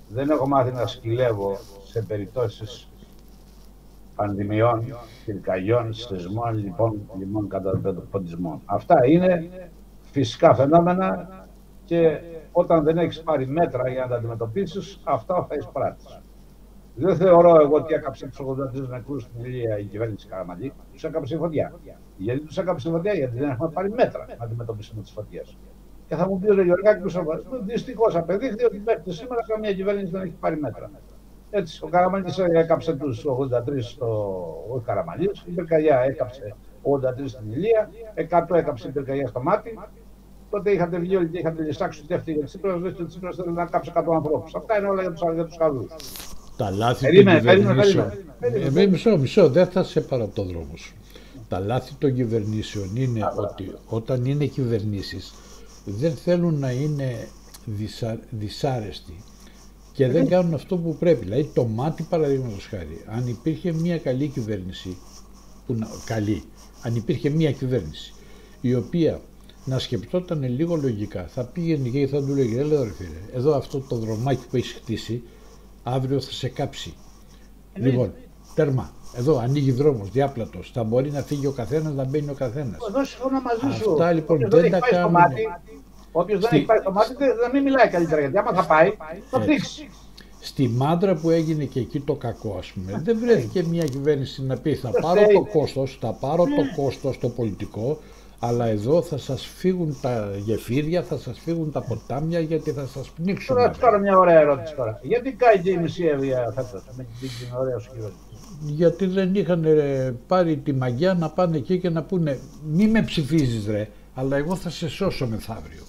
δεν 0.09 0.29
έχω 0.29 0.47
μάθει 0.47 0.71
να 0.71 0.87
σκυλεύω 0.87 1.57
σε 1.83 2.01
περιπτώσεις 2.01 2.87
πανδημιών, 4.15 4.83
πυρκαγιών, 5.25 5.93
σεισμών, 5.93 6.57
λοιπόν, 6.57 7.01
λιμών 7.19 7.47
κατά 7.47 7.81
ποντισμών. 8.11 8.61
Αυτά 8.65 9.07
είναι 9.07 9.49
φυσικά 10.11 10.55
φαινόμενα 10.55 11.29
και 11.85 12.19
όταν 12.55 12.83
δεν 12.83 12.97
έχεις 12.97 13.21
πάρει 13.21 13.47
μέτρα 13.47 13.89
για 13.89 14.01
να 14.01 14.07
τα 14.07 14.15
αντιμετωπίσεις, 14.15 15.01
αυτά 15.03 15.45
θα 15.49 15.55
εισπράττεις. 15.55 16.21
Δεν 16.95 17.15
θεωρώ 17.15 17.61
εγώ 17.61 17.75
ότι 17.75 17.93
έκαψε 17.93 18.27
του 18.27 18.57
83 18.75 18.87
νεκρού 18.89 19.19
στην 19.19 19.43
Ηλία 19.43 19.79
η 19.79 19.83
κυβέρνηση 19.83 20.27
Καραμαλή. 20.27 20.73
Τους 20.91 21.03
έκαψε 21.03 21.35
η 21.35 21.37
φωτιά. 21.37 21.73
Γιατί 22.17 22.39
τους 22.39 22.57
έκαψε 22.57 22.89
η 22.89 22.91
φωτιά, 22.91 23.13
γιατί 23.13 23.37
δεν 23.37 23.49
έχουμε 23.49 23.69
πάρει 23.69 23.89
μέτρα 23.89 24.25
να 24.39 24.45
αντιμετωπίσουμε 24.45 25.01
τις 25.01 25.11
φωτιές. 25.11 25.57
Και 26.07 26.15
θα 26.15 26.27
μου 26.27 26.39
πεις 26.39 26.49
ο 26.49 26.61
Γεωργάκη, 26.61 27.01
δυστυχώς 27.65 28.15
απεδείχθη 28.15 28.65
ότι 28.65 28.81
μέχρι 28.85 29.11
σήμερα 29.11 29.41
καμία 29.47 29.73
κυβέρνηση 29.73 30.11
δεν 30.11 30.21
έχει 30.21 30.35
πάρει 30.39 30.59
μέτρα. 30.59 30.91
Έτσι, 31.49 31.83
ο 31.83 31.87
Καραμαλής 31.87 32.37
έκαψε 32.37 32.95
τους 32.95 33.25
83 33.25 33.81
στο. 33.81 34.07
Όχι 34.69 34.85
Καραμαλής, 34.85 35.43
η 35.45 35.51
πυρκαγιά 35.51 35.99
έκαψε 35.99 36.55
83 36.81 37.27
στην 37.27 37.51
Ηλία, 37.51 37.89
100 38.15 38.55
έκαψε 38.55 38.87
η 38.87 38.91
πυρκαγιά 38.91 39.27
στο 39.27 39.41
μάτι. 39.41 39.79
Τότε 40.53 40.71
είχατε 40.71 40.97
βγει 40.99 41.15
όλοι 41.15 41.27
και 41.27 41.37
είχατε 41.39 41.63
λησάξει 41.63 42.01
ότι 42.03 42.13
αυτή 42.13 42.31
για 42.31 42.41
τη 42.41 42.47
Τσίπρας, 42.47 42.75
ότι 42.83 43.01
ο 43.01 43.05
Τσίπρας 43.07 43.35
θέλει 43.35 43.51
να 43.51 43.65
κάψει 43.65 43.91
100 43.95 44.03
ανθρώπους. 44.15 44.55
Αυτά 44.55 44.77
είναι 44.77 44.87
όλα 44.87 45.01
για 45.01 45.11
τους 45.11 45.21
για 45.33 45.45
τους 45.45 45.57
καλούς. 45.57 45.85
Τα 46.57 46.69
λάθη 46.71 47.05
Περίμενε, 47.05 47.37
των 47.37 47.45
περίμενε, 47.45 47.69
κυβερνήσεων. 47.81 48.09
περίμενε, 48.09 48.35
περίμενε. 48.39 48.65
Ε, 48.65 48.85
με- 48.85 48.91
μισό, 48.91 49.17
μισό, 49.17 49.49
δεν 49.49 49.67
θα 49.67 49.83
σε 49.83 50.01
πάρω 50.01 50.23
από 50.23 50.35
το 50.35 50.43
δρόμο 50.43 50.75
σου. 50.75 50.93
Τα 51.47 51.59
λάθη 51.59 51.93
των 51.99 52.13
κυβερνήσεων 52.15 52.95
είναι 52.95 53.19
ότι 53.35 53.71
όταν 53.87 54.25
είναι 54.25 54.45
κυβερνήσεις 54.45 55.33
δεν 55.85 56.11
θέλουν 56.11 56.59
να 56.59 56.71
είναι 56.71 57.27
δυσα, 57.65 58.19
δυσάρεστοι 58.29 59.15
και 59.93 60.07
δεν 60.07 60.27
κάνουν 60.27 60.53
αυτό 60.53 60.77
που 60.77 60.95
πρέπει. 60.95 61.23
Δηλαδή 61.23 61.49
το 61.53 61.65
μάτι 61.65 62.03
παραδείγματος 62.09 62.65
χάρη, 62.65 63.01
αν 63.05 63.27
υπήρχε 63.27 63.71
μια 63.71 63.97
καλή 63.97 64.27
κυβέρνηση, 64.27 64.97
που 65.67 65.73
να, 65.73 65.87
καλή, 66.05 66.43
αν 66.81 66.95
υπήρχε 66.95 67.29
μια 67.29 67.51
κυβέρνηση 67.51 68.13
η 68.61 68.75
οποία 68.75 69.21
να 69.65 69.79
σκεπτόταν 69.79 70.43
λίγο 70.43 70.75
λογικά, 70.75 71.25
θα 71.27 71.43
πήγαινε 71.45 71.89
και 71.89 72.07
θα 72.07 72.17
του 72.23 72.35
λέγε, 72.35 72.59
έλα 72.59 72.83
ρε 72.83 72.91
φίλε, 72.91 73.19
εδώ 73.33 73.55
αυτό 73.55 73.79
το 73.79 73.95
δρομάκι 73.95 74.45
που 74.49 74.55
έχεις 74.55 74.71
χτίσει, 74.71 75.23
αύριο 75.83 76.21
θα 76.21 76.31
σε 76.31 76.47
κάψει. 76.49 76.93
Λοιπόν, 77.73 78.13
τέρμα. 78.55 78.91
Εδώ 79.15 79.37
ανοίγει 79.37 79.71
δρόμος, 79.71 80.09
διάπλατος. 80.09 80.71
Θα 80.73 80.83
μπορεί 80.83 81.11
να 81.11 81.21
φύγει 81.21 81.47
ο 81.47 81.51
καθένας, 81.51 81.93
να 81.93 82.03
μπαίνει 82.03 82.29
ο 82.29 82.33
καθένας. 82.33 82.77
Εδώ 82.89 83.05
συμφωνώ 83.05 83.41
μαζί 83.41 83.77
σου. 83.81 83.91
Αυτά, 83.91 84.11
λοιπόν, 84.11 84.35
Όποιος 84.35 84.49
δεν 84.51 84.59
έχει 84.63 84.69
τα 84.71 84.79
πάει 84.79 84.89
στο 84.89 84.99
κάνουμε. 84.99 85.19
μάτι, 85.19 85.41
Όποιος 86.15 86.39
δεν 86.39 86.47
Στη- 86.47 86.55
έχει 86.57 86.65
πάει 86.65 86.79
στο 86.79 86.91
μάτι, 86.91 87.13
δεν- 87.17 87.35
να 87.43 87.49
μην 87.53 87.63
μιλάει 87.63 87.89
καλύτερα. 87.89 88.19
Γιατί 88.21 88.37
άμα 88.37 88.53
θα 88.53 88.65
πάει, 88.65 88.89
θα 89.29 89.37
Έτσι. 89.37 89.49
δείξει. 89.51 89.89
Στη 90.39 90.67
μάντρα 90.67 91.15
που 91.15 91.29
έγινε 91.29 91.63
και 91.63 91.79
εκεί 91.79 91.99
το 91.99 92.15
κακό, 92.15 92.55
ας 92.59 92.71
πούμε, 92.71 93.01
δεν 93.03 93.17
βρέθηκε 93.19 93.63
μια 93.63 93.83
κυβέρνηση 93.83 94.43
να 94.43 94.57
πει 94.57 94.75
θα 94.75 94.89
Δεν 94.91 95.01
πάρω 95.01 95.21
φταίει. 95.21 95.35
το 95.35 95.45
κόστος, 95.59 95.97
θα 96.01 96.13
πάρω 96.13 96.43
το 96.43 96.81
κόστος 96.81 97.19
το 97.19 97.29
πολιτικό, 97.29 97.99
αλλά 98.45 98.65
εδώ 98.65 99.01
θα 99.01 99.17
σας 99.17 99.45
φύγουν 99.45 99.97
τα 100.01 100.31
γεφύρια, 100.37 101.03
θα 101.03 101.17
σας 101.17 101.39
φύγουν 101.39 101.71
τα 101.71 101.81
ποτάμια 101.81 102.39
γιατί 102.39 102.71
θα 102.71 102.85
σας 102.87 103.09
πνίξουν. 103.09 103.55
Τώρα 103.55 103.71
τώρα 103.71 103.97
μια 103.97 104.17
ωραία 104.17 104.39
ερώτηση 104.39 104.75
τώρα. 104.75 104.99
Γιατί 105.01 105.33
κάει 105.33 105.59
και 105.59 105.71
η 105.71 105.77
μισή 105.77 106.05
έβγαια 106.05 106.51
φέτος 106.55 106.83
με 106.97 107.05
την 107.19 107.29
την 107.29 107.57
ωραία 107.57 107.77
σου 107.77 107.91
κυβέρνηση. 107.91 108.19
Γιατί 108.61 109.05
δεν 109.05 109.35
είχαν 109.35 109.63
ε, 109.65 110.15
πάρει 110.27 110.57
τη 110.57 110.73
μαγιά 110.73 111.13
να 111.13 111.29
πάνε 111.29 111.57
εκεί 111.57 111.79
και 111.79 111.89
να 111.89 112.03
πούνε 112.03 112.39
μη 112.65 112.87
με 112.87 113.01
ψηφίζεις 113.01 113.67
ρε, 113.67 113.89
αλλά 114.13 114.37
εγώ 114.37 114.55
θα 114.55 114.69
σε 114.69 114.89
σώσω 114.89 115.27
μεθαύριο. 115.27 115.83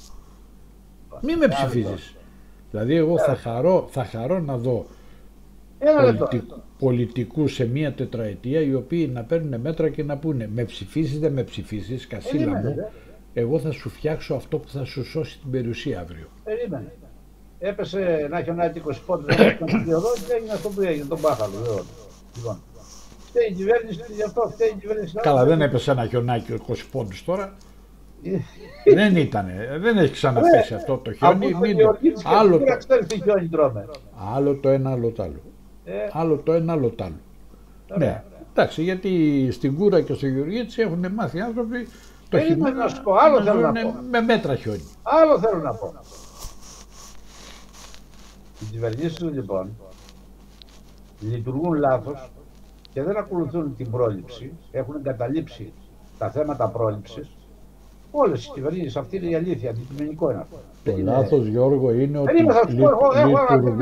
Μη 1.22 1.36
με 1.36 1.48
ψηφίζεις. 1.48 2.16
Δηλαδή 2.70 2.94
εγώ 2.94 3.18
θα 3.18 3.36
χαρώ, 3.36 3.88
θα 3.90 4.04
χαρώ 4.04 4.40
να 4.40 4.56
δω 4.56 4.86
Ένα 5.78 6.02
λεπτό. 6.02 6.28
Πολιτι... 6.84 7.04
πολιτικούς 7.04 7.54
σε 7.54 7.66
μία 7.66 7.92
τετραετία 7.92 8.60
οι 8.60 8.74
οποίοι 8.74 9.10
να 9.12 9.22
παίρνουν 9.22 9.60
μέτρα 9.60 9.88
και 9.88 10.02
να 10.02 10.16
πούνε 10.18 10.48
με 10.54 10.64
ψηφίζεις 10.64 11.18
δεν 11.20 11.32
με 11.32 11.42
ψηφίζεις 11.42 12.06
κασίλα 12.06 12.38
Περίμενε, 12.38 12.68
μου 12.68 12.74
ρε. 12.76 12.88
εγώ 13.40 13.58
θα 13.58 13.70
σου 13.70 13.88
φτιάξω 13.88 14.34
αυτό 14.34 14.58
που 14.58 14.68
θα 14.68 14.84
σου 14.84 15.04
σώσει 15.04 15.38
την 15.38 15.50
περιουσία 15.50 16.00
αύριο. 16.00 16.26
Περίμενε. 16.44 16.92
Έπεσε 17.58 18.26
να 18.30 18.42
χιονάει 18.42 18.72
20 18.86 18.92
πόντου 19.06 19.26
να 19.26 19.56
τον 19.56 19.94
οδό 19.94 20.12
και 20.26 20.32
έγινε 20.36 20.52
αυτό 20.52 20.68
που 20.68 20.80
έγινε, 20.80 21.04
τον 21.04 21.20
Πάχαλο. 21.20 21.52
βέβαια. 21.66 21.82
Λοιπόν. 22.36 22.62
Φταίει 23.28 23.48
η 23.50 23.52
κυβέρνηση, 23.54 24.00
γι' 24.14 24.22
αυτό 24.22 24.50
φταίει 24.54 24.68
η 24.68 24.78
κυβέρνηση. 24.80 25.14
Καλά 25.22 25.44
δεν 25.44 25.60
έπεσε 25.60 25.90
ένα 25.90 26.06
χιονάκι 26.06 26.54
20 26.68 26.74
πόντους 26.90 27.24
τώρα. 27.24 27.56
Ε, 28.84 28.94
δεν 28.94 29.16
ήταν, 29.16 29.46
δεν 29.80 29.98
έχει 29.98 30.12
ξαναπέσει 30.12 30.74
αυτό 30.74 30.96
το 30.96 31.12
χιόνι. 31.12 31.46
Από 31.46 31.58
μην 31.58 31.76
το 31.76 31.76
το- 31.76 31.76
Γεωργίτης 31.76 32.22
και 32.22 32.28
Άλλο, 32.32 32.58
πήρα, 32.58 32.72
το, 32.72 32.78
ξέρεις 32.78 33.06
τι 33.06 33.14
χιόνι 33.22 33.48
τρώμε. 33.48 33.84
άλλο 34.34 34.54
το 34.54 34.68
ένα, 34.68 34.90
άλλο 34.90 35.10
το 35.10 35.22
άλλο. 35.22 35.40
Ε, 35.84 35.92
Άλλο 36.12 36.36
το 36.36 36.52
ένα, 36.52 36.72
άλλο 36.72 36.90
το 36.90 37.04
άλλο. 37.04 37.14
ωραία. 37.94 38.08
Ναι, 38.08 38.24
εντάξει, 38.52 38.82
γιατί 38.82 39.48
στην 39.52 39.76
Κούρα 39.76 40.00
και 40.02 40.12
στο 40.14 40.26
Γεωργίτσι 40.26 40.80
έχουν 40.82 41.06
μάθει 41.12 41.36
οι 41.36 41.40
άνθρωποι 41.40 41.84
το 42.28 42.36
Περίμενε 42.40 42.54
χειμώνα 42.54 42.74
να 42.84 42.88
σου 42.88 43.02
πω, 43.02 43.14
άλλο 43.14 43.42
θέλω 43.42 43.60
να 43.60 43.66
ζουνε 43.66 43.82
πω. 43.82 43.94
με 44.10 44.20
μέτρα 44.20 44.56
χιόνι. 44.56 44.82
Άλλο 45.02 45.38
θέλω 45.38 45.58
να 45.62 45.74
πω. 45.74 45.94
Οι 48.60 48.64
κυβερνήσεις 48.70 49.14
του 49.14 49.28
λοιπόν 49.32 49.76
λειτουργούν 51.20 51.74
λάθος 51.74 52.30
και 52.92 53.02
δεν 53.02 53.16
ακολουθούν 53.16 53.76
την 53.76 53.90
πρόληψη, 53.90 54.52
έχουν 54.70 54.94
εγκαταλείψει 54.96 55.72
τα 56.18 56.30
θέματα 56.30 56.68
πρόληψης 56.68 57.30
Όλες 58.16 58.46
οι 58.46 58.50
κυβερνήσεις, 58.50 58.96
αυτή 58.96 59.16
είναι 59.16 59.26
η 59.26 59.34
αλήθεια. 59.34 59.70
Αντικειμενικό 59.70 60.30
είναι 60.30 60.40
αυτό. 60.40 60.56
Το 60.84 60.90
είναι... 60.90 61.10
λάθος, 61.10 61.46
Γιώργο, 61.46 61.92
είναι 61.92 62.18
ότι 62.18 62.32
λει... 62.32 62.46
λειτουργούν, 62.68 63.80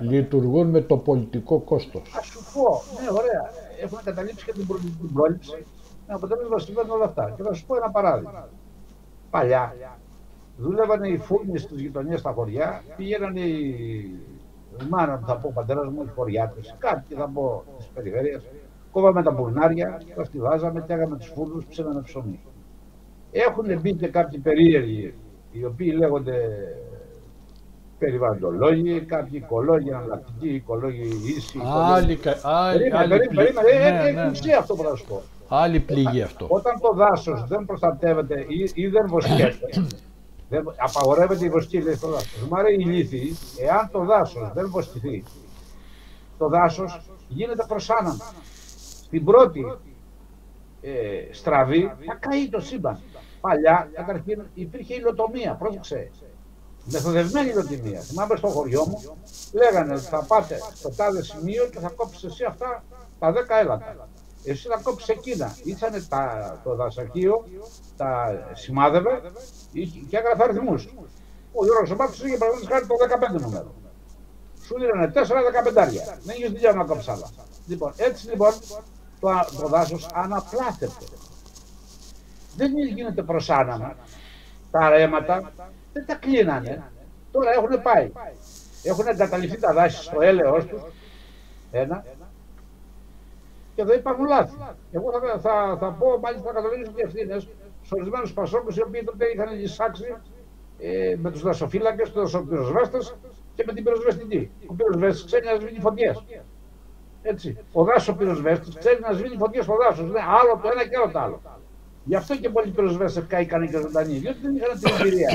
λειτουργούν 0.00 0.70
με 0.70 0.80
το 0.80 0.96
πολιτικό 0.96 1.58
κόστος. 1.58 2.14
Α 2.18 2.22
σου 2.22 2.40
πω, 2.54 2.82
ναι, 3.02 3.10
ωραία. 3.10 3.50
Έχουν 3.82 3.98
καταλήξει 4.04 4.44
και 4.44 4.52
την, 4.52 4.66
την 5.00 5.12
πρόληψη. 5.12 5.64
Με 6.06 6.14
αποτέλεσμα 6.14 6.58
συμβαίνουν 6.58 6.90
όλα 6.90 7.04
αυτά. 7.04 7.32
Και 7.36 7.42
θα 7.42 7.52
σου 7.52 7.66
πω 7.66 7.76
ένα 7.76 7.90
παράδειγμα. 7.90 8.48
Παλιά 9.30 9.74
δούλευαν 10.56 11.04
οι 11.04 11.18
φούρνοι 11.18 11.58
στι 11.58 11.74
γειτονιέ 11.74 12.16
στα 12.16 12.32
χωριά, 12.32 12.82
πήγαιναν 12.96 13.36
οι 13.36 13.64
μάνα 14.88 15.22
θα 15.26 15.36
πω, 15.36 15.48
ο 15.48 15.52
πατέρας 15.52 15.88
μου, 15.88 16.02
οι 16.02 16.10
χωριάτε, 16.14 16.60
κάτι 16.78 17.14
θα 17.14 17.30
πω 17.34 17.64
της 17.76 17.86
περιφέρειας. 17.86 18.44
Κόβαμε 18.92 19.22
τα 19.22 19.30
μπουρνάρια, 19.30 20.00
τα 20.14 20.24
στιβάζαμε, 20.24 20.80
τέγαμε 20.80 21.16
τους 21.16 21.32
φούρνους, 21.34 21.66
ψήναμε 21.66 22.00
ψωμί. 22.00 22.40
Έχουν 23.30 23.80
μπει 23.80 23.94
και 23.94 24.06
κάποιοι 24.06 24.38
περίεργοι, 24.38 25.14
οι 25.52 25.64
οποίοι 25.64 25.94
λέγονται 25.96 26.34
περιβαλλοντολόγοι, 27.98 29.00
κάποιοι 29.00 29.40
οικολόγοι, 29.44 29.92
αναλλακτικοί 29.92 30.48
οικολόγοι, 30.48 31.08
ίσοι. 31.36 31.60
Άλλοι, 31.64 32.16
περίμενε, 32.16 33.18
περίμενε, 33.34 33.68
έχει 33.68 34.14
ναι, 34.14 34.22
ναι. 34.22 34.54
αυτό 34.58 34.74
που 34.74 34.82
θα 34.82 34.96
σου 34.96 35.04
πω. 35.04 35.22
Άλλη 35.48 35.80
πληγή 35.80 36.22
αυτό. 36.22 36.46
Όταν 36.48 36.80
το 36.80 36.92
δάσος 36.94 37.44
δεν 37.48 37.64
προστατεύεται 37.64 38.44
ή, 38.48 38.70
ή 38.74 38.86
δεν 38.86 39.06
βοσκέται, 39.06 39.68
δεν, 40.50 40.74
απαγορεύεται 40.76 41.44
η 41.44 41.48
βοσκή, 41.48 41.82
λέει 41.82 41.94
στο 41.94 42.08
δάσος. 42.08 42.46
Μου 42.50 42.56
αρέσει 42.56 42.80
η 42.80 42.84
λύθη, 42.84 43.36
εάν 43.60 43.88
το 43.92 44.04
δάσος 44.04 44.52
δεν 44.54 44.68
βοσκηθεί, 44.70 45.24
το 46.38 46.48
δάσος 46.48 47.00
γίνεται 47.28 47.64
προσάναμα. 47.68 48.32
Στην 49.04 49.24
πρώτη 49.24 49.76
ε, 50.80 50.90
στραβή 51.30 51.92
θα 52.06 52.14
καεί 52.14 52.48
το 52.48 52.60
σύμπαν. 52.60 52.98
Παλιά, 53.46 53.90
καταρχήν, 53.94 54.42
υπήρχε 54.54 54.94
υλοτομία, 54.94 55.54
πρόσεξε. 55.54 56.10
Μεθοδευμένη 56.84 57.48
υλοτομία. 57.50 58.00
Θυμάμαι 58.00 58.36
στο 58.36 58.48
χωριό 58.48 58.86
μου, 58.86 59.16
λέγανε 59.52 59.94
ότι 59.94 60.04
θα 60.04 60.22
πάτε 60.22 60.58
στο 60.74 60.90
τάδε 60.90 61.22
σημείο 61.22 61.66
και 61.66 61.78
θα 61.78 61.88
κόψεις 61.88 62.24
εσύ 62.24 62.44
αυτά 62.44 62.84
τα 63.18 63.32
10 63.32 63.34
έλατα. 63.60 64.08
Εσύ 64.44 64.68
θα 64.68 64.80
κόψεις 64.82 65.08
εκείνα. 65.08 65.56
Ήσανε 65.64 66.06
το 66.64 66.74
δασακείο, 66.74 67.44
τα 67.96 68.10
σημάδευε 68.54 69.22
και 70.08 70.16
έγραφε 70.16 70.42
αριθμούς. 70.42 70.94
Ο 71.52 71.64
Γιώργος 71.64 71.88
Σωμάτο 71.88 72.12
είχε 72.26 72.36
παραδείγματο 72.36 72.72
χάρη 72.72 72.86
το 72.86 72.94
15 73.38 73.40
νούμερο. 73.40 73.74
Σου 74.64 74.74
δίνανε 74.78 75.12
4-15. 75.14 75.20
Δεν 76.22 76.36
είχες 76.36 76.50
δουλειά 76.50 76.72
να 76.72 76.84
κόψεις 76.84 77.08
άλλα. 77.08 77.30
Λοιπόν, 77.66 77.92
έτσι 77.96 78.28
λοιπόν 78.28 78.52
το, 79.20 79.28
το 79.60 79.68
δάσος 79.68 80.08
αναπλάθεται. 80.14 80.92
Δεν 82.56 82.72
γίνεται 82.94 83.22
προσάναμα. 83.22 83.96
Τα 84.70 84.88
ρέματα 84.88 85.52
δεν 85.92 86.06
τα 86.06 86.14
κλείνανε. 86.14 86.82
Τώρα 87.30 87.52
έχουν 87.52 87.82
πάει. 87.82 88.12
Έχουν 88.82 89.06
εγκαταλειφθεί 89.06 89.60
τα 89.60 89.72
δάση 89.72 90.02
στο 90.02 90.20
έλεος 90.20 90.66
τους. 90.66 90.82
Ένα. 91.70 92.04
Και 93.74 93.82
εδώ 93.82 93.94
υπάρχουν 93.94 94.26
λάθη. 94.26 94.56
Εγώ 94.92 95.10
θα, 95.12 95.38
θα, 95.38 95.76
θα 95.80 95.92
πω 95.92 96.18
μάλιστα 96.22 96.46
θα 96.46 96.52
καταλήξω 96.52 96.92
και 96.92 97.02
ευθύνες 97.02 97.42
στου 97.82 97.96
ορισμένους 98.00 98.32
Πασόκους 98.32 98.76
οι 98.76 98.82
οποίοι 98.82 99.04
τότε 99.04 99.24
είχαν 99.26 99.60
εισάξει 99.60 100.16
ε, 100.78 101.16
με 101.18 101.30
τους 101.30 101.42
δασοφύλακες, 101.42 102.12
τους 102.12 102.42
πυροσβέστε 102.48 102.98
και 103.54 103.64
με 103.66 103.72
την 103.72 103.84
πυροσβεστική. 103.84 104.50
Ο 104.66 104.74
πυροσβέστης 104.74 105.24
ξέρει 105.24 105.44
να 105.44 105.54
σβήνει 105.54 105.80
φωτιές. 105.80 106.24
Έτσι. 107.22 107.58
Ο 107.72 107.84
δάσος 107.84 108.16
πυροσβέστης 108.16 108.78
ξέρει 108.78 109.00
να 109.00 109.12
σβήνει 109.12 109.36
φωτιές 109.36 109.64
στο 109.64 109.76
δάσος. 109.76 110.10
Ναι, 110.10 110.20
άλλο 110.20 110.60
το 110.62 110.68
ένα 110.72 110.88
και 110.88 110.96
άλλο 110.96 111.10
το 111.12 111.18
άλλο. 111.18 111.40
Γι' 112.06 112.14
αυτό 112.14 112.36
και 112.36 112.48
πολλοί 112.48 112.70
πυροσβέστες 112.70 113.24
κάηκαν 113.28 113.70
και 113.70 113.76
ζωντανοί, 113.76 114.18
διότι 114.18 114.38
δεν 114.42 114.56
είχαν 114.56 114.80
την 114.80 114.92
εμπειρία 114.98 115.28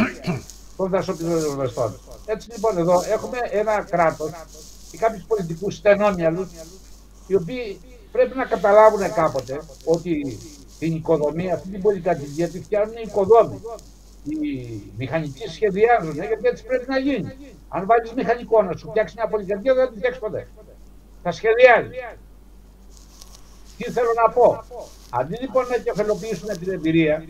των 0.78 0.90
δασοπυροσβεστών. 0.90 2.00
Έτσι 2.26 2.52
λοιπόν 2.52 2.78
εδώ 2.78 3.04
έχουμε 3.12 3.38
ένα 3.52 3.82
κράτος 3.90 4.32
και 4.92 4.98
κάποιους 4.98 5.24
πολιτικούς 5.24 5.76
στενόμυαλους 5.76 6.50
οι 7.28 7.36
οποίοι 7.36 7.80
πρέπει 8.12 8.38
να 8.38 8.46
καταλάβουν 8.46 9.14
κάποτε 9.14 9.62
ότι 9.86 10.40
την 10.80 10.96
οικοδομία, 10.96 11.54
αυτή 11.54 11.70
την 11.70 11.82
πολυκατοικία 11.82 12.50
τη 12.50 12.62
φτιάχνουν 12.62 12.96
οι 12.96 13.04
οικοδόμοι. 13.06 13.62
Οι 14.24 14.92
μηχανικοί 14.98 15.48
σχεδιάζουν, 15.48 16.14
γιατί 16.14 16.48
έτσι 16.48 16.66
πρέπει 16.66 16.86
να 16.90 17.00
γίνει. 17.00 17.36
Αν 17.70 17.86
βάλεις 17.86 18.14
μηχανικό 18.14 18.62
να 18.62 18.78
σου 18.78 18.90
φτιάξει 18.90 19.16
μια 19.18 19.28
πολυκατοικία, 19.28 19.74
δεν 19.74 19.86
θα 19.86 19.92
τη 19.92 19.98
φτιάξει 19.98 20.20
ποτέ. 20.20 20.48
Θα 21.24 21.32
σχεδιάζει. 21.32 21.90
Τι 23.82 23.92
θέλω 23.92 24.10
να 24.26 24.34
πω. 24.34 24.64
Αντί 25.10 25.38
λοιπόν 25.42 25.68
να 25.68 25.78
κεφαλοποιήσουν 25.78 26.48
την 26.60 26.72
εμπειρία, 26.72 27.24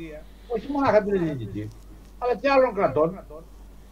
όχι 0.48 0.72
μόνο 0.72 1.04
την 1.04 1.14
ελληνική, 1.16 1.68
αλλά 2.18 2.36
και 2.36 2.50
άλλων 2.50 2.74
κρατών, 2.74 3.20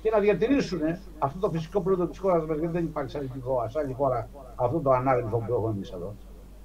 και 0.02 0.10
να 0.10 0.20
διατηρήσουν 0.20 0.80
αυτό 1.20 1.40
το 1.40 1.50
φυσικό 1.50 1.82
πλούτο 1.82 2.08
της 2.08 2.20
χώρας 2.20 2.46
μας, 2.46 2.58
γιατί 2.58 2.74
δεν 2.74 2.84
υπάρχει 2.84 3.12
σε 3.12 3.18
άλλη 3.80 3.94
χώρα 3.94 4.30
αυτό 4.56 4.80
το 4.80 4.92
ανάγνωστο 4.92 5.38
που 5.38 5.54
έχουμε 5.54 5.70
εμείς 5.70 5.92
εδώ. 5.92 6.16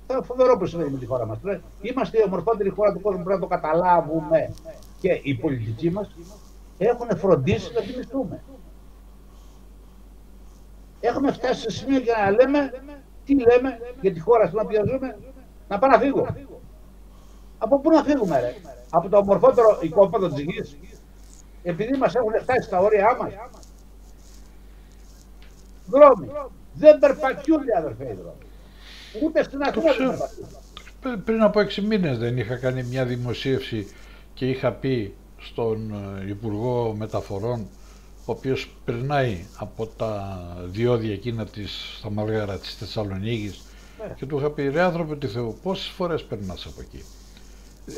Θα 0.07 0.22
φοβερό 0.22 0.57
που 0.57 0.66
συμβαίνει 0.66 0.90
με 0.90 0.98
τη 0.98 1.07
χώρα 1.07 1.26
μας. 1.26 1.38
Είμαστε 1.80 2.18
η 2.18 2.22
ομορφότερη 2.26 2.68
χώρα 2.68 2.92
του 2.92 3.00
κόσμου, 3.00 3.22
πρέπει 3.22 3.40
να 3.40 3.48
το 3.48 3.54
καταλάβουμε. 3.54 4.54
Και 5.00 5.20
οι 5.22 5.35
πολιτικοί 5.35 5.90
μας 5.90 6.16
έχουν 6.78 7.16
φροντίσει 7.16 7.72
να 7.74 7.80
θυμηθούμε. 7.80 8.42
Έχουμε 11.00 11.33
φτάσει 11.33 11.61
σε 11.61 11.70
σημείο 11.70 11.98
για 11.98 12.14
να 12.24 12.30
λέμε 12.30 12.83
τι 13.24 13.35
λέμε 13.40 13.78
για 14.00 14.12
τη 14.12 14.20
χώρα 14.20 14.46
στην 14.46 14.59
οποία 14.62 14.85
ζούμε, 14.87 15.18
να 15.68 15.79
πάω 15.79 15.90
να 15.90 15.98
φύγω. 15.98 16.27
Από 17.59 17.81
πού 17.81 17.90
να 17.90 18.03
φύγουμε, 18.03 18.40
ρε; 18.40 18.55
Από 18.90 19.09
το 19.09 19.16
ομορφότερο 19.16 19.79
οικόπεδο 19.83 20.29
της 20.29 20.44
γης, 20.44 20.77
επειδή 21.62 21.96
μας 21.96 22.14
έχουν 22.14 22.33
φτάσει 22.42 22.62
στα 22.62 22.79
όρια 22.79 23.16
μας. 23.20 23.33
Δρόμοι. 25.87 26.31
Δεν 26.74 26.98
περπατιούνται, 26.98 27.77
αδερφέ, 27.79 28.05
οι 28.05 28.16
δρόμοι. 28.22 28.46
Ούτε 29.22 29.42
στην 29.42 29.62
Αθήνα 29.62 30.18
Πριν 31.24 31.42
από 31.42 31.61
έξι 31.61 31.81
μήνες 31.81 32.18
δεν 32.18 32.38
είχα 32.38 32.57
κάνει 32.57 32.83
μια 32.83 33.05
δημοσίευση 33.05 33.87
και 34.35 34.48
είχα 34.48 34.72
πει 34.72 35.14
στον 35.38 35.92
ε, 36.20 36.29
Υπουργό 36.29 36.94
Μεταφορών 36.98 37.66
ο 38.27 38.33
οποίος 38.33 38.77
περνάει 38.85 39.46
από 39.57 39.87
τα 39.87 40.38
διόδια 40.64 41.12
εκείνα 41.12 41.46
της, 41.46 41.96
στα 41.98 42.11
Μαργάρα 42.11 42.59
της 42.59 42.74
Θεσσαλονίκης 42.74 43.53
ναι. 43.53 43.73
Και 44.16 44.26
του 44.26 44.38
είχα 44.38 44.50
πει 44.50 44.68
ρε 44.68 44.80
άνθρωπε 44.80 45.16
του 45.16 45.28
Θεού 45.28 45.58
πόσες 45.62 45.86
φορές 45.86 46.22
περνάς 46.22 46.66
από 46.66 46.80
εκεί; 46.80 47.04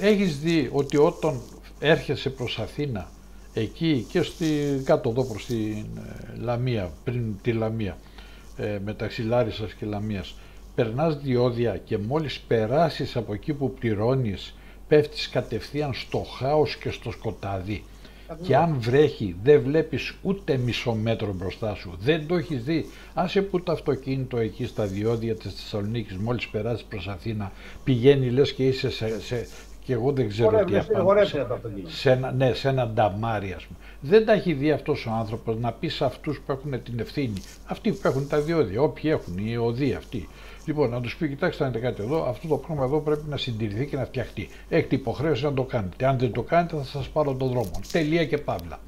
Έχεις 0.01 0.39
δει 0.39 0.71
ότι 0.73 0.97
όταν 0.97 1.41
έρχεσαι 1.79 2.31
προς 2.31 2.59
Αθήνα 2.59 3.09
εκεί 3.55 4.07
και 4.09 4.23
στη, 4.23 4.47
κάτω 4.85 5.09
εδώ 5.09 5.25
προς 5.25 5.47
τη 5.47 5.85
ε, 6.35 6.39
Λαμία 6.41 6.91
πριν 7.05 7.35
τη 7.43 7.53
Λαμία 7.53 7.97
ε, 8.57 8.79
μεταξύ 8.85 9.23
Λάρισας 9.23 9.73
και 9.73 9.87
Λαμίας 9.87 10.35
περνάς 10.75 11.17
διόδια 11.17 11.77
και 11.77 11.99
μόλις 11.99 12.41
περάσεις 12.41 13.17
από 13.17 13.33
εκεί 13.35 13.53
που 13.53 13.75
πληρώνεις 13.75 14.55
πέφτεις 14.89 15.29
κατευθείαν 15.29 15.95
στο 15.95 16.19
χάος 16.39 16.77
και 16.77 16.91
στο 16.91 17.11
σκοτάδι. 17.11 17.85
Και 18.43 18.57
αν 18.57 18.77
βρέχει 18.79 19.37
δεν 19.43 19.63
βλέπεις 19.63 20.15
ούτε 20.23 20.57
μισό 20.57 20.93
μέτρο 20.95 21.33
μπροστά 21.33 21.75
σου. 21.75 21.97
Δεν 22.01 22.27
το 22.27 22.37
έχεις 22.37 22.65
δει. 22.65 22.87
Άσε 23.15 23.43
που 23.43 23.63
το 23.63 23.73
αυτοκίνητο 23.73 24.39
εκεί 24.39 24.67
στα 24.67 24.87
διόδια 24.87 25.35
της 25.35 25.53
Θεσσαλονίκης 25.55 26.17
μόλις 26.17 26.49
περάσεις 26.49 26.85
προς 26.85 27.09
Αθήνα 27.09 27.53
πηγαίνει 27.85 28.31
λες 28.31 28.53
και 28.53 28.67
είσαι 28.67 28.91
σε, 28.91 29.21
σε 29.21 29.47
και 29.87 29.93
εγώ 29.93 30.13
δεν 30.13 30.29
ξέρω 30.29 30.65
τι 30.65 30.79
απάνω, 30.79 31.25
σε, 31.25 31.47
σε, 31.87 32.11
ένα, 32.11 32.33
ναι, 32.33 32.53
σε 32.55 32.69
ένα 32.69 32.89
νταμάρι 32.89 33.53
ας 33.53 33.65
πούμε. 33.65 33.79
Δεν 34.01 34.27
τα 34.27 34.33
έχει 34.33 34.53
δει 34.53 34.71
αυτός 34.71 35.07
ο 35.07 35.11
άνθρωπος 35.11 35.57
να 35.59 35.73
πει 35.73 35.89
σε 35.89 36.05
αυτούς 36.05 36.41
που 36.47 36.53
έχουν 36.53 36.83
την 36.83 36.99
ευθύνη, 36.99 37.43
αυτοί 37.67 37.93
που 37.93 38.09
έχουν 38.09 38.29
τα 38.29 38.41
διόδια, 38.41 38.81
όποιοι 38.81 39.11
έχουν, 39.15 39.39
οι 39.39 39.57
οδοί 39.57 39.93
αυτοί, 39.93 40.29
Λοιπόν, 40.67 40.91
να 40.91 41.01
τους 41.01 41.17
πει: 41.17 41.29
Κοιτάξτε, 41.29 41.65
αν 41.65 41.73
κάτι 41.73 42.03
εδώ, 42.03 42.25
αυτό 42.29 42.49
το 42.49 42.57
πράγμα 42.57 42.85
εδώ 42.85 43.01
πρέπει 43.01 43.29
να 43.29 43.37
συντηρηθεί 43.37 43.87
και 43.87 43.97
να 43.97 44.05
φτιαχτεί. 44.05 44.49
Έχετε 44.69 44.95
υποχρέωση 44.95 45.45
να 45.45 45.53
το 45.53 45.63
κάνετε. 45.63 46.07
Αν 46.07 46.19
δεν 46.19 46.33
το 46.33 46.43
κάνετε, 46.43 46.77
θα 46.77 46.85
σας 46.85 47.09
πάρω 47.09 47.35
τον 47.35 47.49
δρόμο. 47.49 47.71
Τελεία 47.93 48.27
και 48.27 48.39
παύλα. 48.39 48.81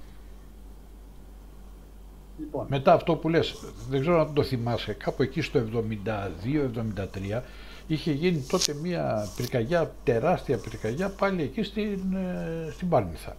Λοιπόν. 2.38 2.66
Μετά 2.68 2.92
αυτό 2.92 3.14
που 3.16 3.28
λες, 3.28 3.54
δεν 3.88 4.00
ξέρω 4.00 4.20
αν 4.20 4.34
το 4.34 4.42
θυμάσαι, 4.42 4.92
κάπου 4.92 5.22
εκεί 5.22 5.40
στο 5.40 5.60
72-73 5.60 7.42
είχε 7.86 8.12
γίνει 8.12 8.44
τότε 8.48 8.74
μια 8.74 9.28
πυρκαγιά, 9.36 9.94
τεράστια 10.04 10.58
πυρκαγιά 10.58 11.08
πάλι 11.08 11.42
εκεί 11.42 11.62
στην, 11.62 12.14
ε, 12.14 12.70
στην 12.72 12.88
Πάρνηθα. 12.88 13.36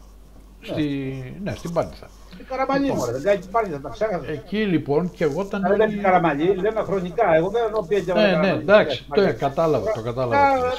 Ναι. 0.59 0.67
Στη, 0.67 1.39
ναι, 1.43 1.55
στην 1.55 1.73
Πάρνηθα. 1.73 2.09
Καραμαλής, 2.43 2.89
λοιπόν, 2.89 2.97
μωρέ, 2.97 3.11
δεν 3.11 3.23
κάνει 3.23 3.45
πάλι, 3.51 3.69
θα 3.69 3.81
τα 3.81 3.89
ξέχασα. 3.89 4.31
Εκεί 4.31 4.65
λοιπόν 4.65 5.11
και 5.11 5.23
εγώ 5.23 5.41
ήταν. 5.41 5.61
Δεν 5.61 5.77
λέει 5.77 5.97
Καραμαλή, 5.97 6.55
λέμε 6.55 6.81
χρονικά. 6.81 7.35
Εγώ 7.35 7.49
δεν 7.49 7.63
εννοώ 7.65 7.83
πια 7.83 8.13
Ναι, 8.13 8.37
ναι, 8.37 8.49
εντάξει, 8.49 9.05
το 9.13 9.33
κατάλαβα. 9.39 9.91
Το 9.91 10.01
κατάλαβα. 10.01 10.73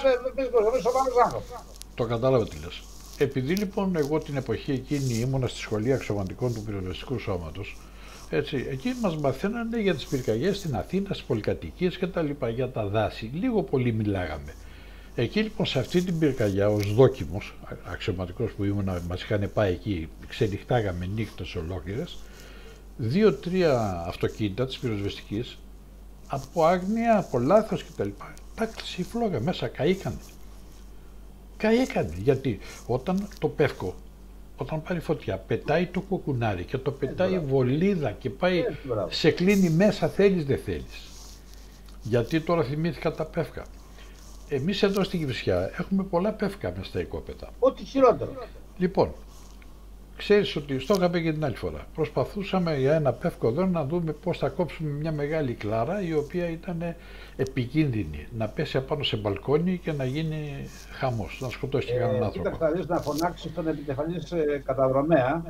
Το 1.94 2.04
κατάλαβα 2.04 2.48
τι 2.48 2.56
λες. 2.64 2.82
Επειδή 3.18 3.54
λοιπόν 3.54 3.96
εγώ 3.96 4.18
την 4.18 4.36
εποχή 4.36 4.72
εκείνη 4.72 5.14
ήμουνα 5.14 5.46
στη 5.46 5.58
σχολή 5.58 5.92
αξιωματικών 5.92 6.54
του 6.54 6.62
πυροσβεστικού 6.62 7.18
σώματος, 7.18 7.76
έτσι, 8.30 8.66
εκεί 8.70 8.94
μας 9.02 9.16
μαθαίνανε 9.16 9.80
για 9.80 9.94
τις 9.94 10.06
πυρκαγιές 10.06 10.56
στην 10.56 10.76
Αθήνα, 10.76 11.06
στις 11.08 11.22
πολυκατοικίες 11.22 11.96
και 11.96 12.06
τα 12.06 12.22
λοιπά, 12.22 12.48
για 12.48 12.70
τα 12.70 12.86
δάση. 12.86 13.30
Λίγο 13.34 13.62
πολύ 13.62 13.92
μιλάγαμε. 13.92 14.54
Εκεί 15.20 15.40
λοιπόν 15.40 15.66
σε 15.66 15.78
αυτή 15.78 16.02
την 16.02 16.18
πυρκαγιά 16.18 16.68
ως 16.70 16.94
δόκιμος, 16.94 17.54
αξιωματικός 17.92 18.52
που 18.52 18.64
ήμουν, 18.64 18.90
μας 19.08 19.22
είχαν 19.22 19.50
πάει 19.54 19.72
εκεί, 19.72 20.08
ξενυχτάγαμε 20.28 21.06
νύχτες 21.06 21.54
ολόκληρες, 21.54 22.18
δύο-τρία 22.96 24.04
αυτοκίνητα 24.06 24.66
της 24.66 24.78
πυροσβεστικής 24.78 25.58
από 26.26 26.64
άγνοια, 26.64 27.18
από 27.18 27.38
λάθος 27.38 27.84
κτλ. 27.84 28.08
Τα 28.54 28.66
κλείσει 28.66 29.00
η 29.00 29.04
φλόγα 29.04 29.40
μέσα, 29.40 29.68
καήκανε. 29.68 30.16
Καήκανε, 31.56 32.14
γιατί 32.22 32.58
όταν 32.86 33.28
το 33.38 33.48
πεύκο, 33.48 33.94
όταν 34.56 34.82
πάρει 34.82 35.00
φωτιά, 35.00 35.36
πετάει 35.36 35.86
το 35.86 36.00
κοκουνάρι 36.00 36.64
και 36.64 36.78
το 36.78 36.90
πετάει 36.90 37.38
βολίδα 37.38 38.10
και 38.10 38.30
πάει, 38.30 38.62
σε 39.08 39.30
κλείνει 39.30 39.70
μέσα, 39.70 40.08
θέλεις 40.08 40.44
δεν 40.44 40.58
θέλεις. 40.64 41.08
Γιατί 42.02 42.40
τώρα 42.40 42.64
θυμήθηκα 42.64 43.12
τα 43.12 43.24
πεύκα. 43.24 43.64
Εμείς 44.52 44.82
εδώ 44.82 45.04
στην 45.04 45.18
Κυφυσιά 45.18 45.70
έχουμε 45.78 46.02
πολλά 46.02 46.32
πεύκα 46.32 46.70
μέσα 46.70 46.84
στα 46.84 47.00
οικόπεδα. 47.00 47.48
Ό,τι 47.58 47.84
χειρότερο. 47.84 48.32
Λοιπόν, 48.78 49.12
ξέρεις 50.16 50.56
ότι 50.56 50.78
στο 50.78 50.94
είχα 50.94 51.10
πει 51.10 51.22
και 51.22 51.32
την 51.32 51.44
άλλη 51.44 51.56
φορά. 51.56 51.86
Προσπαθούσαμε 51.94 52.78
για 52.78 52.94
ένα 52.94 53.12
πεύκο 53.12 53.48
εδώ 53.48 53.66
να 53.66 53.84
δούμε 53.84 54.12
πώς 54.12 54.38
θα 54.38 54.48
κόψουμε 54.48 54.90
μια 54.90 55.12
μεγάλη 55.12 55.52
κλάρα 55.54 56.02
η 56.02 56.14
οποία 56.14 56.50
ήταν 56.50 56.96
επικίνδυνη. 57.36 58.26
Να 58.36 58.48
πέσει 58.48 58.76
απάνω 58.76 59.02
σε 59.02 59.16
μπαλκόνι 59.16 59.78
και 59.78 59.92
να 59.92 60.04
γίνει 60.04 60.68
χαμός, 60.92 61.38
να 61.40 61.48
σκοτώσει 61.48 61.92
ε, 61.94 61.98
κανέναν 61.98 62.22
άνθρωπο. 62.22 62.50
Κοίταξε 62.50 62.84
να 62.88 62.94
να 62.94 63.00
φωνάξεις 63.00 63.54
τον 63.54 63.68
επικεφαλής 63.68 64.32
ε, 64.32 64.62
καταδρομέα. 64.64 65.42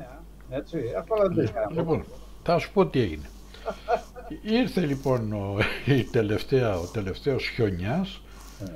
Έτσι, 0.51 0.79
αυτό 0.99 1.15
δεν 1.17 1.35
το 1.35 1.41
έχει 1.41 1.53
Λοιπόν, 1.71 2.05
θα 2.43 2.59
σου 2.59 2.73
πω 2.73 2.87
τι 2.87 3.01
έγινε. 3.01 3.29
Ήρθε 4.61 4.81
λοιπόν 4.81 5.33
ο, 5.33 5.59
η 5.87 6.05
τελευταία, 6.05 6.79
ο 6.79 6.87
τελευταίος 6.87 7.49
χιόνιας 7.49 8.21
ε. 8.67 8.73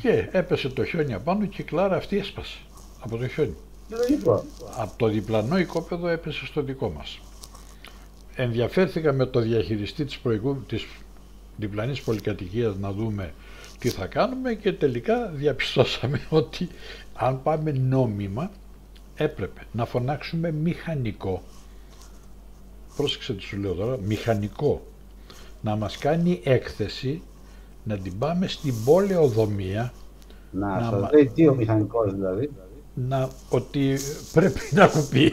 Και 0.00 0.28
έπεσε 0.32 0.68
το 0.68 0.84
χιόνι 0.84 1.14
απάνω 1.14 1.46
και 1.46 1.62
η 1.62 1.64
κλάρα 1.64 1.96
αυτή 1.96 2.18
έσπασε 2.18 2.58
από 3.00 3.16
το 3.16 3.28
χιόνι. 3.28 3.56
Από 4.76 4.92
το 4.96 5.06
διπλανό 5.06 5.58
οικόπεδο 5.58 6.08
έπεσε 6.08 6.46
στο 6.46 6.62
δικό 6.62 6.90
μας. 6.90 7.20
Ενδιαφέρθηκα 8.34 9.12
με 9.12 9.26
το 9.26 9.40
διαχειριστή 9.40 10.04
της, 10.04 10.18
προηγού, 10.18 10.64
της 10.68 10.86
διπλανής 11.56 12.02
πολυκατοικίας 12.02 12.76
να 12.76 12.92
δούμε 12.92 13.34
τι 13.78 13.88
θα 13.88 14.06
κάνουμε 14.06 14.54
και 14.54 14.72
τελικά 14.72 15.26
διαπιστώσαμε 15.28 16.20
ότι 16.28 16.68
αν 17.14 17.42
πάμε 17.42 17.72
νόμιμα 17.72 18.50
έπρεπε 19.14 19.60
να 19.72 19.84
φωνάξουμε 19.84 20.50
μηχανικό 20.50 21.42
πρόσεξε 22.96 23.34
τι 23.34 23.42
σου 23.42 23.56
λέω 23.56 23.74
τώρα, 23.74 23.98
μηχανικό 23.98 24.86
να 25.60 25.76
μας 25.76 25.98
κάνει 25.98 26.40
έκθεση 26.44 27.22
να 27.82 27.98
την 27.98 28.18
πάμε 28.18 28.46
στην 28.46 28.74
πολεοδομία 28.84 29.92
να, 30.50 30.80
να 30.80 30.90
σας 30.90 31.10
λέει 31.12 31.30
τι 31.34 31.48
ο 31.48 31.54
μηχανικός 31.54 32.14
δηλαδή 32.14 32.50
να, 32.94 33.28
ότι 33.48 33.98
πρέπει 34.32 34.60
να 34.70 34.86
κοπεί. 34.86 35.32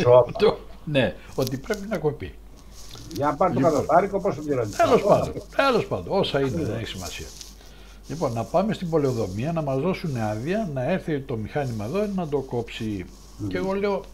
Σώπα. 0.00 0.56
ναι, 0.84 1.14
ότι 1.34 1.56
πρέπει 1.56 1.86
να 1.88 1.98
κοπεί. 1.98 2.34
Για 3.14 3.26
να 3.26 3.34
πάρει 3.34 3.52
το 3.52 3.58
λοιπόν, 3.58 3.72
κατοστάρικο, 3.72 4.20
πόσο 4.20 4.42
πληρώνει. 4.42 4.70
Τέλος 4.70 5.02
πάντων, 5.02 5.32
τέλος 5.56 5.86
πάντων, 5.86 6.18
όσα 6.18 6.40
είναι, 6.40 6.62
δεν 6.62 6.76
έχει 6.76 6.86
σημασία. 6.86 7.26
Λοιπόν, 8.08 8.32
να 8.32 8.44
πάμε 8.44 8.72
στην 8.72 8.90
πολεοδομία 8.90 9.52
να 9.52 9.62
μας 9.62 9.80
δώσουν 9.80 10.16
άδεια 10.16 10.70
να 10.74 10.90
έρθει 10.90 11.20
το 11.20 11.36
μηχάνημα 11.36 11.84
εδώ 11.84 12.06
να 12.14 12.28
το 12.28 12.38
κόψει. 12.38 13.04
Mm. 13.08 13.48
Και 13.48 13.56
εγώ 13.56 13.72
λέω 13.72 14.04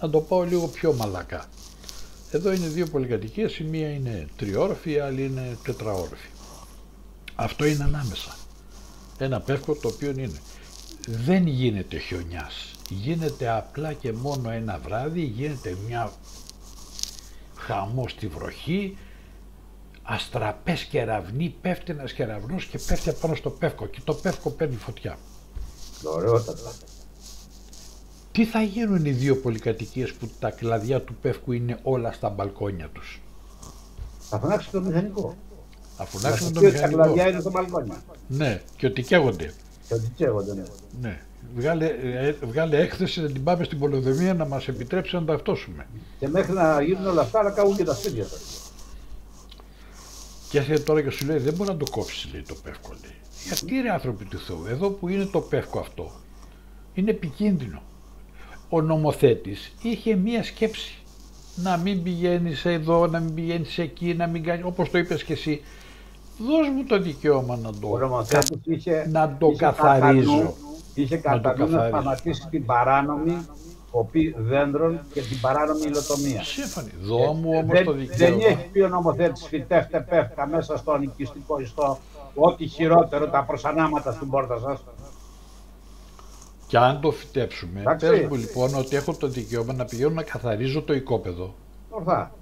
να 0.00 0.10
το 0.10 0.20
πάω 0.20 0.42
λίγο 0.42 0.66
πιο 0.66 0.92
μαλακά. 0.92 1.44
Εδώ 2.30 2.52
είναι 2.52 2.66
δύο 2.66 2.86
πολυκατοικίες, 2.86 3.58
η 3.58 3.64
μία 3.64 3.88
είναι 3.88 4.28
τριόροφη, 4.36 4.92
η 4.92 4.98
άλλη 4.98 5.24
είναι 5.24 5.58
τετραόροφη. 5.64 6.28
Αυτό 7.34 7.64
είναι 7.64 7.84
ανάμεσα. 7.84 8.36
Ένα 9.18 9.40
πεύκο 9.40 9.74
το 9.74 9.88
οποίο 9.88 10.10
είναι 10.10 10.40
δεν 11.06 11.46
γίνεται 11.46 11.98
χιονιάς. 11.98 12.70
Γίνεται 12.90 13.48
απλά 13.48 13.92
και 13.92 14.12
μόνο 14.12 14.50
ένα 14.50 14.78
βράδυ, 14.78 15.22
γίνεται 15.22 15.76
μια 15.86 16.12
χαμό 17.56 18.08
στη 18.08 18.26
βροχή, 18.26 18.96
αστραπές 20.02 20.84
κεραυνοί, 20.84 21.56
πέφτει 21.60 21.92
ένας 21.92 22.12
κεραυνός 22.12 22.64
και 22.66 22.78
πέφτει 22.78 23.08
απάνω 23.08 23.34
στο 23.34 23.50
πεύκο 23.50 23.86
και 23.86 24.00
το 24.04 24.14
πεύκο 24.14 24.50
παίρνει 24.50 24.76
φωτιά. 24.76 25.18
Ωραιότατα. 26.02 26.72
Τι 28.32 28.44
θα 28.44 28.62
γίνουν 28.62 29.04
οι 29.04 29.10
δύο 29.10 29.36
πολυκατοικίες 29.36 30.12
που 30.12 30.30
τα 30.38 30.50
κλαδιά 30.50 31.02
του 31.02 31.14
πεύκου 31.14 31.52
είναι 31.52 31.78
όλα 31.82 32.12
στα 32.12 32.28
μπαλκόνια 32.28 32.88
τους; 32.88 33.20
Θα 34.20 34.38
φωνάξει 34.38 34.70
το 34.70 34.80
μηχανικό. 34.80 35.36
Θα 35.96 36.04
φωνάξουν 36.04 36.52
το 36.52 36.60
μηχανικό. 36.60 36.98
Τα 36.98 37.04
κλαδιά 37.04 37.28
είναι 37.28 37.40
στο 37.40 37.50
μπαλκόνι. 37.50 37.92
Ναι, 38.28 38.62
και 38.76 38.86
ότι 38.86 39.02
καίγονται. 39.02 39.52
Και 39.88 39.94
ότι 39.94 40.12
καίγονται, 40.16 40.54
ναι. 40.54 40.62
ναι. 41.00 41.20
Βγάλε, 41.56 41.86
ε, 41.86 42.34
βγάλε 42.40 42.80
έκθεση 42.80 43.20
να 43.20 43.30
την 43.30 43.44
πάμε 43.44 43.64
στην 43.64 43.78
πολεοδομία 43.78 44.34
να 44.34 44.44
μας 44.44 44.68
επιτρέψει 44.68 45.14
να 45.14 45.24
ταυτώσουμε. 45.24 45.86
Και 46.18 46.28
μέχρι 46.28 46.52
να 46.52 46.82
γίνουν 46.82 47.06
όλα 47.06 47.20
αυτά 47.20 47.42
να 47.42 47.50
κάνουν 47.50 47.76
και 47.76 47.84
τα 47.84 47.94
σπίτια 47.94 48.24
τώρα. 48.24 48.42
Και 50.48 50.58
έρχεται 50.58 50.80
τώρα 50.80 51.02
και 51.02 51.10
σου 51.10 51.26
λέει 51.26 51.38
δεν 51.38 51.54
μπορεί 51.54 51.70
να 51.70 51.76
το 51.76 51.86
κόψεις 51.90 52.28
λέει 52.32 52.42
το 52.48 52.54
πεύκο 52.62 52.92
λέει. 53.02 53.14
Γιατί 53.46 53.80
ρε 53.80 53.90
άνθρωποι 53.90 54.24
του 54.24 54.38
Θεού, 54.38 54.64
εδώ 54.68 54.90
που 54.90 55.08
είναι 55.08 55.24
το 55.24 55.40
πεύκο 55.40 55.78
αυτό, 55.78 56.12
είναι 56.94 57.10
επικίνδυνο. 57.10 57.82
Ο 58.68 58.80
νομοθέτης 58.80 59.72
είχε 59.82 60.14
μία 60.14 60.44
σκέψη. 60.44 60.98
Να 61.56 61.76
μην 61.76 62.02
πηγαίνεις 62.02 62.64
εδώ, 62.64 63.06
να 63.06 63.20
μην 63.20 63.34
πηγαίνεις 63.34 63.78
εκεί, 63.78 64.14
να 64.14 64.26
μην 64.26 64.42
κάνεις, 64.42 64.64
όπως 64.64 64.90
το 64.90 64.98
είπες 64.98 65.24
και 65.24 65.32
εσύ, 65.32 65.62
δώσ' 66.38 66.68
μου 66.74 66.84
το 66.84 66.98
δικαίωμα 66.98 67.56
να 67.56 67.70
το, 67.72 67.88
είχε, 68.64 69.08
να 69.10 69.36
το 69.38 69.50
καθαρίζω. 69.56 70.54
είχε 70.94 71.16
κατά 71.16 71.56
νου 71.58 71.68
να 71.68 71.86
σταματήσει 71.86 72.48
την 72.50 72.64
παράνομη 72.64 73.46
κοπή 73.90 74.34
δέντρων 74.38 75.00
και 75.12 75.20
την 75.20 75.40
παράνομη 75.40 75.82
υλοτομία. 75.86 76.42
Σύμφωνοι. 76.42 76.90
Δώ 77.00 77.32
μου 77.32 77.52
ε, 77.52 77.56
όμως 77.56 77.82
το 77.84 77.92
δικαίωμα. 77.92 78.36
Δεν 78.36 78.50
έχει 78.50 78.68
πει 78.72 78.80
ο 78.80 78.88
νομοθέτης 78.88 79.46
φυτεύτε 79.46 80.06
πέφτα 80.08 80.46
μέσα 80.46 80.76
στο 80.76 80.96
νοικιστικό 80.96 81.60
ιστό 81.60 81.98
ό,τι 82.34 82.66
χειρότερο 82.66 83.28
τα 83.28 83.44
προσανάματα 83.44 84.12
στην 84.12 84.30
πόρτα 84.30 84.58
σας. 84.58 84.84
Και 86.66 86.78
αν 86.78 87.00
το 87.00 87.10
φυτέψουμε, 87.10 87.82
πες 87.98 88.26
μου 88.28 88.34
λοιπόν 88.34 88.74
ότι 88.74 88.96
έχω 88.96 89.14
το 89.14 89.28
δικαίωμα 89.28 89.72
να 89.72 89.84
πηγαίνω 89.84 90.10
να 90.10 90.22
καθαρίζω 90.22 90.82
το 90.82 90.94
οικόπεδο. 90.94 91.54
Ορθά 91.90 92.32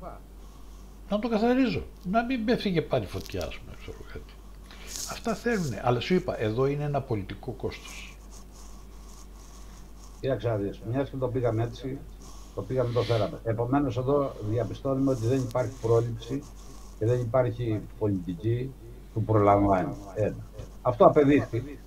να 1.13 1.19
το 1.19 1.29
καθαρίζω. 1.29 1.83
Να 2.11 2.25
μην 2.25 2.45
πέφτει 2.45 2.73
και 2.73 2.83
πάλι 2.83 3.07
φωτιά, 3.07 3.47
ας 3.47 3.59
πούμε, 3.59 3.77
ξέρω 3.81 3.99
κάτι. 4.13 4.33
Αυτά 5.11 5.35
θέλουν. 5.35 5.75
Αλλά 5.83 6.01
σου 6.01 6.15
είπα, 6.15 6.41
εδώ 6.41 6.67
είναι 6.67 6.85
ένα 6.85 7.01
πολιτικό 7.01 7.53
κόστος. 7.53 8.17
Κοίταξε 10.21 10.49
να 10.49 10.57
δεις, 10.57 10.81
μιας 10.91 11.11
και 11.11 11.17
το 11.17 11.29
πήγαμε 11.29 11.63
έτσι, 11.63 11.99
το 12.55 12.63
πήγαμε 12.63 12.93
το 12.93 13.03
φέραμε. 13.03 13.41
Επομένως 13.45 13.97
εδώ 13.97 14.33
διαπιστώνουμε 14.51 15.11
ότι 15.11 15.27
δεν 15.27 15.39
υπάρχει 15.39 15.73
πρόληψη 15.83 16.43
και 16.99 17.07
δεν 17.07 17.21
υπάρχει 17.21 17.81
πολιτική 17.99 18.73
του 19.15 19.23
προλαμβάνει. 19.23 19.95
Ένα. 20.15 20.47
Αυτό 20.83 21.05
απεδείχθη 21.05 21.79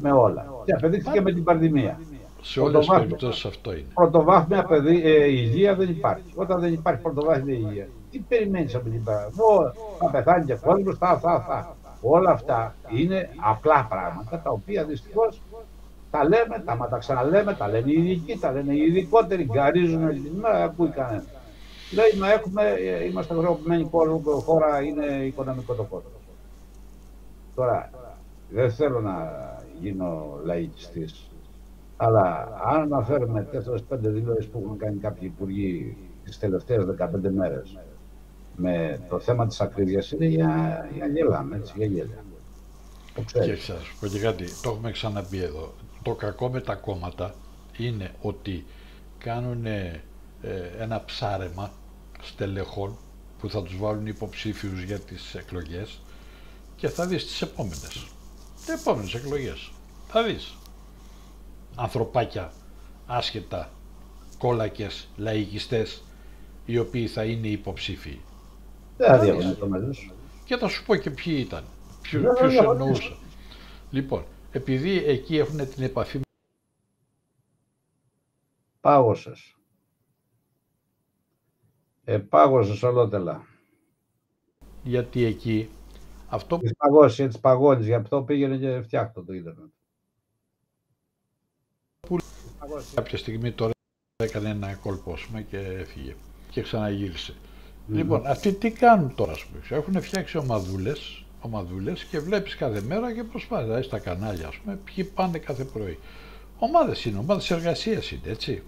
με 0.00 0.12
όλα. 0.12 0.62
Και 0.64 0.72
απεδείχθηκε 0.72 1.20
με 1.20 1.32
την 1.32 1.44
πανδημία. 1.44 2.00
Σε 2.40 2.60
όλες 2.60 2.78
τις 2.86 2.96
περιπτώσεις 2.96 3.44
αυτό 3.44 3.72
είναι. 3.72 3.88
Πρωτοβάθμια 3.94 4.64
παιδί, 4.64 5.02
ε, 5.02 5.24
υγεία 5.24 5.74
δεν 5.74 5.88
υπάρχει. 5.88 6.32
Όταν 6.34 6.60
δεν 6.60 6.72
υπάρχει 6.72 7.02
πρωτοβάθμια 7.02 7.54
υγεία, 7.54 7.88
τι 8.10 8.18
περιμένεις 8.18 8.74
από 8.74 8.88
την 8.88 9.04
παραγωγή. 9.04 9.72
Θα 9.98 10.10
πεθάνει 10.10 10.44
και 10.44 10.54
κόσμο, 10.54 10.94
θα, 10.94 11.18
θα, 11.18 11.40
θα. 11.40 11.76
Όλα 12.00 12.30
αυτά 12.30 12.74
είναι 12.96 13.30
απλά 13.40 13.86
πράγματα 13.88 14.40
τα 14.44 14.50
οποία 14.50 14.84
δυστυχώς 14.84 15.42
τα 16.10 16.24
λέμε, 16.24 16.62
τα, 16.64 16.88
τα 16.90 16.98
ξαναλέμε, 16.98 17.54
τα 17.54 17.68
λένε 17.68 17.90
οι 17.90 18.02
ειδικοί, 18.02 18.38
τα 18.38 18.52
λένε 18.52 18.72
οι 18.72 18.82
ειδικότεροι, 18.82 19.44
γκαρίζουν 19.44 20.08
την 20.08 20.32
ημέρα, 20.36 20.64
ακούει 20.64 20.88
κανένας. 20.88 21.24
Λέει, 21.92 22.20
μα 22.20 22.32
έχουμε, 22.32 22.62
ε, 22.62 23.04
είμαστε 23.04 23.34
χρεωμένοι 23.34 23.90
χώρα, 24.44 24.82
είναι 24.82 25.04
οικονομικό 25.24 25.74
το 25.74 25.82
κόστος. 25.82 26.12
Τώρα, 27.54 27.90
δεν 28.50 28.70
θέλω 28.70 29.00
να 29.00 29.16
γίνω 29.80 30.38
λαϊκιστής, 30.44 31.30
αλλά 31.96 32.48
αν 32.64 32.80
αναφέρουμε 32.80 33.46
4-5 33.52 33.98
δηλώσεις 33.98 34.46
που 34.46 34.62
έχουν 34.64 34.78
κάνει 34.78 34.96
κάποιοι 34.96 35.32
υπουργοί 35.34 35.96
τις 36.24 36.38
τελευταίες 36.38 36.84
15 36.84 37.30
μέρες 37.30 37.78
με 38.60 39.00
το 39.08 39.18
θέμα 39.18 39.46
της 39.46 39.60
ακρίβειας, 39.60 40.10
είναι 40.10 40.26
για, 40.26 40.88
για 40.94 41.06
γελάμε, 41.06 41.56
έτσι, 41.56 41.72
για 41.76 41.86
γέλια. 41.86 42.24
Και 43.32 43.56
σα 43.56 43.72
πω 43.72 44.06
και 44.12 44.18
κάτι, 44.18 44.44
το 44.62 44.70
έχουμε 44.70 44.90
ξαναπεί 44.90 45.38
εδώ. 45.38 45.74
Το 46.02 46.14
κακό 46.14 46.48
με 46.48 46.60
τα 46.60 46.74
κόμματα 46.74 47.34
είναι 47.76 48.14
ότι 48.20 48.64
κάνουν 49.18 49.66
ε, 49.66 50.02
ένα 50.78 51.04
ψάρεμα 51.04 51.72
στελεχών 52.22 52.96
που 53.38 53.50
θα 53.50 53.62
τους 53.62 53.78
βάλουν 53.78 54.06
υποψήφιους 54.06 54.82
για 54.82 54.98
τις 54.98 55.34
εκλογές 55.34 56.00
και 56.76 56.88
θα 56.88 57.06
δεις 57.06 57.26
τις 57.26 57.42
επόμενες. 57.42 58.06
Τις 58.56 58.68
επόμενες 58.68 59.14
εκλογές. 59.14 59.70
Θα 60.08 60.22
δεις 60.22 60.54
ανθρωπάκια 61.74 62.52
άσχετα, 63.06 63.70
κόλακες, 64.38 65.08
λαϊκιστές, 65.16 66.02
οι 66.64 66.78
οποίοι 66.78 67.06
θα 67.06 67.24
είναι 67.24 67.48
υποψήφοι. 67.48 68.20
Δεν 68.98 69.34
θα 69.40 69.56
το 69.56 69.94
Και 70.44 70.56
θα 70.56 70.68
σου 70.68 70.84
πω 70.84 70.96
και 70.96 71.10
ποιοι 71.10 71.44
ήταν, 71.46 71.64
ποιου, 72.02 72.22
ποιους 72.38 72.54
εννοούσα. 72.54 73.16
Λοιπόν, 73.90 74.24
επειδή 74.50 75.04
εκεί 75.04 75.38
έχουν 75.38 75.68
την 75.68 75.82
επαφή... 75.82 76.20
Πάγωσες. 78.80 79.56
Επάγωσες 82.04 82.82
ολότελα. 82.82 83.46
Γιατί 84.82 85.24
εκεί 85.24 85.70
αυτό... 86.28 86.58
Τις 86.58 86.76
παγώσεις, 86.76 87.18
έτσι 87.18 87.40
παγώνεις, 87.40 87.86
γι' 87.86 87.94
αυτό 87.94 88.22
πήγαινε 88.22 88.56
και 88.56 88.82
φτιάχτω 88.82 89.24
το 89.24 89.32
ίντερνετ. 89.32 89.70
Που 92.00 92.16
κάποια 92.94 93.18
στιγμή 93.18 93.52
τώρα 93.52 93.72
έκανε 94.16 94.48
ένα 94.48 94.74
κολπόσμα 94.74 95.40
και 95.40 95.58
έφυγε 95.58 96.16
και 96.50 96.62
ξαναγύρισε. 96.62 97.34
Λοιπόν, 97.92 98.26
αυτοί 98.26 98.52
τι 98.52 98.70
κάνουν 98.70 99.14
τώρα, 99.14 99.32
ας 99.32 99.44
πούμε. 99.44 99.78
Έχουν 99.80 100.02
φτιάξει 100.02 100.38
ομαδούλες, 100.38 101.24
ομαδούλες 101.40 102.04
και 102.04 102.18
βλέπεις 102.18 102.56
κάθε 102.56 102.80
μέρα 102.80 103.14
και 103.14 103.24
προσπάθεις. 103.24 103.64
Δηλαδή 103.66 103.82
στα 103.82 103.98
κανάλια, 103.98 104.46
ας 104.48 104.56
πούμε, 104.56 104.78
ποιοι 104.84 105.04
πάνε 105.04 105.38
κάθε 105.38 105.64
πρωί. 105.64 105.98
Ομάδες 106.58 107.04
είναι, 107.04 107.18
ομάδες 107.18 107.50
εργασίας 107.50 108.10
είναι, 108.10 108.22
έτσι. 108.30 108.62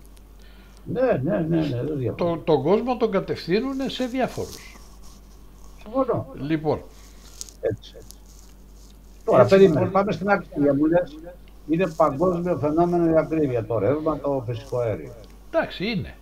Ναι, 0.84 1.20
ναι, 1.22 1.38
ναι, 1.48 1.56
ναι, 1.60 1.82
δεν 1.84 2.14
Το, 2.16 2.36
τον 2.36 2.62
κόσμο 2.62 2.96
τον 2.96 3.10
κατευθύνουν 3.10 3.90
σε 3.90 4.06
διάφορους. 4.06 4.76
Συμφωνώ. 5.82 6.26
Λοιπόν, 6.38 6.80
Έτσι, 7.60 7.92
έτσι. 7.96 8.16
Τώρα, 9.24 9.42
Έτσι, 9.42 9.54
περίμενε. 9.56 9.78
λοιπόν. 9.78 9.92
Πάμε 9.92 10.12
στην 10.12 10.28
ακρίβεια 10.28 10.74
μου 10.74 10.86
λες. 10.86 11.18
Είναι 11.68 11.86
παγκόσμιο 11.96 12.58
φαινόμενο 12.58 13.10
η 13.12 13.16
ακρίβεια. 13.16 13.64
Το 13.64 13.78
ρεύμα, 13.78 14.18
το 14.18 14.44
φυσικό 14.46 14.78
αέριο. 14.78 15.12
εντάξει, 15.50 15.86
είναι. 15.86 16.14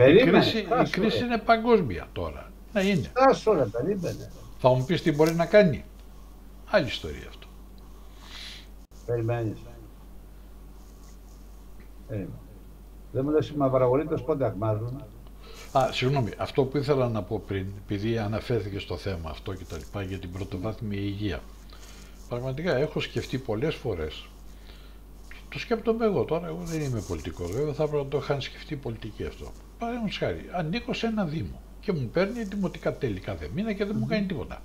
Η 0.00 0.12
Περίμενε. 0.12 0.38
κρίση, 0.38 0.58
η 0.58 0.64
στάσου, 0.64 0.90
κρίση 1.00 1.18
ρε. 1.18 1.24
είναι 1.24 1.38
παγκόσμια 1.38 2.08
τώρα. 2.12 2.52
Ναι, 2.72 2.82
είναι. 2.82 3.10
Στάσου, 3.16 3.52
ρε, 3.52 3.64
περίμενε. 3.64 4.30
Θα 4.58 4.68
μου 4.68 4.84
πεις 4.84 5.02
τι 5.02 5.12
μπορεί 5.12 5.34
να 5.34 5.46
κάνει. 5.46 5.84
Άλλη 6.70 6.86
ιστορία 6.86 7.26
αυτό. 7.28 7.46
Περιμένεις. 9.06 9.58
Περίμενε. 12.08 12.30
Δεν 13.12 13.24
μου 13.24 13.30
λες 13.30 13.48
οι 13.48 13.56
μαυραγορείτες 13.56 14.22
πότε 14.22 14.44
ακμάζουν. 14.44 15.04
Α, 15.72 15.88
συγγνώμη, 15.92 16.30
αυτό 16.36 16.64
που 16.64 16.76
ήθελα 16.76 17.08
να 17.08 17.22
πω 17.22 17.42
πριν, 17.46 17.66
επειδή 17.84 18.18
αναφέρθηκε 18.18 18.78
στο 18.78 18.96
θέμα 18.96 19.30
αυτό 19.30 19.54
και 19.54 19.64
τα 19.64 19.76
λοιπά 19.76 20.02
για 20.02 20.18
την 20.18 20.32
πρωτοβάθμια 20.32 21.00
υγεία. 21.00 21.40
Πραγματικά 22.28 22.76
έχω 22.76 23.00
σκεφτεί 23.00 23.38
πολλές 23.38 23.74
φορές. 23.74 24.26
Το 25.48 25.58
σκέπτομαι 25.58 26.04
εγώ 26.04 26.24
τώρα, 26.24 26.46
εγώ 26.46 26.60
δεν 26.62 26.80
είμαι 26.80 27.00
πολιτικός, 27.08 27.50
βέβαια 27.50 27.72
θα 27.72 27.82
έπρεπε 27.82 28.02
να 28.02 28.08
το 28.08 28.18
είχαν 28.18 28.40
σκεφτεί 28.40 28.76
πολιτικοί 28.76 29.24
αυτό. 29.26 29.52
Παραδείγματος 29.80 30.18
χάρη, 30.18 30.48
ανήκω 30.52 30.92
σε 30.92 31.06
ένα 31.06 31.24
δήμο 31.24 31.60
και 31.80 31.92
μου 31.92 32.08
παίρνει 32.12 32.42
δημοτικά 32.42 32.94
τέλη 32.96 33.20
κάθε 33.20 33.50
μήνα 33.54 33.72
και 33.72 33.84
δεν 33.84 33.96
μου 33.98 34.06
κάνει 34.06 34.26
τίποτα. 34.26 34.60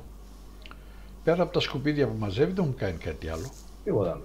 Πέρα 1.23 1.43
από 1.43 1.53
τα 1.53 1.59
σκουπίδια 1.59 2.07
που 2.07 2.15
μαζεύει 2.19 2.51
δεν 2.51 2.65
μου 2.65 2.73
κάνει 2.77 2.97
κάτι 2.97 3.29
άλλο. 3.29 3.49
Τίποτα 3.83 4.11
άλλο. 4.11 4.23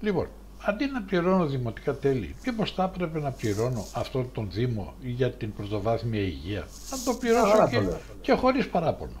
Λοιπόν, 0.00 0.28
αντί 0.64 0.86
να 0.86 1.02
πληρώνω 1.02 1.46
δημοτικά 1.46 1.94
τέλη, 1.94 2.34
μήπως 2.46 2.72
θα 2.72 2.84
έπρεπε 2.94 3.20
να 3.20 3.30
πληρώνω 3.30 3.86
αυτόν 3.94 4.30
τον 4.32 4.48
Δήμο 4.50 4.94
για 5.00 5.30
την 5.30 5.52
πρωτοβάθμια 5.52 6.20
υγεία. 6.20 6.66
Να 6.90 6.98
το 7.04 7.18
πληρώσω 7.18 7.50
Καλά 7.52 7.68
και, 7.68 7.76
το 7.76 7.82
λέω. 7.82 7.98
και 8.20 8.32
χωρίς 8.32 8.68
παράπονο. 8.68 9.20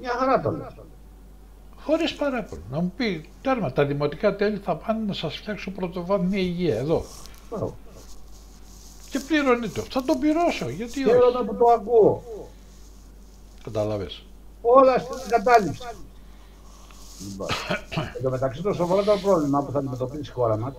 Μια 0.00 0.10
χαρά 0.18 0.40
το 0.40 0.50
λες. 0.50 0.66
Χωρίς 1.76 2.14
παράπονο. 2.14 2.62
Να 2.70 2.80
μου 2.80 2.92
πει, 2.96 3.28
τέρμα, 3.42 3.72
τα 3.72 3.84
δημοτικά 3.84 4.36
τέλη 4.36 4.56
θα 4.56 4.76
πάνε 4.76 5.04
να 5.06 5.12
σας 5.12 5.36
φτιάξω 5.36 5.70
πρωτοβάθμια 5.70 6.38
υγεία 6.40 6.76
εδώ. 6.76 7.04
Μπράβο. 7.50 7.76
Και 9.12 9.18
πληρώνει 9.18 9.68
το. 9.68 9.82
Θα 9.90 10.02
το 10.04 10.14
πληρώσω, 10.20 10.68
γιατί 10.68 11.04
όχι; 11.04 11.10
Χαίρομαι 11.10 11.44
που 11.46 11.54
το 11.56 11.64
ακούω. 11.72 12.22
Καταλάβες. 13.64 14.24
Όλα 14.62 14.98
στην 14.98 15.28
κατάληψη. 15.30 15.82
Λοιπόν, 17.30 17.48
Εν 18.16 18.22
τω 18.22 18.30
μεταξύ 18.30 18.62
το 18.62 18.72
σοβαρότερο 18.72 19.18
πρόβλημα 19.18 19.62
που 19.64 19.70
θα 19.72 19.78
αντιμετωπίσει 19.78 20.30
η 20.30 20.34
χώρα 20.34 20.56
μας, 20.56 20.72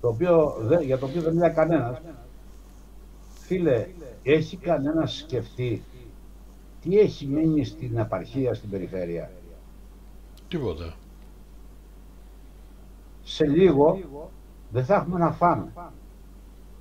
το 0.00 0.08
οποίο, 0.08 0.56
δεν- 0.60 0.82
για 0.82 0.98
το 0.98 1.06
οποίο 1.06 1.22
δεν 1.22 1.32
μιλάει 1.32 1.50
κανένας, 1.50 1.98
φίλε, 3.40 3.86
έχει 4.22 4.56
κανένας 4.56 5.16
σκεφτεί 5.16 5.82
τι 6.82 6.98
έχει 6.98 7.26
μείνει 7.26 7.64
στην 7.64 7.98
επαρχία, 7.98 8.54
στην 8.54 8.70
περιφέρεια; 8.70 9.30
Τίποτα. 10.48 10.94
Σε 13.24 13.46
λίγο 13.46 14.00
δεν 14.70 14.84
θα 14.84 14.94
έχουμε 14.94 15.18
να 15.18 15.32
φάμε. 15.32 15.72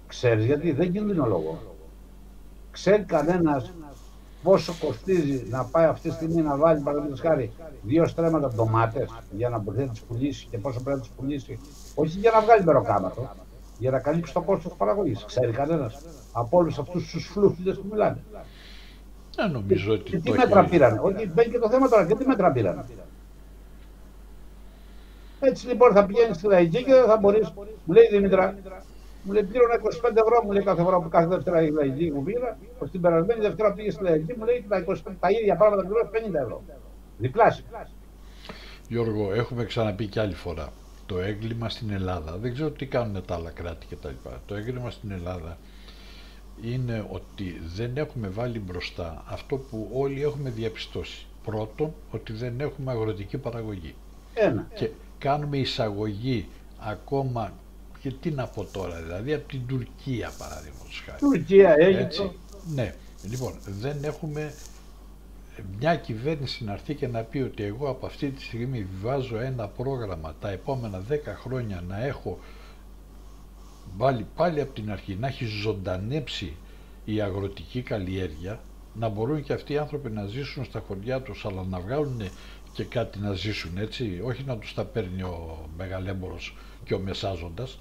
Ξέρεις 0.08 0.46
γιατί, 0.46 0.72
δεν 0.72 0.92
κινδυνολογώ. 0.92 1.60
Ξέρει 2.72 3.04
κανένας 3.04 3.74
πόσο 4.44 4.74
κοστίζει 4.80 5.48
να 5.50 5.64
πάει 5.64 5.86
αυτή 5.86 6.10
τη 6.10 6.16
στιγμή 6.16 6.42
να 6.42 6.58
βάλει 6.58 6.82
παραδείγματος 6.82 7.22
χάρη 7.22 7.52
δύο 7.82 8.08
στρέμματα 8.08 8.52
ντομάτες 8.56 9.10
για 9.32 9.50
να 9.50 9.58
μπορεί 9.58 9.78
να 9.78 9.88
τις 9.88 10.02
πουλήσει 10.02 10.48
και 10.50 10.58
πόσο 10.58 10.80
πρέπει 10.80 10.98
να 10.98 11.04
τις 11.04 11.12
πουλήσει. 11.12 11.60
Όχι 11.96 12.20
για 12.20 12.32
να 12.32 12.42
βγάλει 12.42 12.64
μεροκάματο, 12.64 13.30
για 13.78 13.92
να 13.92 14.00
καλύψει 14.00 14.34
το 14.34 14.42
κόστος 14.42 14.74
παραγωγής. 14.78 15.24
Ξέρει 15.26 15.52
κανένας 15.52 16.02
από 16.32 16.58
όλους 16.58 16.78
αυτούς 16.78 17.12
τους 17.12 17.28
φλούφιδες 17.28 17.76
που 17.76 17.86
μιλάνε. 17.92 18.18
Δεν 19.36 19.52
νομίζω 19.52 19.94
ότι 19.94 20.04
Και 20.12 20.18
τι 20.18 20.24
το 20.32 20.36
μέτρα 20.38 20.60
έχει... 20.60 20.70
πήρανε; 20.70 21.00
Όχι, 21.04 21.32
μπαίνει 21.34 21.52
και 21.52 21.60
το 21.60 21.70
θέμα 21.70 21.90
τώρα. 21.90 22.06
Και 22.06 22.16
τι 22.16 22.26
μέτρα 22.28 22.52
πήρανε; 22.52 22.86
Έτσι 25.40 25.68
λοιπόν 25.68 25.94
θα 25.94 26.06
πηγαίνεις 26.06 26.36
στη 26.36 26.48
λαϊκή 26.48 26.84
και 26.84 26.94
δεν 26.94 27.06
θα 27.06 27.18
μπορείς. 27.18 27.54
Μου 27.84 27.94
λέει 27.94 28.04
η 28.04 28.10
Δημήτρα, 28.10 28.56
μου 29.28 29.34
λέει 29.34 29.44
πλήρωνα 29.44 29.76
25 29.76 30.16
ευρώ 30.24 30.44
μου 30.44 30.52
λέει 30.52 30.64
κάθε 30.64 30.84
φορά 30.84 30.98
που 31.02 31.10
κάθε 31.10 31.28
Δευτέρα 31.28 31.62
η 31.62 31.72
λαϊκή 31.72 32.12
μου 32.12 32.24
πήγα. 32.24 32.58
Προς 32.78 32.92
την 32.92 33.02
περασμένη 33.02 33.42
Δευτέρα 33.42 33.74
πήγε 33.74 33.92
στη 33.92 34.04
λαϊκή 34.04 34.34
μου 34.38 34.46
λέει 34.46 34.66
τα, 34.70 34.86
25, 34.88 34.94
τα 35.20 35.30
ίδια 35.32 35.56
πράγματα 35.56 35.82
πληρώνω 35.82 36.10
50 36.14 36.44
ευρώ. 36.44 36.64
Διπλάσιο. 37.18 37.66
Γιώργο, 38.88 39.34
έχουμε 39.34 39.66
ξαναπεί 39.66 40.08
και 40.08 40.20
άλλη 40.20 40.34
φορά. 40.34 40.70
Το 41.06 41.20
έγκλημα 41.20 41.70
στην 41.70 41.92
Ελλάδα, 41.92 42.38
δεν 42.38 42.54
ξέρω 42.54 42.72
τι 42.72 42.86
κάνουν 42.86 43.26
τα 43.26 43.36
άλλα 43.36 43.50
κράτη 43.50 43.86
κτλ. 43.90 44.30
Το 44.46 44.56
έγκλημα 44.56 44.90
στην 44.90 45.12
Ελλάδα 45.12 45.58
είναι 46.62 47.06
ότι 47.10 47.62
δεν 47.76 47.98
έχουμε 47.98 48.28
βάλει 48.28 48.60
μπροστά 48.60 49.24
αυτό 49.28 49.58
που 49.58 49.90
όλοι 49.94 50.22
έχουμε 50.22 50.50
διαπιστώσει. 50.50 51.26
Πρώτον, 51.44 51.94
ότι 52.12 52.34
δεν 52.34 52.60
έχουμε 52.60 52.92
αγροτική 52.92 53.38
παραγωγή. 53.38 53.96
Ένα. 54.34 54.68
Και 54.74 54.90
κάνουμε 55.18 55.58
εισαγωγή 55.58 56.48
ακόμα, 56.80 57.54
και 58.08 58.14
τι 58.22 58.32
να 58.32 58.48
πω 58.48 58.64
τώρα, 58.64 59.02
δηλαδή 59.02 59.34
από 59.34 59.48
την 59.48 59.62
Τουρκία 59.68 60.32
παραδείγματος 60.38 61.04
χάρη. 61.06 61.20
Τουρκία, 61.20 61.76
Αίγυπτο. 61.78 62.04
Έτσι. 62.04 62.32
Ναι. 62.76 62.96
Λοιπόν, 63.24 63.54
δεν 63.66 64.04
έχουμε 64.04 64.54
μια 65.80 65.96
κυβέρνηση 65.96 66.64
να 66.64 66.74
έρθει 66.74 66.96
και 66.96 67.08
να 67.08 67.22
πει 67.22 67.38
ότι 67.38 67.64
εγώ 67.64 67.90
από 67.90 68.06
αυτή 68.06 68.30
τη 68.30 68.42
στιγμή 68.42 68.88
βάζω 69.02 69.40
ένα 69.40 69.68
πρόγραμμα 69.68 70.36
τα 70.40 70.50
επόμενα 70.50 71.04
10 71.10 71.16
χρόνια 71.26 71.84
να 71.88 72.06
έχω 72.06 72.40
βάλει 73.98 74.26
πάλι 74.36 74.62
από 74.62 74.74
την 74.74 74.92
αρχή, 74.92 75.16
να 75.16 75.28
έχει 75.28 75.46
ζωντανέψει 75.46 76.56
η 77.06 77.22
αγροτική 77.22 77.82
καλλιέργεια, 77.82 78.60
να 78.94 79.10
μπορούν 79.10 79.44
και 79.44 79.54
αυτοί 79.54 79.74
οι 79.74 79.78
άνθρωποι 79.78 80.10
να 80.10 80.26
ζήσουν 80.26 80.66
στα 80.66 80.84
χωριά 80.88 81.22
τους, 81.22 81.46
αλλά 81.46 81.64
να 81.64 81.80
βγάλουν 81.80 82.22
και 82.74 82.84
κάτι 82.84 83.20
να 83.20 83.34
ζήσουν, 83.34 83.78
έτσι, 83.78 84.22
όχι 84.24 84.44
να 84.44 84.58
τους 84.58 84.74
τα 84.74 84.86
παίρνει 84.86 85.22
ο 85.22 85.70
μεγαλέμπορος 85.78 86.56
και 86.84 86.94
ο 86.94 87.00
μεσάζοντας. 87.00 87.80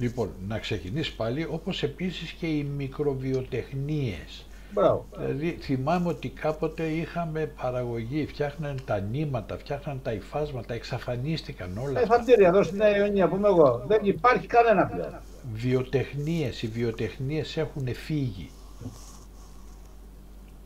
Λοιπόν, 0.00 0.30
να 0.48 0.58
ξεκινήσει 0.58 1.16
πάλι, 1.16 1.46
όπως 1.50 1.82
επίσης 1.82 2.30
και 2.30 2.46
οι 2.46 2.62
μικροβιοτεχνίες. 2.76 4.44
Μπράβο. 4.72 5.06
Δηλαδή 5.18 5.58
θυμάμαι 5.60 6.08
ότι 6.08 6.28
κάποτε 6.28 6.86
είχαμε 6.86 7.46
παραγωγή, 7.62 8.26
φτιάχναν 8.26 8.78
τα 8.84 9.00
νήματα, 9.00 9.58
φτιάχναν 9.58 10.00
τα 10.02 10.12
υφάσματα, 10.12 10.74
εξαφανίστηκαν 10.74 11.78
όλα 11.78 12.00
Ε, 12.00 12.02
αυτά. 12.02 12.16
φαντήρια 12.16 12.48
εδώ 12.48 12.62
στην 12.62 12.76
Νέα 12.76 12.96
Ιωνία 12.96 13.28
που 13.28 13.36
είμαι 13.36 13.48
εγώ. 13.48 13.84
Δεν 13.86 13.98
υπάρχει 14.02 14.46
κανένα 14.46 14.86
πλέον. 14.86 15.14
Βιοτεχνίες, 15.52 16.62
οι 16.62 16.66
βιοτεχνίες 16.66 17.56
έχουν 17.56 17.94
φύγει, 17.94 18.50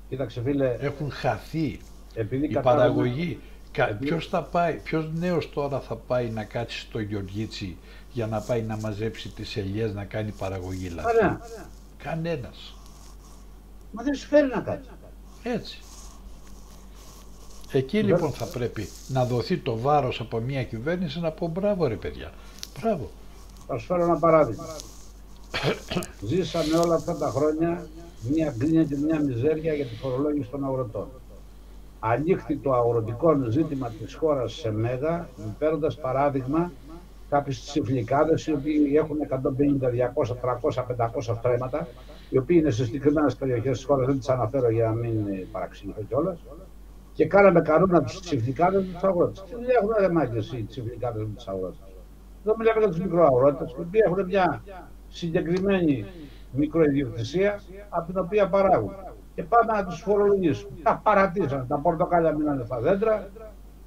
Κοίταξε 0.09 0.43
φίλε, 0.43 0.77
έχουν 0.81 1.11
χαθεί. 1.11 1.79
επειδή 2.15 2.45
Η 2.45 2.49
κατάλαβα- 2.49 2.83
παραγωγή, 2.83 3.39
κα- 3.73 3.89
επειδή- 3.89 4.11
ποιος 4.11 4.27
θα 4.29 4.43
πάει, 4.43 4.75
ποιος 4.85 5.11
νέος 5.15 5.51
τώρα 5.53 5.81
θα 5.81 5.97
πάει 5.97 6.29
να 6.31 6.45
κάτσει 6.45 6.79
στο 6.81 6.99
Γεωργίτσι 6.99 7.77
για 8.15 8.27
να 8.27 8.41
πάει 8.41 8.63
να 8.63 8.77
μαζέψει 8.77 9.29
τις 9.29 9.57
ελιές 9.57 9.95
να 9.95 10.05
κάνει 10.05 10.31
παραγωγή 10.31 10.89
λαθή. 10.89 11.17
Κανένα. 11.19 11.41
Κανένας. 11.97 12.75
Μα 13.93 14.03
δεν 14.03 14.15
σου 14.15 14.27
φέρει 14.27 14.47
να 14.47 14.61
κάτσει. 14.61 14.89
Έτσι. 15.43 15.79
Εκεί 17.73 17.97
Βέβαια. 18.01 18.15
λοιπόν 18.15 18.33
θα 18.33 18.45
πρέπει 18.45 18.89
να 19.09 19.25
δοθεί 19.25 19.59
το 19.59 19.79
βάρος 19.79 20.21
από 20.21 20.41
μια 20.41 20.65
κυβέρνηση 20.65 21.21
να 21.21 21.31
πω 21.31 21.47
μπράβο 21.49 21.87
ρε 21.87 21.97
παιδιά. 21.97 22.33
Μπράβο. 22.81 23.11
Θα 23.67 23.79
σου 23.79 23.87
φέρω 23.87 24.03
ένα 24.03 24.17
παράδειγμα. 24.19 24.67
Ζήσαμε 26.29 26.77
όλα 26.77 26.95
αυτά 26.95 27.17
τα 27.17 27.31
χρόνια 27.31 27.87
μια 28.31 28.55
γκρίνια 28.57 28.85
και 28.85 28.97
μια 28.97 29.21
μιζέρια 29.21 29.75
για 29.75 29.87
τη 29.87 29.95
φορολόγηση 29.95 30.49
των 30.51 30.65
αγροτών. 30.65 31.09
Ανοίχθη 32.01 32.57
το 32.57 32.73
αγροτικό 32.73 33.37
ζήτημα 33.49 33.91
της 33.91 34.15
χώρας 34.15 34.53
σε 34.53 34.71
μέγα, 34.71 35.29
παίρνοντας 35.59 35.97
παράδειγμα 35.97 36.73
κάποιες 37.35 37.65
τσιφλικάδες 37.65 38.47
οι 38.47 38.53
οποίοι 38.53 38.93
έχουν 38.97 39.17
150, 39.21 39.91
200, 39.91 40.37
300, 40.41 40.85
500 40.97 41.35
στρέμματα, 41.35 41.87
οι 42.31 42.39
οποίοι 42.39 42.57
είναι 42.61 42.71
σε 42.71 42.85
συγκεκριμένες 42.85 43.37
περιοχές 43.37 43.77
της 43.77 43.87
χώρας, 43.87 44.07
δεν 44.07 44.19
τις 44.19 44.29
αναφέρω 44.29 44.71
για 44.71 44.85
να 44.85 44.93
μην 44.93 45.47
παραξηγηθώ 45.53 46.03
κιόλας, 46.09 46.39
και 47.13 47.27
κάναμε 47.27 47.61
κανόνα 47.61 48.03
του 48.03 48.21
τσιφλικάδε 48.21 48.79
με 48.79 48.99
του 49.01 49.07
αγρότε. 49.07 49.41
Τι 49.47 49.55
δουλειά 49.55 49.75
έχουν 49.81 49.91
ρε 49.99 50.09
μάγκες 50.09 50.53
οι 50.53 50.63
τσιφλικάδε 50.63 51.19
με 51.19 51.29
του 51.37 51.51
αγρότε. 51.51 51.77
Εδώ 52.45 52.57
μιλάμε 52.59 52.79
για 52.79 52.89
τους 52.89 52.99
μικροαγρότες, 52.99 53.71
οι 53.71 53.81
οποίοι 53.81 54.01
έχουν 54.07 54.25
μια 54.25 54.63
συγκεκριμένη 55.09 56.07
μικροϊδιοκτησία 56.53 57.61
από 57.89 58.07
την 58.07 58.19
οποία 58.19 58.49
παράγουν. 58.49 58.93
Και 59.35 59.43
πάμε 59.43 59.73
να 59.73 59.85
τους 59.85 60.01
φορολογήσουμε. 60.01 60.77
Τα 60.83 61.01
παρατήσαν. 61.03 61.67
Τα 61.69 61.79
πορτοκάλια 61.79 62.33
μείνανε 62.33 62.65
στα 62.65 62.81
δέντρα. 62.81 63.29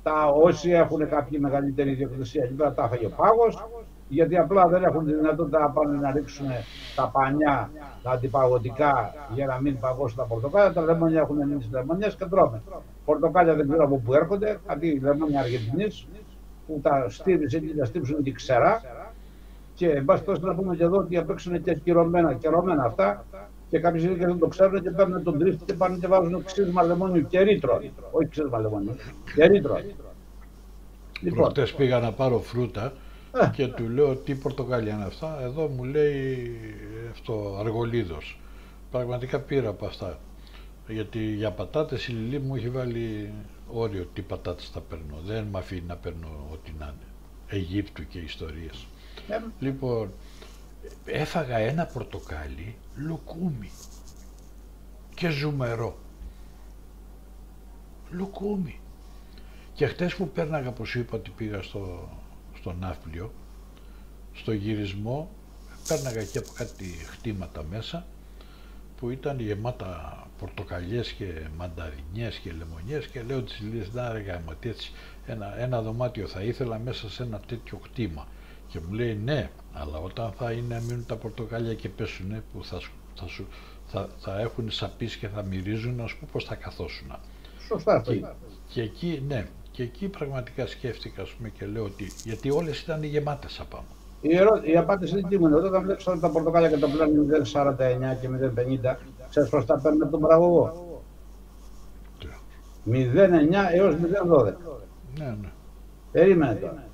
Τα 0.08 0.28
όσοι 0.28 0.72
έχουν 0.72 1.10
κάποια 1.10 1.40
μεγαλύτερη 1.40 1.92
ιδιοκτησία 1.92 2.44
εκεί 2.44 2.54
πέρα 2.54 2.74
τα 2.74 2.84
έφαγε 2.84 3.06
ο 3.06 3.10
πάγος. 3.10 3.68
Γιατί 4.08 4.38
απλά 4.38 4.68
δεν 4.68 4.84
έχουν 4.84 5.06
τη 5.06 5.14
δυνατότητα 5.14 5.60
να 5.60 5.70
πάνε 5.70 5.98
να 5.98 6.12
ρίξουν 6.12 6.48
τα 6.96 7.10
πανιά, 7.10 7.70
τα 8.04 8.12
αντιπαγωτικά 8.12 9.14
για 9.34 9.46
να 9.46 9.62
μην 9.62 9.80
παγώσουν 9.80 10.18
τα 10.18 10.24
πορτοκάλια. 10.24 10.74
Τα 10.74 10.82
λεμόνια 10.82 11.20
έχουν 11.20 11.36
μείνει 11.36 11.62
στι 11.62 11.74
λεμονιέ 11.74 12.08
και 12.08 12.26
τρώμε. 12.26 12.62
Πορτοκάλια 13.06 13.54
δεν 13.54 13.68
ξέρω 13.68 13.84
από 13.84 13.98
πού 14.06 14.14
έρχονται, 14.14 14.60
αντί 14.66 15.00
λεμόνια 15.04 15.40
Αργεντινής 15.40 16.08
που 16.68 16.80
τα 16.84 17.06
στήριζε 17.10 17.60
και 17.60 17.76
τα 17.76 17.86
στύψουν 17.86 18.24
και 18.24 18.32
ξερά. 18.32 18.82
Και 19.74 19.90
εν 19.90 20.06
πάση 20.06 20.24
να 20.40 20.56
πούμε 20.56 20.76
και 20.76 20.84
εδώ 20.84 20.98
ότι 20.98 21.18
απέξουν 21.18 21.64
και 21.64 21.74
κυρωμένα, 21.74 22.34
κυρωμένα 22.34 22.84
αυτά 22.84 23.26
και 23.70 23.80
κάποιοι 23.80 24.00
ζήτητες 24.00 24.26
δεν 24.26 24.40
το 24.40 24.48
ξέρουν 24.48 24.82
και 24.82 24.90
παίρνουν 24.90 25.24
τον 25.24 25.40
τρίφτη 25.40 25.66
και 25.66 25.74
πάνε 25.74 25.98
και 25.98 26.08
βάζουν 26.08 26.44
ξύσμα 26.44 26.84
λεμόνιου 26.84 27.28
και 27.28 27.40
ρήτρο. 27.40 27.82
Όχι 28.12 28.28
ξύσμα 28.30 28.60
λεμόνιου, 28.60 28.96
και 29.36 29.46
ρήτρο. 29.46 29.82
Λοιπόν. 31.22 31.40
Προχτές 31.40 31.74
πήγα 31.74 32.00
να 32.00 32.12
πάρω 32.12 32.40
φρούτα 32.40 32.94
ε. 33.42 33.50
και 33.54 33.68
του 33.68 33.90
λέω 33.90 34.16
τι 34.16 34.36
πορτοκάλια 34.36 34.94
είναι 34.94 35.06
αυτά; 35.06 35.40
Εδώ 35.42 35.68
μου 35.68 35.84
λέει 35.84 36.60
αυτό 37.12 37.58
αργολίδος. 37.60 38.40
Πραγματικά 38.92 39.40
πήρα 39.40 39.70
από 39.70 39.86
αυτά. 39.86 40.20
Γιατί 40.88 41.20
για 41.20 41.52
πατάτες 41.52 42.08
η 42.08 42.12
Λιλή 42.12 42.40
μου 42.40 42.56
έχει 42.56 42.70
βάλει 42.70 43.34
όριο 43.68 44.08
τι 44.14 44.22
πατάτες 44.22 44.70
θα 44.70 44.80
παίρνω. 44.80 45.22
Δεν 45.26 45.44
με 45.52 45.58
αφήνει 45.58 45.84
να 45.88 45.96
παίρνω 45.96 46.48
ό,τι 46.52 46.72
να 46.80 46.86
είναι. 46.86 47.08
Αιγύπτου 47.48 48.08
και 48.08 48.20
ιστορίες. 48.20 48.88
Ε. 49.30 49.40
Λοιπόν, 49.60 50.12
έφαγα 51.06 51.58
ένα 51.58 51.86
πορτοκάλι 51.86 52.76
λουκούμι 52.98 53.70
και 55.16 55.30
ζουμερό. 55.30 55.98
Λουκούμι. 58.10 58.80
Και 59.74 59.88
χτες 59.88 60.16
που 60.16 60.30
πέρναγα, 60.30 60.70
όπως 60.70 60.96
είπα 60.96 61.18
ότι 61.18 61.30
πήγα 61.30 61.62
στο, 61.62 62.10
στο 62.60 62.74
Ναύπλιο, 62.74 63.34
στο 64.34 64.52
γυρισμό, 64.52 65.30
πέρναγα 65.88 66.24
και 66.24 66.38
από 66.38 66.50
κάτι 66.56 66.86
χτήματα 66.86 67.64
μέσα, 67.64 68.06
που 68.98 69.10
ήταν 69.10 69.40
γεμάτα 69.40 70.22
πορτοκαλιές 70.40 71.12
και 71.12 71.48
μανταρινιές 71.58 72.38
και 72.38 72.52
λεμονιές 72.52 73.08
και 73.08 73.22
λέω 73.22 73.44
τις 73.44 73.60
λίες 73.60 73.94
να 73.94 74.12
ρε 74.12 74.42
έτσι, 74.60 74.92
ένα, 75.26 75.60
ένα 75.60 75.82
δωμάτιο 75.82 76.28
θα 76.28 76.42
ήθελα 76.42 76.80
μέσα 76.80 77.10
σε 77.10 77.24
ένα 77.24 77.40
τέτοιο 77.40 77.80
χτήμα. 77.84 78.28
Και 78.68 78.80
μου 78.88 78.94
λέει 78.94 79.20
ναι, 79.24 79.50
αλλά 79.74 79.98
όταν 79.98 80.32
θα 80.32 80.52
είναι 80.52 80.82
μείνουν 80.88 81.06
τα 81.06 81.16
πορτοκάλια 81.16 81.74
και 81.74 81.90
πέσουν 81.90 82.44
που 82.54 82.64
θα, 82.64 82.80
θα, 83.16 83.28
σου, 83.28 83.48
θα, 83.88 84.10
θα 84.20 84.40
έχουν 84.40 84.72
σαπίσει 84.72 85.20
και 85.20 85.28
θα 85.28 85.44
μυρίζουν, 85.44 85.96
να 85.96 86.08
σου 86.08 86.18
πω 86.20 86.28
πώς 86.32 86.46
θα 86.46 86.56
καθόσουν. 86.56 87.16
Σωστά. 87.68 88.02
Και, 88.02 88.24
και 88.68 88.82
εκεί, 88.82 89.24
ναι, 89.28 89.48
και 89.72 89.84
εκεί 89.84 90.08
πραγματικά 90.08 90.68
σκέφτηκα 90.68 91.22
ας 91.22 91.30
πούμε, 91.30 91.50
και 91.50 91.66
λέω 91.66 91.84
ότι 91.84 92.12
γιατί 92.24 92.52
όλες 92.52 92.82
ήταν 92.82 93.04
γεμάτες 93.04 93.60
απάνω. 93.60 93.86
Η, 94.22 94.36
ερώ... 94.36 94.62
η 94.64 94.78
απάντηση 94.78 95.20
είναι 95.20 95.28
τι 95.28 95.36
Όταν 95.36 95.84
βλέπεις 95.84 96.04
τα 96.04 96.30
πορτοκάλια 96.30 96.70
και 96.70 96.78
τα 96.78 96.88
πλέον 96.88 97.10
0,49 97.54 97.76
και 98.22 98.30
0,50, 98.92 98.96
ξέρεις 99.30 99.50
πώς 99.50 99.66
τα 99.66 99.80
παίρνει 99.80 100.02
από 100.02 100.12
τον 100.12 100.20
παραγωγό; 100.20 100.86
0,9 102.92 102.96
έως 103.74 103.96
0,12. 103.96 104.54
Ναι, 105.18 105.26
ναι. 105.26 105.52
Περίμενε 106.12 106.54
τώρα. 106.54 106.87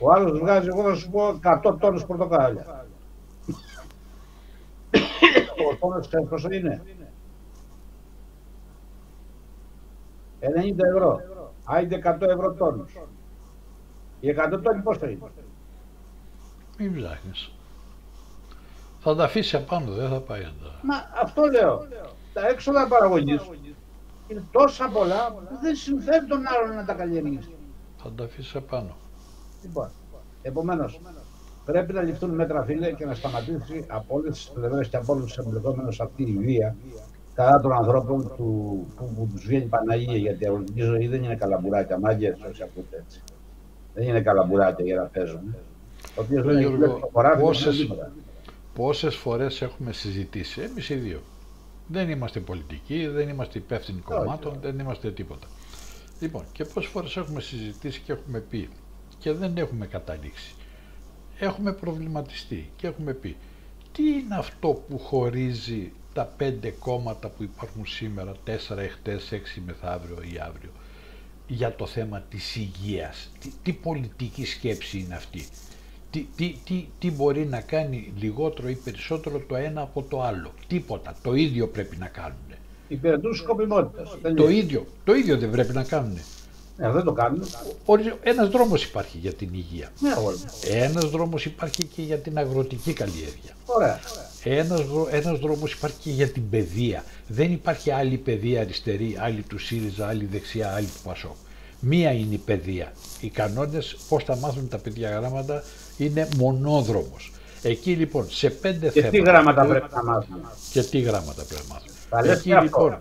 Ο 0.00 0.12
άλλος 0.12 0.38
βγάζει, 0.38 0.68
εγώ 0.68 0.82
θα 0.82 0.94
σου 0.94 1.10
πω, 1.10 1.38
100 1.42 1.76
τόνους 1.80 2.04
πορτοκάλια. 2.04 2.86
Ο 5.70 5.76
τόνος 5.80 6.08
ξέρεις 6.08 6.28
πόσο 6.28 6.50
είναι; 6.50 6.82
90 10.40 10.84
ευρώ. 10.94 11.20
Άιντε 11.64 11.96
100 12.04 12.28
ευρώ 12.28 12.52
τόνους. 12.52 12.92
Οι 14.20 14.28
100 14.28 14.60
τόνοι 14.62 14.82
πόσο 14.82 15.06
είναι; 15.06 15.30
Μην 16.78 16.94
ψάχνεις. 16.94 17.52
Θα 19.00 19.14
τα 19.14 19.24
αφήσει 19.24 19.56
απάνω, 19.56 19.92
δεν 19.92 20.08
θα 20.08 20.20
πάει 20.20 20.40
εδώ. 20.40 20.70
Μα 20.82 20.94
αυτό 21.22 21.42
λέω. 21.42 21.86
Τα 22.32 22.48
έξοδα 22.48 22.88
παραγωγής 22.88 23.50
είναι 24.28 24.44
τόσα 24.50 24.88
πολλά 24.88 25.32
που 25.32 25.58
δεν 25.62 25.76
συμφέρει 25.76 26.26
τον 26.26 26.42
άλλον 26.46 26.76
να 26.76 26.84
τα 26.84 26.94
καλλιεργήσει. 26.94 27.54
Θα 28.02 28.12
τα 28.12 28.24
αφήσει 28.24 28.56
απάνω. 28.56 28.96
Λοιπόν, 29.62 29.90
επομένως, 30.42 31.00
πρέπει 31.64 31.92
να 31.92 32.02
ληφθούν 32.02 32.30
μέτρα 32.30 32.64
φίλε 32.64 32.92
και 32.92 33.04
να 33.04 33.14
σταματήσει 33.14 33.84
από 33.88 34.14
όλες 34.14 34.34
τις 34.34 34.50
πλευρές 34.54 34.88
και 34.88 34.96
από 34.96 35.12
όλους 35.12 35.24
τους 35.24 35.46
εμπλεκόμενους 35.46 36.00
αυτή 36.00 36.22
η 36.22 36.36
βία 36.38 36.76
κατά 37.34 37.60
των 37.60 37.72
ανθρώπων 37.72 38.32
του, 38.36 38.86
που, 38.96 39.12
που 39.16 39.28
τους 39.32 39.46
βγαίνει 39.46 39.64
Παναγία. 39.64 40.16
Γιατί 40.16 40.44
η 40.44 40.46
αγροτική 40.46 40.80
ζωή 40.80 41.06
δεν 41.06 41.24
είναι 41.24 41.36
καλαμπουράκια, 41.36 41.98
μάγκες 41.98 42.38
όσοι 42.50 42.62
ακούτε 42.62 43.04
έτσι. 43.06 43.22
Δεν 43.94 44.08
είναι 44.08 44.20
καλαμπουράκια 44.20 44.84
για 44.84 44.96
να 44.96 45.04
παίζουν. 45.04 45.54
Ο 46.16 46.20
οποίος 46.20 46.46
δεν 46.46 46.56
έχει 46.56 46.78
το 46.78 47.08
χωράφι, 47.12 47.40
πόσες, 47.40 47.88
πόσες 48.74 49.14
φορές 49.14 49.62
έχουμε 49.62 49.92
συζητήσει, 49.92 50.60
εμείς 50.60 50.88
οι 50.88 50.94
δύο. 50.94 51.20
Δεν 51.86 52.10
είμαστε 52.10 52.40
πολιτικοί, 52.40 53.06
δεν 53.06 53.28
είμαστε 53.28 53.58
υπεύθυνοι 53.58 54.00
κομμάτων, 54.00 54.58
δεν 54.60 54.78
είμαστε 54.78 55.10
τίποτα. 55.10 55.46
Λοιπόν, 56.20 56.44
και 56.52 56.64
πόσες 56.64 56.90
φορές 56.90 57.16
έχουμε 57.16 57.40
συζητήσει 57.40 58.00
και 58.00 58.12
έχουμε 58.12 58.38
πει 58.38 58.68
και 59.18 59.32
δεν 59.32 59.56
έχουμε 59.56 59.86
καταλήξει. 59.86 60.54
Έχουμε 61.38 61.72
προβληματιστεί 61.72 62.70
και 62.76 62.86
έχουμε 62.86 63.12
πει 63.12 63.36
τι 63.92 64.02
είναι 64.08 64.36
αυτό 64.36 64.68
που 64.88 64.98
χωρίζει 64.98 65.92
τα 66.12 66.24
πέντε 66.36 66.70
κόμματα 66.70 67.28
που 67.28 67.42
υπάρχουν 67.42 67.86
σήμερα, 67.86 68.32
τέσσερα 68.44 68.80
εχθές, 68.82 69.32
έξι 69.32 69.62
μεθαύριο 69.66 70.18
ή 70.32 70.38
αύριο, 70.38 70.70
για 71.46 71.74
το 71.74 71.86
θέμα 71.86 72.20
της 72.30 72.56
υγείας; 72.56 73.30
Τι, 73.40 73.52
τι 73.62 73.72
πολιτική 73.72 74.44
σκέψη 74.46 74.98
είναι 74.98 75.14
αυτή; 75.14 75.46
Τι, 76.10 76.26
τι, 76.36 76.54
τι, 76.64 76.86
τι 76.98 77.10
μπορεί 77.10 77.46
να 77.46 77.60
κάνει 77.60 78.12
λιγότερο 78.18 78.68
ή 78.68 78.74
περισσότερο 78.74 79.38
το 79.38 79.56
ένα 79.56 79.80
από 79.80 80.02
το 80.02 80.22
άλλο; 80.22 80.52
Τίποτα. 80.66 81.14
Το 81.22 81.34
ίδιο 81.34 81.68
πρέπει 81.68 81.96
να 81.96 82.06
κάνουν. 82.06 82.52
Υπηρετούν 82.88 83.34
σκοπιμότητα. 83.34 84.34
Το 84.34 84.48
ίδιο. 84.48 84.86
Το 85.04 85.14
ίδιο 85.14 85.38
δεν 85.38 85.50
πρέπει 85.50 85.72
να 85.72 85.84
κάνουν. 85.84 86.18
Ναι, 86.78 86.90
δεν 86.90 87.04
το 87.04 87.12
κάνουν. 87.12 87.42
Ένας 88.22 88.48
δρόμος 88.48 88.84
υπάρχει 88.84 89.18
για 89.18 89.32
την 89.32 89.48
υγεία. 89.52 89.88
Ναι, 90.00 90.10
Ένας 90.70 91.04
δρόμος 91.04 91.44
υπάρχει 91.44 91.84
και 91.84 92.02
για 92.02 92.16
την 92.18 92.38
αγροτική 92.38 92.92
καλλιέργεια. 92.92 93.56
Ωραία. 93.64 94.00
Ένας, 94.44 94.80
ένας 95.10 95.38
δρόμος 95.38 95.72
υπάρχει 95.72 95.96
και 96.02 96.10
για 96.10 96.28
την 96.28 96.50
παιδεία. 96.50 97.04
Δεν 97.26 97.52
υπάρχει 97.52 97.90
άλλη 97.90 98.16
παιδεία 98.16 98.60
αριστερή, 98.60 99.16
άλλη 99.20 99.42
του 99.42 99.58
ΣΥΡΙΖΑ, 99.58 100.08
άλλη 100.08 100.24
δεξιά, 100.24 100.74
άλλη 100.74 100.86
του 100.86 101.00
ΠΑΣΟΚ. 101.04 101.36
Μία 101.80 102.12
είναι 102.12 102.34
η 102.34 102.38
παιδεία. 102.38 102.92
Οι 103.20 103.28
κανόνες 103.28 103.96
πώς 104.08 104.24
θα 104.24 104.36
μάθουν 104.36 104.68
τα 104.68 104.78
παιδιά 104.78 105.10
γράμματα 105.10 105.62
είναι 105.96 106.28
μονόδρομος. 106.36 107.32
Εκεί 107.62 107.92
λοιπόν 107.92 108.26
σε 108.30 108.50
πέντε 108.50 108.88
και 108.88 109.00
θέματα... 109.00 109.10
Και 109.10 109.22
τι 109.22 109.30
γράμματα 109.30 109.64
πρέπει 109.64 109.94
να 109.94 110.04
μάθουν. 110.04 110.36
Και 110.72 110.82
τι 110.82 111.00
γράμματα 111.00 111.44
πρέπει 111.44 111.62
να 111.68 111.74
μάθουν. 111.74 112.30
Εκεί 112.30 112.52
λοιπόν 112.62 113.00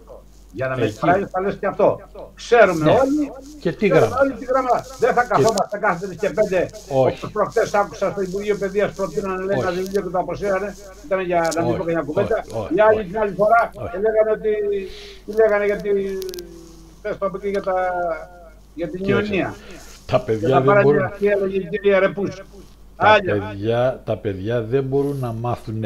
για 0.57 0.67
να 0.67 0.77
με 0.77 0.85
εκφράζει 0.85 1.25
θα 1.31 1.41
λες 1.41 1.55
και 1.59 1.67
αυτό. 1.67 1.99
Ξέρουμε 2.35 2.83
ναι. 2.83 2.91
όλοι, 2.91 3.31
και 3.59 3.71
τι 3.71 3.87
γράμμα. 3.87 4.17
όλοι 4.21 4.33
τι 4.33 4.45
γράμμα. 4.45 4.85
Δεν 4.99 5.13
θα 5.13 5.23
καθόμαστε 5.23 5.77
κάθε 5.77 6.15
και 6.19 6.29
πέντε. 6.29 6.69
Όπως 6.89 7.29
προχτές 7.31 7.73
άκουσα 7.73 8.11
στο 8.11 8.21
Υπουργείο 8.21 8.55
Παιδείας 8.57 8.91
προτείνανε 8.91 9.43
λέει 9.43 9.57
ένα 9.59 9.71
βιβλίο 9.71 10.01
και 10.01 10.09
το 10.09 10.19
αποσύρανε. 10.19 10.75
Ήταν 11.05 11.19
για 11.21 11.51
να 11.55 11.63
μην 11.63 11.77
πω 11.77 11.83
μια 11.83 12.01
κουβέντα. 12.01 12.43
Οι 12.75 12.79
άλλοι 12.81 13.03
την 13.05 13.19
άλλη 13.19 13.33
φορά 13.33 13.71
λέγανε 13.75 14.31
ότι... 14.37 14.51
Τι 15.25 15.31
λέγανε 15.31 15.65
γιατί... 15.65 15.89
Πες 17.01 17.17
το 17.17 17.25
από 17.25 17.37
εκεί 17.37 17.49
για, 17.49 17.61
τα... 17.61 17.75
για 18.73 18.89
την 18.89 19.01
κοινωνία. 19.01 19.55
Τα 20.05 20.19
παιδιά 20.19 20.61
δεν 20.61 20.81
μπορούν... 20.81 21.11
Τα 22.95 23.19
παιδιά, 23.25 24.01
τα 24.05 24.17
παιδιά 24.17 24.61
δεν 24.61 24.83
μπορούν 24.83 25.17
να 25.19 25.31
μάθουν 25.31 25.83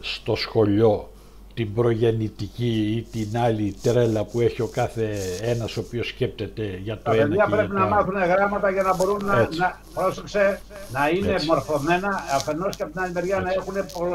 στο 0.00 0.34
σχολείο 0.34 1.11
την 1.54 1.74
προγεννητική 1.74 2.94
ή 2.96 3.02
την 3.02 3.38
άλλη 3.38 3.76
τρέλα 3.82 4.24
που 4.24 4.40
έχει 4.40 4.62
ο 4.62 4.66
κάθε 4.66 5.18
ένας 5.42 5.76
ο 5.76 5.80
οποίος 5.80 6.06
σκέπτεται 6.08 6.80
για 6.82 6.96
το 6.96 7.02
Τα 7.02 7.12
ένα 7.14 7.28
παιδιά 7.28 7.46
πρέπει 7.46 7.74
να 7.74 7.86
μάθουν 7.86 8.14
γράμματα 8.14 8.70
για 8.70 8.82
να 8.82 8.94
μπορούν 8.94 9.24
να, 9.24 9.34
να, 9.36 9.80
πρόσεξε, 9.94 10.60
να 10.92 11.08
είναι 11.08 11.32
Έτσι. 11.32 11.46
μορφωμένα 11.46 12.24
αφενός 12.34 12.76
και 12.76 12.82
από 12.82 12.92
την 12.92 13.00
άλλη 13.00 13.12
μεριά 13.12 13.40
να 13.40 13.52
έχουν 13.52 13.74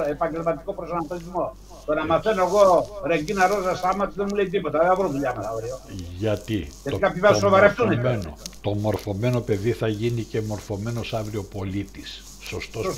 επαγγελματικό 0.10 0.74
προσανατολισμό. 0.74 1.56
Το 1.86 1.94
να 1.94 2.06
μαθαίνω 2.06 2.44
εγώ 2.44 2.88
Ρεγκίνα 3.06 3.48
Ρόζα 3.48 3.76
Σάματ 3.76 4.12
δεν 4.16 4.26
μου 4.30 4.36
λέει 4.36 4.50
τίποτα, 4.50 4.80
δεν 4.80 4.88
θα 4.88 4.96
βρω 4.96 5.08
δουλειά 5.08 5.34
μετά 5.36 5.50
αύριο. 5.50 5.80
Γιατί, 6.18 6.54
Γιατί 6.54 6.70
το, 6.90 6.98
κάποιοι 6.98 7.22
θα 7.22 7.34
σοβαρευτούν. 7.34 7.88
Μορφωμένο, 7.88 8.38
το 8.62 8.74
μορφωμένο 8.74 9.40
παιδί 9.40 9.72
θα 9.72 9.88
γίνει 9.88 10.22
και 10.22 10.42
μορφωμένος 10.42 11.14
αύριο 11.14 11.44
πολίτης, 11.44 12.24
σωστός 12.42 12.98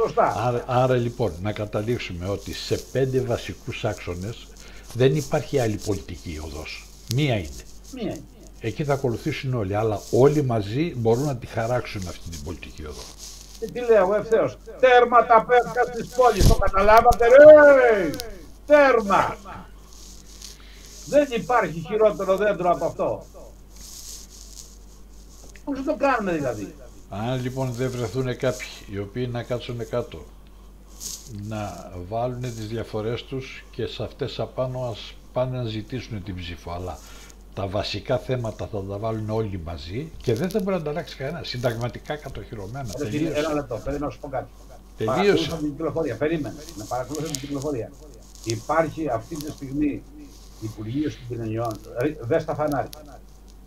πολίτης. 0.00 0.36
Άρα, 0.36 0.64
άρα 0.66 0.94
λοιπόν 0.94 1.32
να 1.42 1.52
καταλήξουμε 1.52 2.28
ότι 2.28 2.52
σε 2.52 2.76
πέντε 2.92 3.20
βασικούς 3.20 3.84
άξονες 3.84 4.46
δεν 4.94 5.16
υπάρχει 5.16 5.58
άλλη 5.58 5.80
πολιτική 5.86 6.40
οδός. 6.44 6.86
Μία 7.14 7.34
είναι. 7.34 7.48
Μία. 7.92 8.16
Εκεί 8.60 8.84
θα 8.84 8.92
ακολουθήσουν 8.92 9.54
όλοι, 9.54 9.74
αλλά 9.74 10.00
όλοι 10.10 10.42
μαζί 10.42 10.94
μπορούν 10.96 11.24
να 11.24 11.36
τη 11.36 11.46
χαράξουν 11.46 12.08
αυτή 12.08 12.30
την 12.30 12.42
πολιτική 12.44 12.86
οδό. 12.86 13.02
Και 13.60 13.66
τι 13.66 13.80
λέω 13.80 13.96
εγώ 13.96 14.14
ευθέως. 14.14 14.58
Τέρμα 14.80 15.26
τα 15.26 15.44
πέφκα 15.48 15.84
στις 15.92 16.08
πόλεις. 16.08 16.48
Το 16.48 16.54
καταλάβατε 16.54 17.26
ρε. 17.26 18.10
Τέρμα. 18.66 19.36
Δεν 21.06 21.28
υπάρχει 21.30 21.84
χειρότερο 21.88 22.36
δέντρο 22.36 22.70
από 22.70 22.84
αυτό. 22.84 23.26
Πώς 25.64 25.84
το 25.84 25.96
κάνουμε 25.96 26.32
δηλαδή; 26.32 26.74
Αν 27.10 27.42
λοιπόν 27.42 27.72
δεν 27.72 27.90
βρεθούν 27.90 28.36
κάποιοι 28.36 28.68
οι 28.90 28.98
οποίοι 28.98 29.28
να 29.32 29.42
κάτσουν 29.42 29.88
κάτω, 29.88 30.24
να 31.48 31.90
βάλουν 32.08 32.40
τις 32.40 32.68
διαφορές 32.68 33.24
τους 33.24 33.64
και 33.70 33.86
σε 33.86 34.02
αυτές 34.02 34.40
απάνω 34.40 34.80
ας 34.80 35.14
πάνε 35.32 35.56
να 35.56 35.64
ζητήσουν 35.64 36.22
την 36.22 36.36
ψήφο. 36.36 36.72
Αλλά 36.72 36.98
τα 37.54 37.66
βασικά 37.66 38.18
θέματα 38.18 38.66
θα 38.66 38.82
τα 38.82 38.98
βάλουν 38.98 39.30
όλοι 39.30 39.60
μαζί 39.64 40.12
και 40.22 40.34
δεν 40.34 40.50
θα 40.50 40.60
μπορεί 40.60 40.76
να 40.76 40.82
τα 40.82 40.90
αλλάξει 40.90 41.16
κανένας. 41.16 41.48
Συνταγματικά 41.48 42.16
κατοχυρωμένα. 42.16 42.88
Τελείωσε. 42.98 43.38
Ένα 43.38 43.54
λεπτό, 43.54 43.80
πρέπει 43.84 44.00
να 44.00 44.10
σου 44.10 44.18
πω 44.18 44.28
κάτι. 44.28 44.48
Τελείωσε. 44.96 45.56
την 45.56 45.70
κυκλοφορία. 45.70 46.16
Περίμενε. 46.16 46.56
Να 46.76 46.84
παρακολουθήσω 46.84 47.32
την 47.32 47.40
κυκλοφορία. 47.40 47.90
Υπάρχει 48.44 49.08
αυτή 49.08 49.36
τη 49.36 49.50
στιγμή 49.50 50.02
Υπουργείο 50.60 51.10
Συγκοινωνιών. 51.10 51.72
Δες 52.20 52.42
στα 52.42 52.54
φανάρια. 52.54 52.90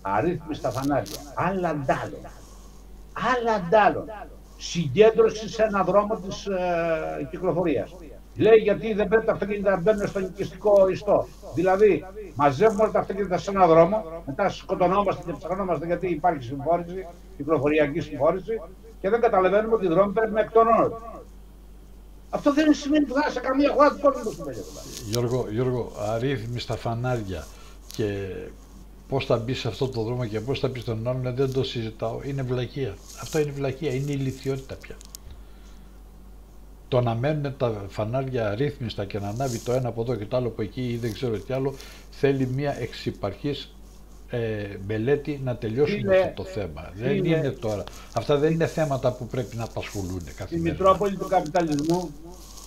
Αρρύθμιστα 0.01 0.71
φανάρια. 0.71 1.17
Άλλα 1.33 1.75
ντάλλον. 1.75 2.42
Άλλα 3.13 3.67
ντάλλον. 3.69 4.05
Συγκέντρωση 4.57 5.49
σε 5.49 5.63
ένα 5.63 5.83
δρόμο 5.83 6.15
της 6.27 6.45
ε, 6.45 7.27
κυκλοφορίας. 7.29 7.95
Λέει 8.35 8.57
γιατί 8.57 8.93
δεν 8.93 9.07
πρέπει 9.07 9.25
τα 9.25 9.31
αυτοκίνητα 9.31 9.69
να 9.69 9.81
μπαίνουν 9.81 10.07
στον 10.07 10.23
οικιστικό 10.23 10.87
ιστό. 10.87 11.27
Δηλαδή, 11.55 12.05
μαζεύουμε 12.35 12.83
όλα 12.83 12.91
τα 12.91 12.99
αυτοκίνητα 12.99 13.37
σε 13.37 13.51
έναν 13.51 13.67
δρόμο, 13.67 14.03
μετά 14.25 14.49
σκοτωνόμαστε 14.49 15.23
και 15.25 15.37
ψαχνόμαστε 15.37 15.85
γιατί 15.85 16.07
υπάρχει 16.07 16.43
συμφόρηση, 16.43 17.07
κυκλοφοριακή 17.37 17.99
συμφόρηση 17.99 18.61
και 19.01 19.09
δεν 19.09 19.21
καταλαβαίνουμε 19.21 19.75
ότι 19.75 19.85
οι 19.85 19.89
δρόμοι 19.89 20.13
πρέπει 20.13 20.31
να 20.31 20.39
εκτονώνονται. 20.39 20.95
Αυτό 22.29 22.53
δεν 22.53 22.73
σημαίνει 22.73 23.05
που 23.05 23.13
θα 23.13 23.31
σε 23.31 23.39
καμία 23.39 23.71
χώρα 23.71 23.89
του 23.89 23.99
κόσμου 24.01 24.31
σημαίνεις. 24.31 25.03
Γιώργο, 25.09 25.45
Γιώργο, 25.49 25.91
αρρύθμι 25.97 26.59
στα 26.59 26.75
φανάρια 26.75 27.45
και 27.95 28.27
πώς 29.07 29.25
θα 29.25 29.37
μπει 29.37 29.53
σε 29.53 29.67
αυτό 29.67 29.87
το 29.87 30.01
δρόμο 30.01 30.25
και 30.25 30.39
πώς 30.39 30.59
θα 30.59 30.67
μπει 30.67 30.79
στον 30.79 31.07
άλλον 31.07 31.35
δεν 31.35 31.53
το 31.53 31.63
συζητάω. 31.63 32.19
Είναι 32.23 32.41
βλακεία. 32.41 32.95
Αυτό 33.21 33.39
είναι 33.39 33.51
βλακεία, 33.51 33.93
είναι 33.93 34.11
ηλικιότητα 34.11 34.75
πια. 34.75 34.95
Το 36.87 37.01
να 37.01 37.15
μένουν 37.15 37.57
τα 37.57 37.85
φανάρια 37.89 38.49
αρρύθμιστα 38.49 39.05
και 39.05 39.19
να 39.19 39.27
ανάβει 39.27 39.59
το 39.59 39.71
ένα 39.71 39.87
από 39.87 40.01
εδώ 40.01 40.15
και 40.15 40.25
το 40.25 40.37
άλλο 40.37 40.47
από 40.47 40.61
εκεί 40.61 40.81
ή 40.81 40.97
δεν 40.97 41.13
ξέρω 41.13 41.37
τι 41.37 41.53
άλλο, 41.53 41.73
θέλει 42.09 42.47
μια 42.47 42.75
εξυπαρχής 42.79 43.75
ε, 44.29 44.77
μελέτη 44.87 45.41
να 45.43 45.55
τελειώσουμε 45.55 46.17
αυτό 46.17 46.43
το 46.43 46.43
θέμα. 46.43 46.91
Δεν 46.93 47.25
είναι 47.25 47.49
τώρα. 47.49 47.83
Αυτά 48.13 48.37
δεν 48.37 48.51
είναι 48.51 48.65
θέματα 48.65 49.11
που 49.13 49.27
πρέπει 49.27 49.55
να 49.55 49.63
απασχολούν 49.63 50.23
καθημερινά. 50.35 50.47
Στη 50.47 50.59
Μητρόπολη 50.59 51.15
του 51.15 51.27
καπιταλισμού, 51.27 52.13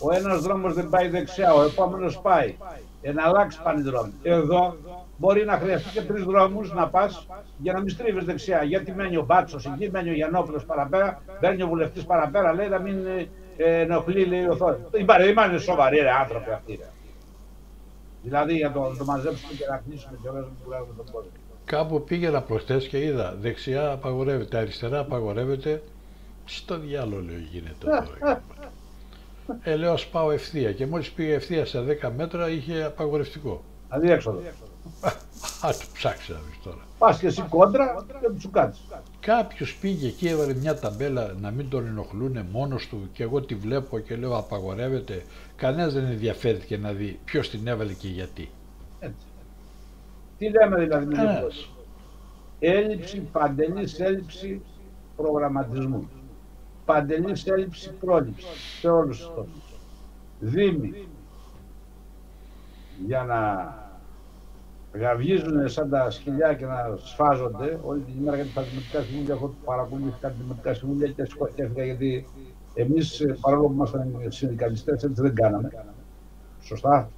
ο 0.00 0.14
ένας 0.14 0.40
δρόμος 0.40 0.74
δεν 0.74 0.88
πάει 0.88 1.08
δεξιά, 1.08 1.54
ο 1.54 1.62
επόμενος 1.62 2.18
πάει. 2.18 2.56
Ε, 3.02 3.12
να 3.12 3.22
αλλάξει 3.22 3.60
πάνε 3.62 3.82
δρόμοι. 3.82 4.12
Εδώ 4.22 4.76
μπορεί 5.16 5.44
να 5.44 5.58
χρειαστεί 5.58 5.90
και 5.90 6.02
τρεις 6.02 6.24
δρόμους 6.24 6.72
να 6.72 6.88
πας 6.88 7.26
για 7.58 7.72
να 7.72 7.80
μην 7.80 7.88
στρίβεις 7.88 8.24
δεξιά. 8.24 8.62
Γιατί 8.62 8.92
μένει 8.92 9.16
ο 9.16 9.24
Μπάτσος 9.24 9.66
εκεί, 9.66 9.90
μένει 9.90 10.10
ο 10.10 10.14
Γιαννόπουλος 10.14 10.64
παραπέρα, 10.64 11.22
μπαίνει 11.40 11.62
ο 11.62 11.66
βουλευτής 11.66 12.04
παραπέρα, 12.04 12.52
λέει 12.52 12.68
να 12.68 12.78
μην 12.78 13.06
ε, 13.56 13.80
ενοχλεί, 13.80 14.24
λέει 14.24 14.46
ο 14.46 14.56
Θόρυβο. 14.56 14.90
Είναι 15.48 15.58
σοβαροί 15.58 15.98
ρε, 15.98 16.10
άνθρωποι 16.10 16.50
αυτοί. 16.50 16.74
Ρε. 16.80 16.88
Δηλαδή 18.22 18.54
για 18.54 18.72
το, 18.72 18.94
το 18.98 19.04
μαζέψουμε 19.04 19.52
και 19.52 19.66
να 19.70 19.82
κλείσουμε 19.86 20.18
και 20.22 20.28
όλες 20.28 20.44
που 20.62 20.70
λέγουμε 20.70 20.94
τον 20.96 21.04
κόσμο. 21.12 21.30
Κάπου 21.64 22.04
πήγαινα 22.04 22.42
προχτές 22.42 22.88
και 22.88 22.98
είδα 22.98 23.36
δεξιά 23.40 23.90
απαγορεύεται, 23.90 24.58
αριστερά 24.58 24.98
απαγορεύεται. 24.98 25.82
Στο 26.44 26.78
διάλογο 26.78 27.20
λέω 27.20 27.38
γίνεται 27.50 27.86
εδώ. 27.86 28.40
ε, 29.62 29.76
λέω 29.76 29.92
ας 29.92 30.06
πάω 30.06 30.30
ευθεία 30.30 30.72
και 30.72 30.86
μόλις 30.86 31.10
πήγε 31.10 31.34
ευθεία 31.34 31.66
σε 31.66 31.98
10 32.02 32.10
μέτρα 32.16 32.48
είχε 32.48 32.82
απαγορευτικό. 32.82 33.62
Αδιέξοδο. 33.88 34.40
Α 35.60 35.70
το 35.70 35.84
ψάξει 35.92 36.32
να 36.32 36.38
δεις 36.38 36.58
τώρα. 36.62 36.84
Πας 36.98 37.18
και 37.18 37.26
εσύ 37.26 37.42
κόντρα 37.48 38.04
και 38.20 38.28
του 38.42 38.50
κάτσεις. 38.50 38.84
Κάποιος 39.20 39.74
πήγε 39.74 40.06
εκεί, 40.06 40.28
έβαλε 40.28 40.54
μια 40.54 40.78
ταμπέλα 40.78 41.34
να 41.40 41.50
μην 41.50 41.68
τον 41.68 41.86
ενοχλούν 41.86 42.46
μόνος 42.52 42.86
του 42.86 43.08
και 43.12 43.22
εγώ 43.22 43.40
τη 43.40 43.54
βλέπω 43.54 43.98
και 43.98 44.16
λέω 44.16 44.36
απαγορεύεται. 44.36 45.24
Κανένας 45.56 45.92
δεν 45.92 46.04
ενδιαφέρθηκε 46.04 46.76
να 46.76 46.92
δει 46.92 47.18
ποιος 47.24 47.50
την 47.50 47.66
έβαλε 47.66 47.92
και 47.92 48.08
γιατί. 48.08 48.50
Έτσι. 49.00 49.26
Τι 50.38 50.50
λέμε 50.50 50.80
δηλαδή 50.80 51.06
με 51.06 51.48
Έλλειψη, 52.58 53.20
παντελής 53.20 54.00
έλλειψη 54.00 54.62
προγραμματισμού. 55.16 56.08
Παντελής 56.84 57.46
έλλειψη 57.46 57.90
πρόληψης 57.90 58.78
σε 58.80 58.88
όλους 58.88 59.18
τους 59.18 59.30
τομεί. 59.34 59.62
Δήμοι 60.40 61.08
για 63.06 63.22
να 63.22 63.74
γαβγίζουν 64.98 65.68
σαν 65.68 65.90
τα 65.90 66.10
σκυλιά 66.10 66.54
και 66.54 66.66
να 66.66 66.96
σφάζονται 66.96 67.78
όλη 67.82 68.00
την 68.00 68.14
ημέρα 68.20 68.36
για 68.36 68.52
τα 68.54 68.62
δημοτικά 68.62 69.00
συμβούλια. 69.02 69.34
Έχω 69.34 69.54
παρακολουθήσει 69.64 70.16
κάτι 70.20 70.34
δημοτικά 70.40 70.74
συμβούλια 70.74 71.08
και 71.08 71.24
σκοτέθηκα 71.24 71.84
γιατί 71.84 72.26
εμείς 72.74 73.24
παρόλο 73.40 73.66
που 73.66 73.72
ήμασταν 73.72 74.14
συνδικαλιστές 74.28 75.02
έτσι 75.02 75.22
δεν 75.22 75.34
κάναμε. 75.34 75.70
Σωστά; 76.60 77.10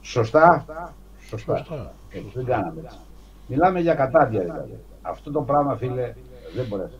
Σωστά; 0.00 0.64
Σωστά. 1.28 1.66
Έτσι, 2.10 2.30
δεν 2.34 2.44
κάναμε 2.44 2.80
έτσι. 2.84 2.98
Μιλάμε 3.46 3.80
για 3.80 3.94
κατάδια 3.94 4.40
δηλαδή. 4.40 4.78
Αυτό 5.02 5.30
το 5.30 5.42
πράγμα, 5.42 5.76
φίλε, 5.76 6.14
δεν 6.54 6.66
μπορεί 6.66 6.82
να 6.82 6.90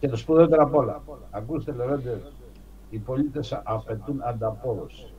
Και 0.00 0.08
το 0.08 0.16
σπουδαιότερο 0.16 0.62
απ' 0.62 0.74
όλα. 0.74 1.02
Ακούστε, 1.30 1.72
λερόντε, 1.72 2.20
οι 2.90 2.98
πολίτες 2.98 3.60
απαιτούν 3.64 4.20
ανταπόδοση 4.22 5.12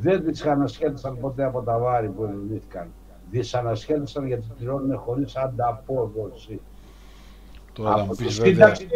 δεν 0.00 0.24
δυσανασχέτησαν 0.24 1.18
ποτέ 1.20 1.44
από 1.44 1.62
τα 1.62 1.78
βάρη 1.78 2.08
που 2.08 2.24
ελληνήθηκαν. 2.24 2.88
Δυσανασχέτησαν 3.30 4.26
γιατί 4.26 4.46
πληρώνουν 4.58 4.98
χωρίς 4.98 5.36
ανταπόδοση. 5.36 6.60
Τώρα 7.72 8.00
από 8.00 8.16
τη 8.16 8.32
σύνταξη 8.32 8.86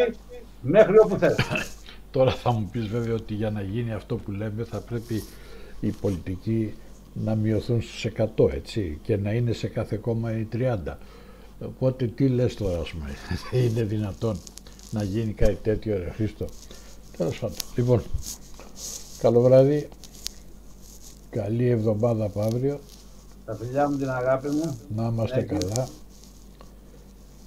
μέχρι 0.60 0.98
όπου 0.98 1.16
θες. 1.16 1.36
Τώρα 2.10 2.30
θα 2.30 2.52
μου 2.52 2.68
πεις 2.72 2.86
βέβαια 2.86 3.14
ότι 3.14 3.34
για 3.34 3.50
να 3.50 3.62
γίνει 3.62 3.92
αυτό 3.92 4.16
που 4.16 4.30
λέμε 4.30 4.64
θα 4.64 4.80
πρέπει 4.80 5.22
οι 5.80 5.90
πολιτικοί 5.90 6.74
να 7.12 7.34
μειωθούν 7.34 7.82
στους 7.82 8.06
100 8.36 8.50
έτσι 8.52 8.98
και 9.02 9.16
να 9.16 9.32
είναι 9.32 9.52
σε 9.52 9.68
κάθε 9.68 9.96
κόμμα 9.96 10.38
οι 10.38 10.48
30. 10.52 10.76
Οπότε 11.60 12.06
τι 12.06 12.28
λες 12.28 12.54
τώρα 12.54 12.78
ας 12.78 12.90
πούμε, 12.90 13.10
είναι 13.64 13.82
δυνατόν 13.82 14.38
να 14.90 15.02
γίνει 15.02 15.32
κάτι 15.32 15.58
τέτοιο 15.62 15.98
ρε 15.98 16.10
Χρήστο. 16.10 16.46
Τέλος 17.16 17.38
πάντων. 17.38 17.56
Λοιπόν, 17.76 18.02
καλό 19.20 19.40
βράδυ. 19.40 19.88
Καλή 21.36 21.68
εβδομάδα 21.68 22.24
από 22.24 22.40
αύριο. 22.40 22.78
Τα 23.44 23.54
φιλιά 23.54 23.90
μου 23.90 23.96
την 23.96 24.10
αγάπη 24.10 24.48
μου. 24.48 24.78
Να 24.96 25.06
είμαστε 25.06 25.42
καλά. 25.42 25.88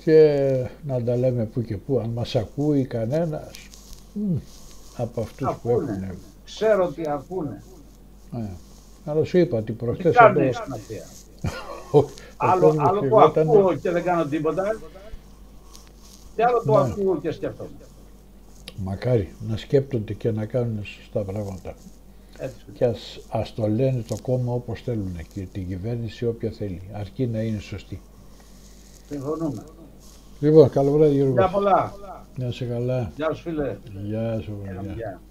Και 0.04 0.68
να 0.86 1.04
τα 1.04 1.16
λέμε 1.16 1.46
που 1.46 1.62
και 1.62 1.78
που. 1.78 2.00
Αν 2.00 2.10
μας 2.10 2.36
ακούει 2.36 2.86
κανένας 2.86 3.52
από 4.98 5.22
αυτούς 5.22 5.48
ακούνε. 5.48 5.76
που 5.76 5.82
έχουν. 5.82 6.18
Ξέρω 6.46 6.86
ότι 6.86 7.10
ακούνε. 7.10 7.64
Ε, 8.36 8.50
αλλά 9.06 9.24
σου 9.24 9.38
είπα 9.38 9.58
ότι 9.58 9.72
προχτές... 9.72 10.12
Τι 10.12 10.18
κάνουν 10.18 10.42
άλλο, 12.38 12.76
άλλο 12.78 13.02
που 13.02 13.20
ακούω 13.20 13.76
και 13.76 13.92
δεν 13.92 14.04
κάνω 14.04 14.26
τίποτα. 14.26 14.80
Και 16.36 16.44
άλλο 16.44 16.64
το 16.66 16.72
ναι. 16.72 16.92
ακούω 16.92 17.20
και 17.20 17.32
σκέφτομαι. 17.32 17.70
Μακάρι 18.76 19.34
να 19.48 19.58
σκέπτονται 19.58 20.14
και 20.14 20.32
να 20.32 20.46
κάνουν 20.46 20.86
σωστά 20.86 21.24
πράγματα. 21.24 21.76
Έτσι. 22.40 22.66
Και 22.74 22.86
ας, 22.86 23.20
ας 23.30 23.54
το 23.54 23.68
λένε 23.68 24.04
το 24.08 24.16
κόμμα 24.22 24.54
όπως 24.54 24.82
θέλουν 24.82 25.18
και 25.34 25.48
την 25.52 25.68
κυβέρνηση 25.68 26.26
όποια 26.26 26.52
θέλει, 26.52 26.82
αρκεί 26.94 27.28
να 27.28 27.42
είναι 27.42 27.60
σωστή. 27.60 28.02
Συμφωνούμε. 29.10 29.64
Λοιπόν, 30.40 30.70
καλό 30.70 30.92
βράδυ 30.92 31.16
Γιώργος. 31.16 31.38
Γεια 31.38 31.50
πολλά. 31.50 31.94
Γεια 32.36 32.52
σε 32.52 32.66
καλά. 32.66 33.12
Γεια 33.16 33.34
σου 33.34 33.42
φίλε. 33.42 33.78
Γεια 34.04 34.40
σου. 34.42 34.58
Γεια. 34.96 35.22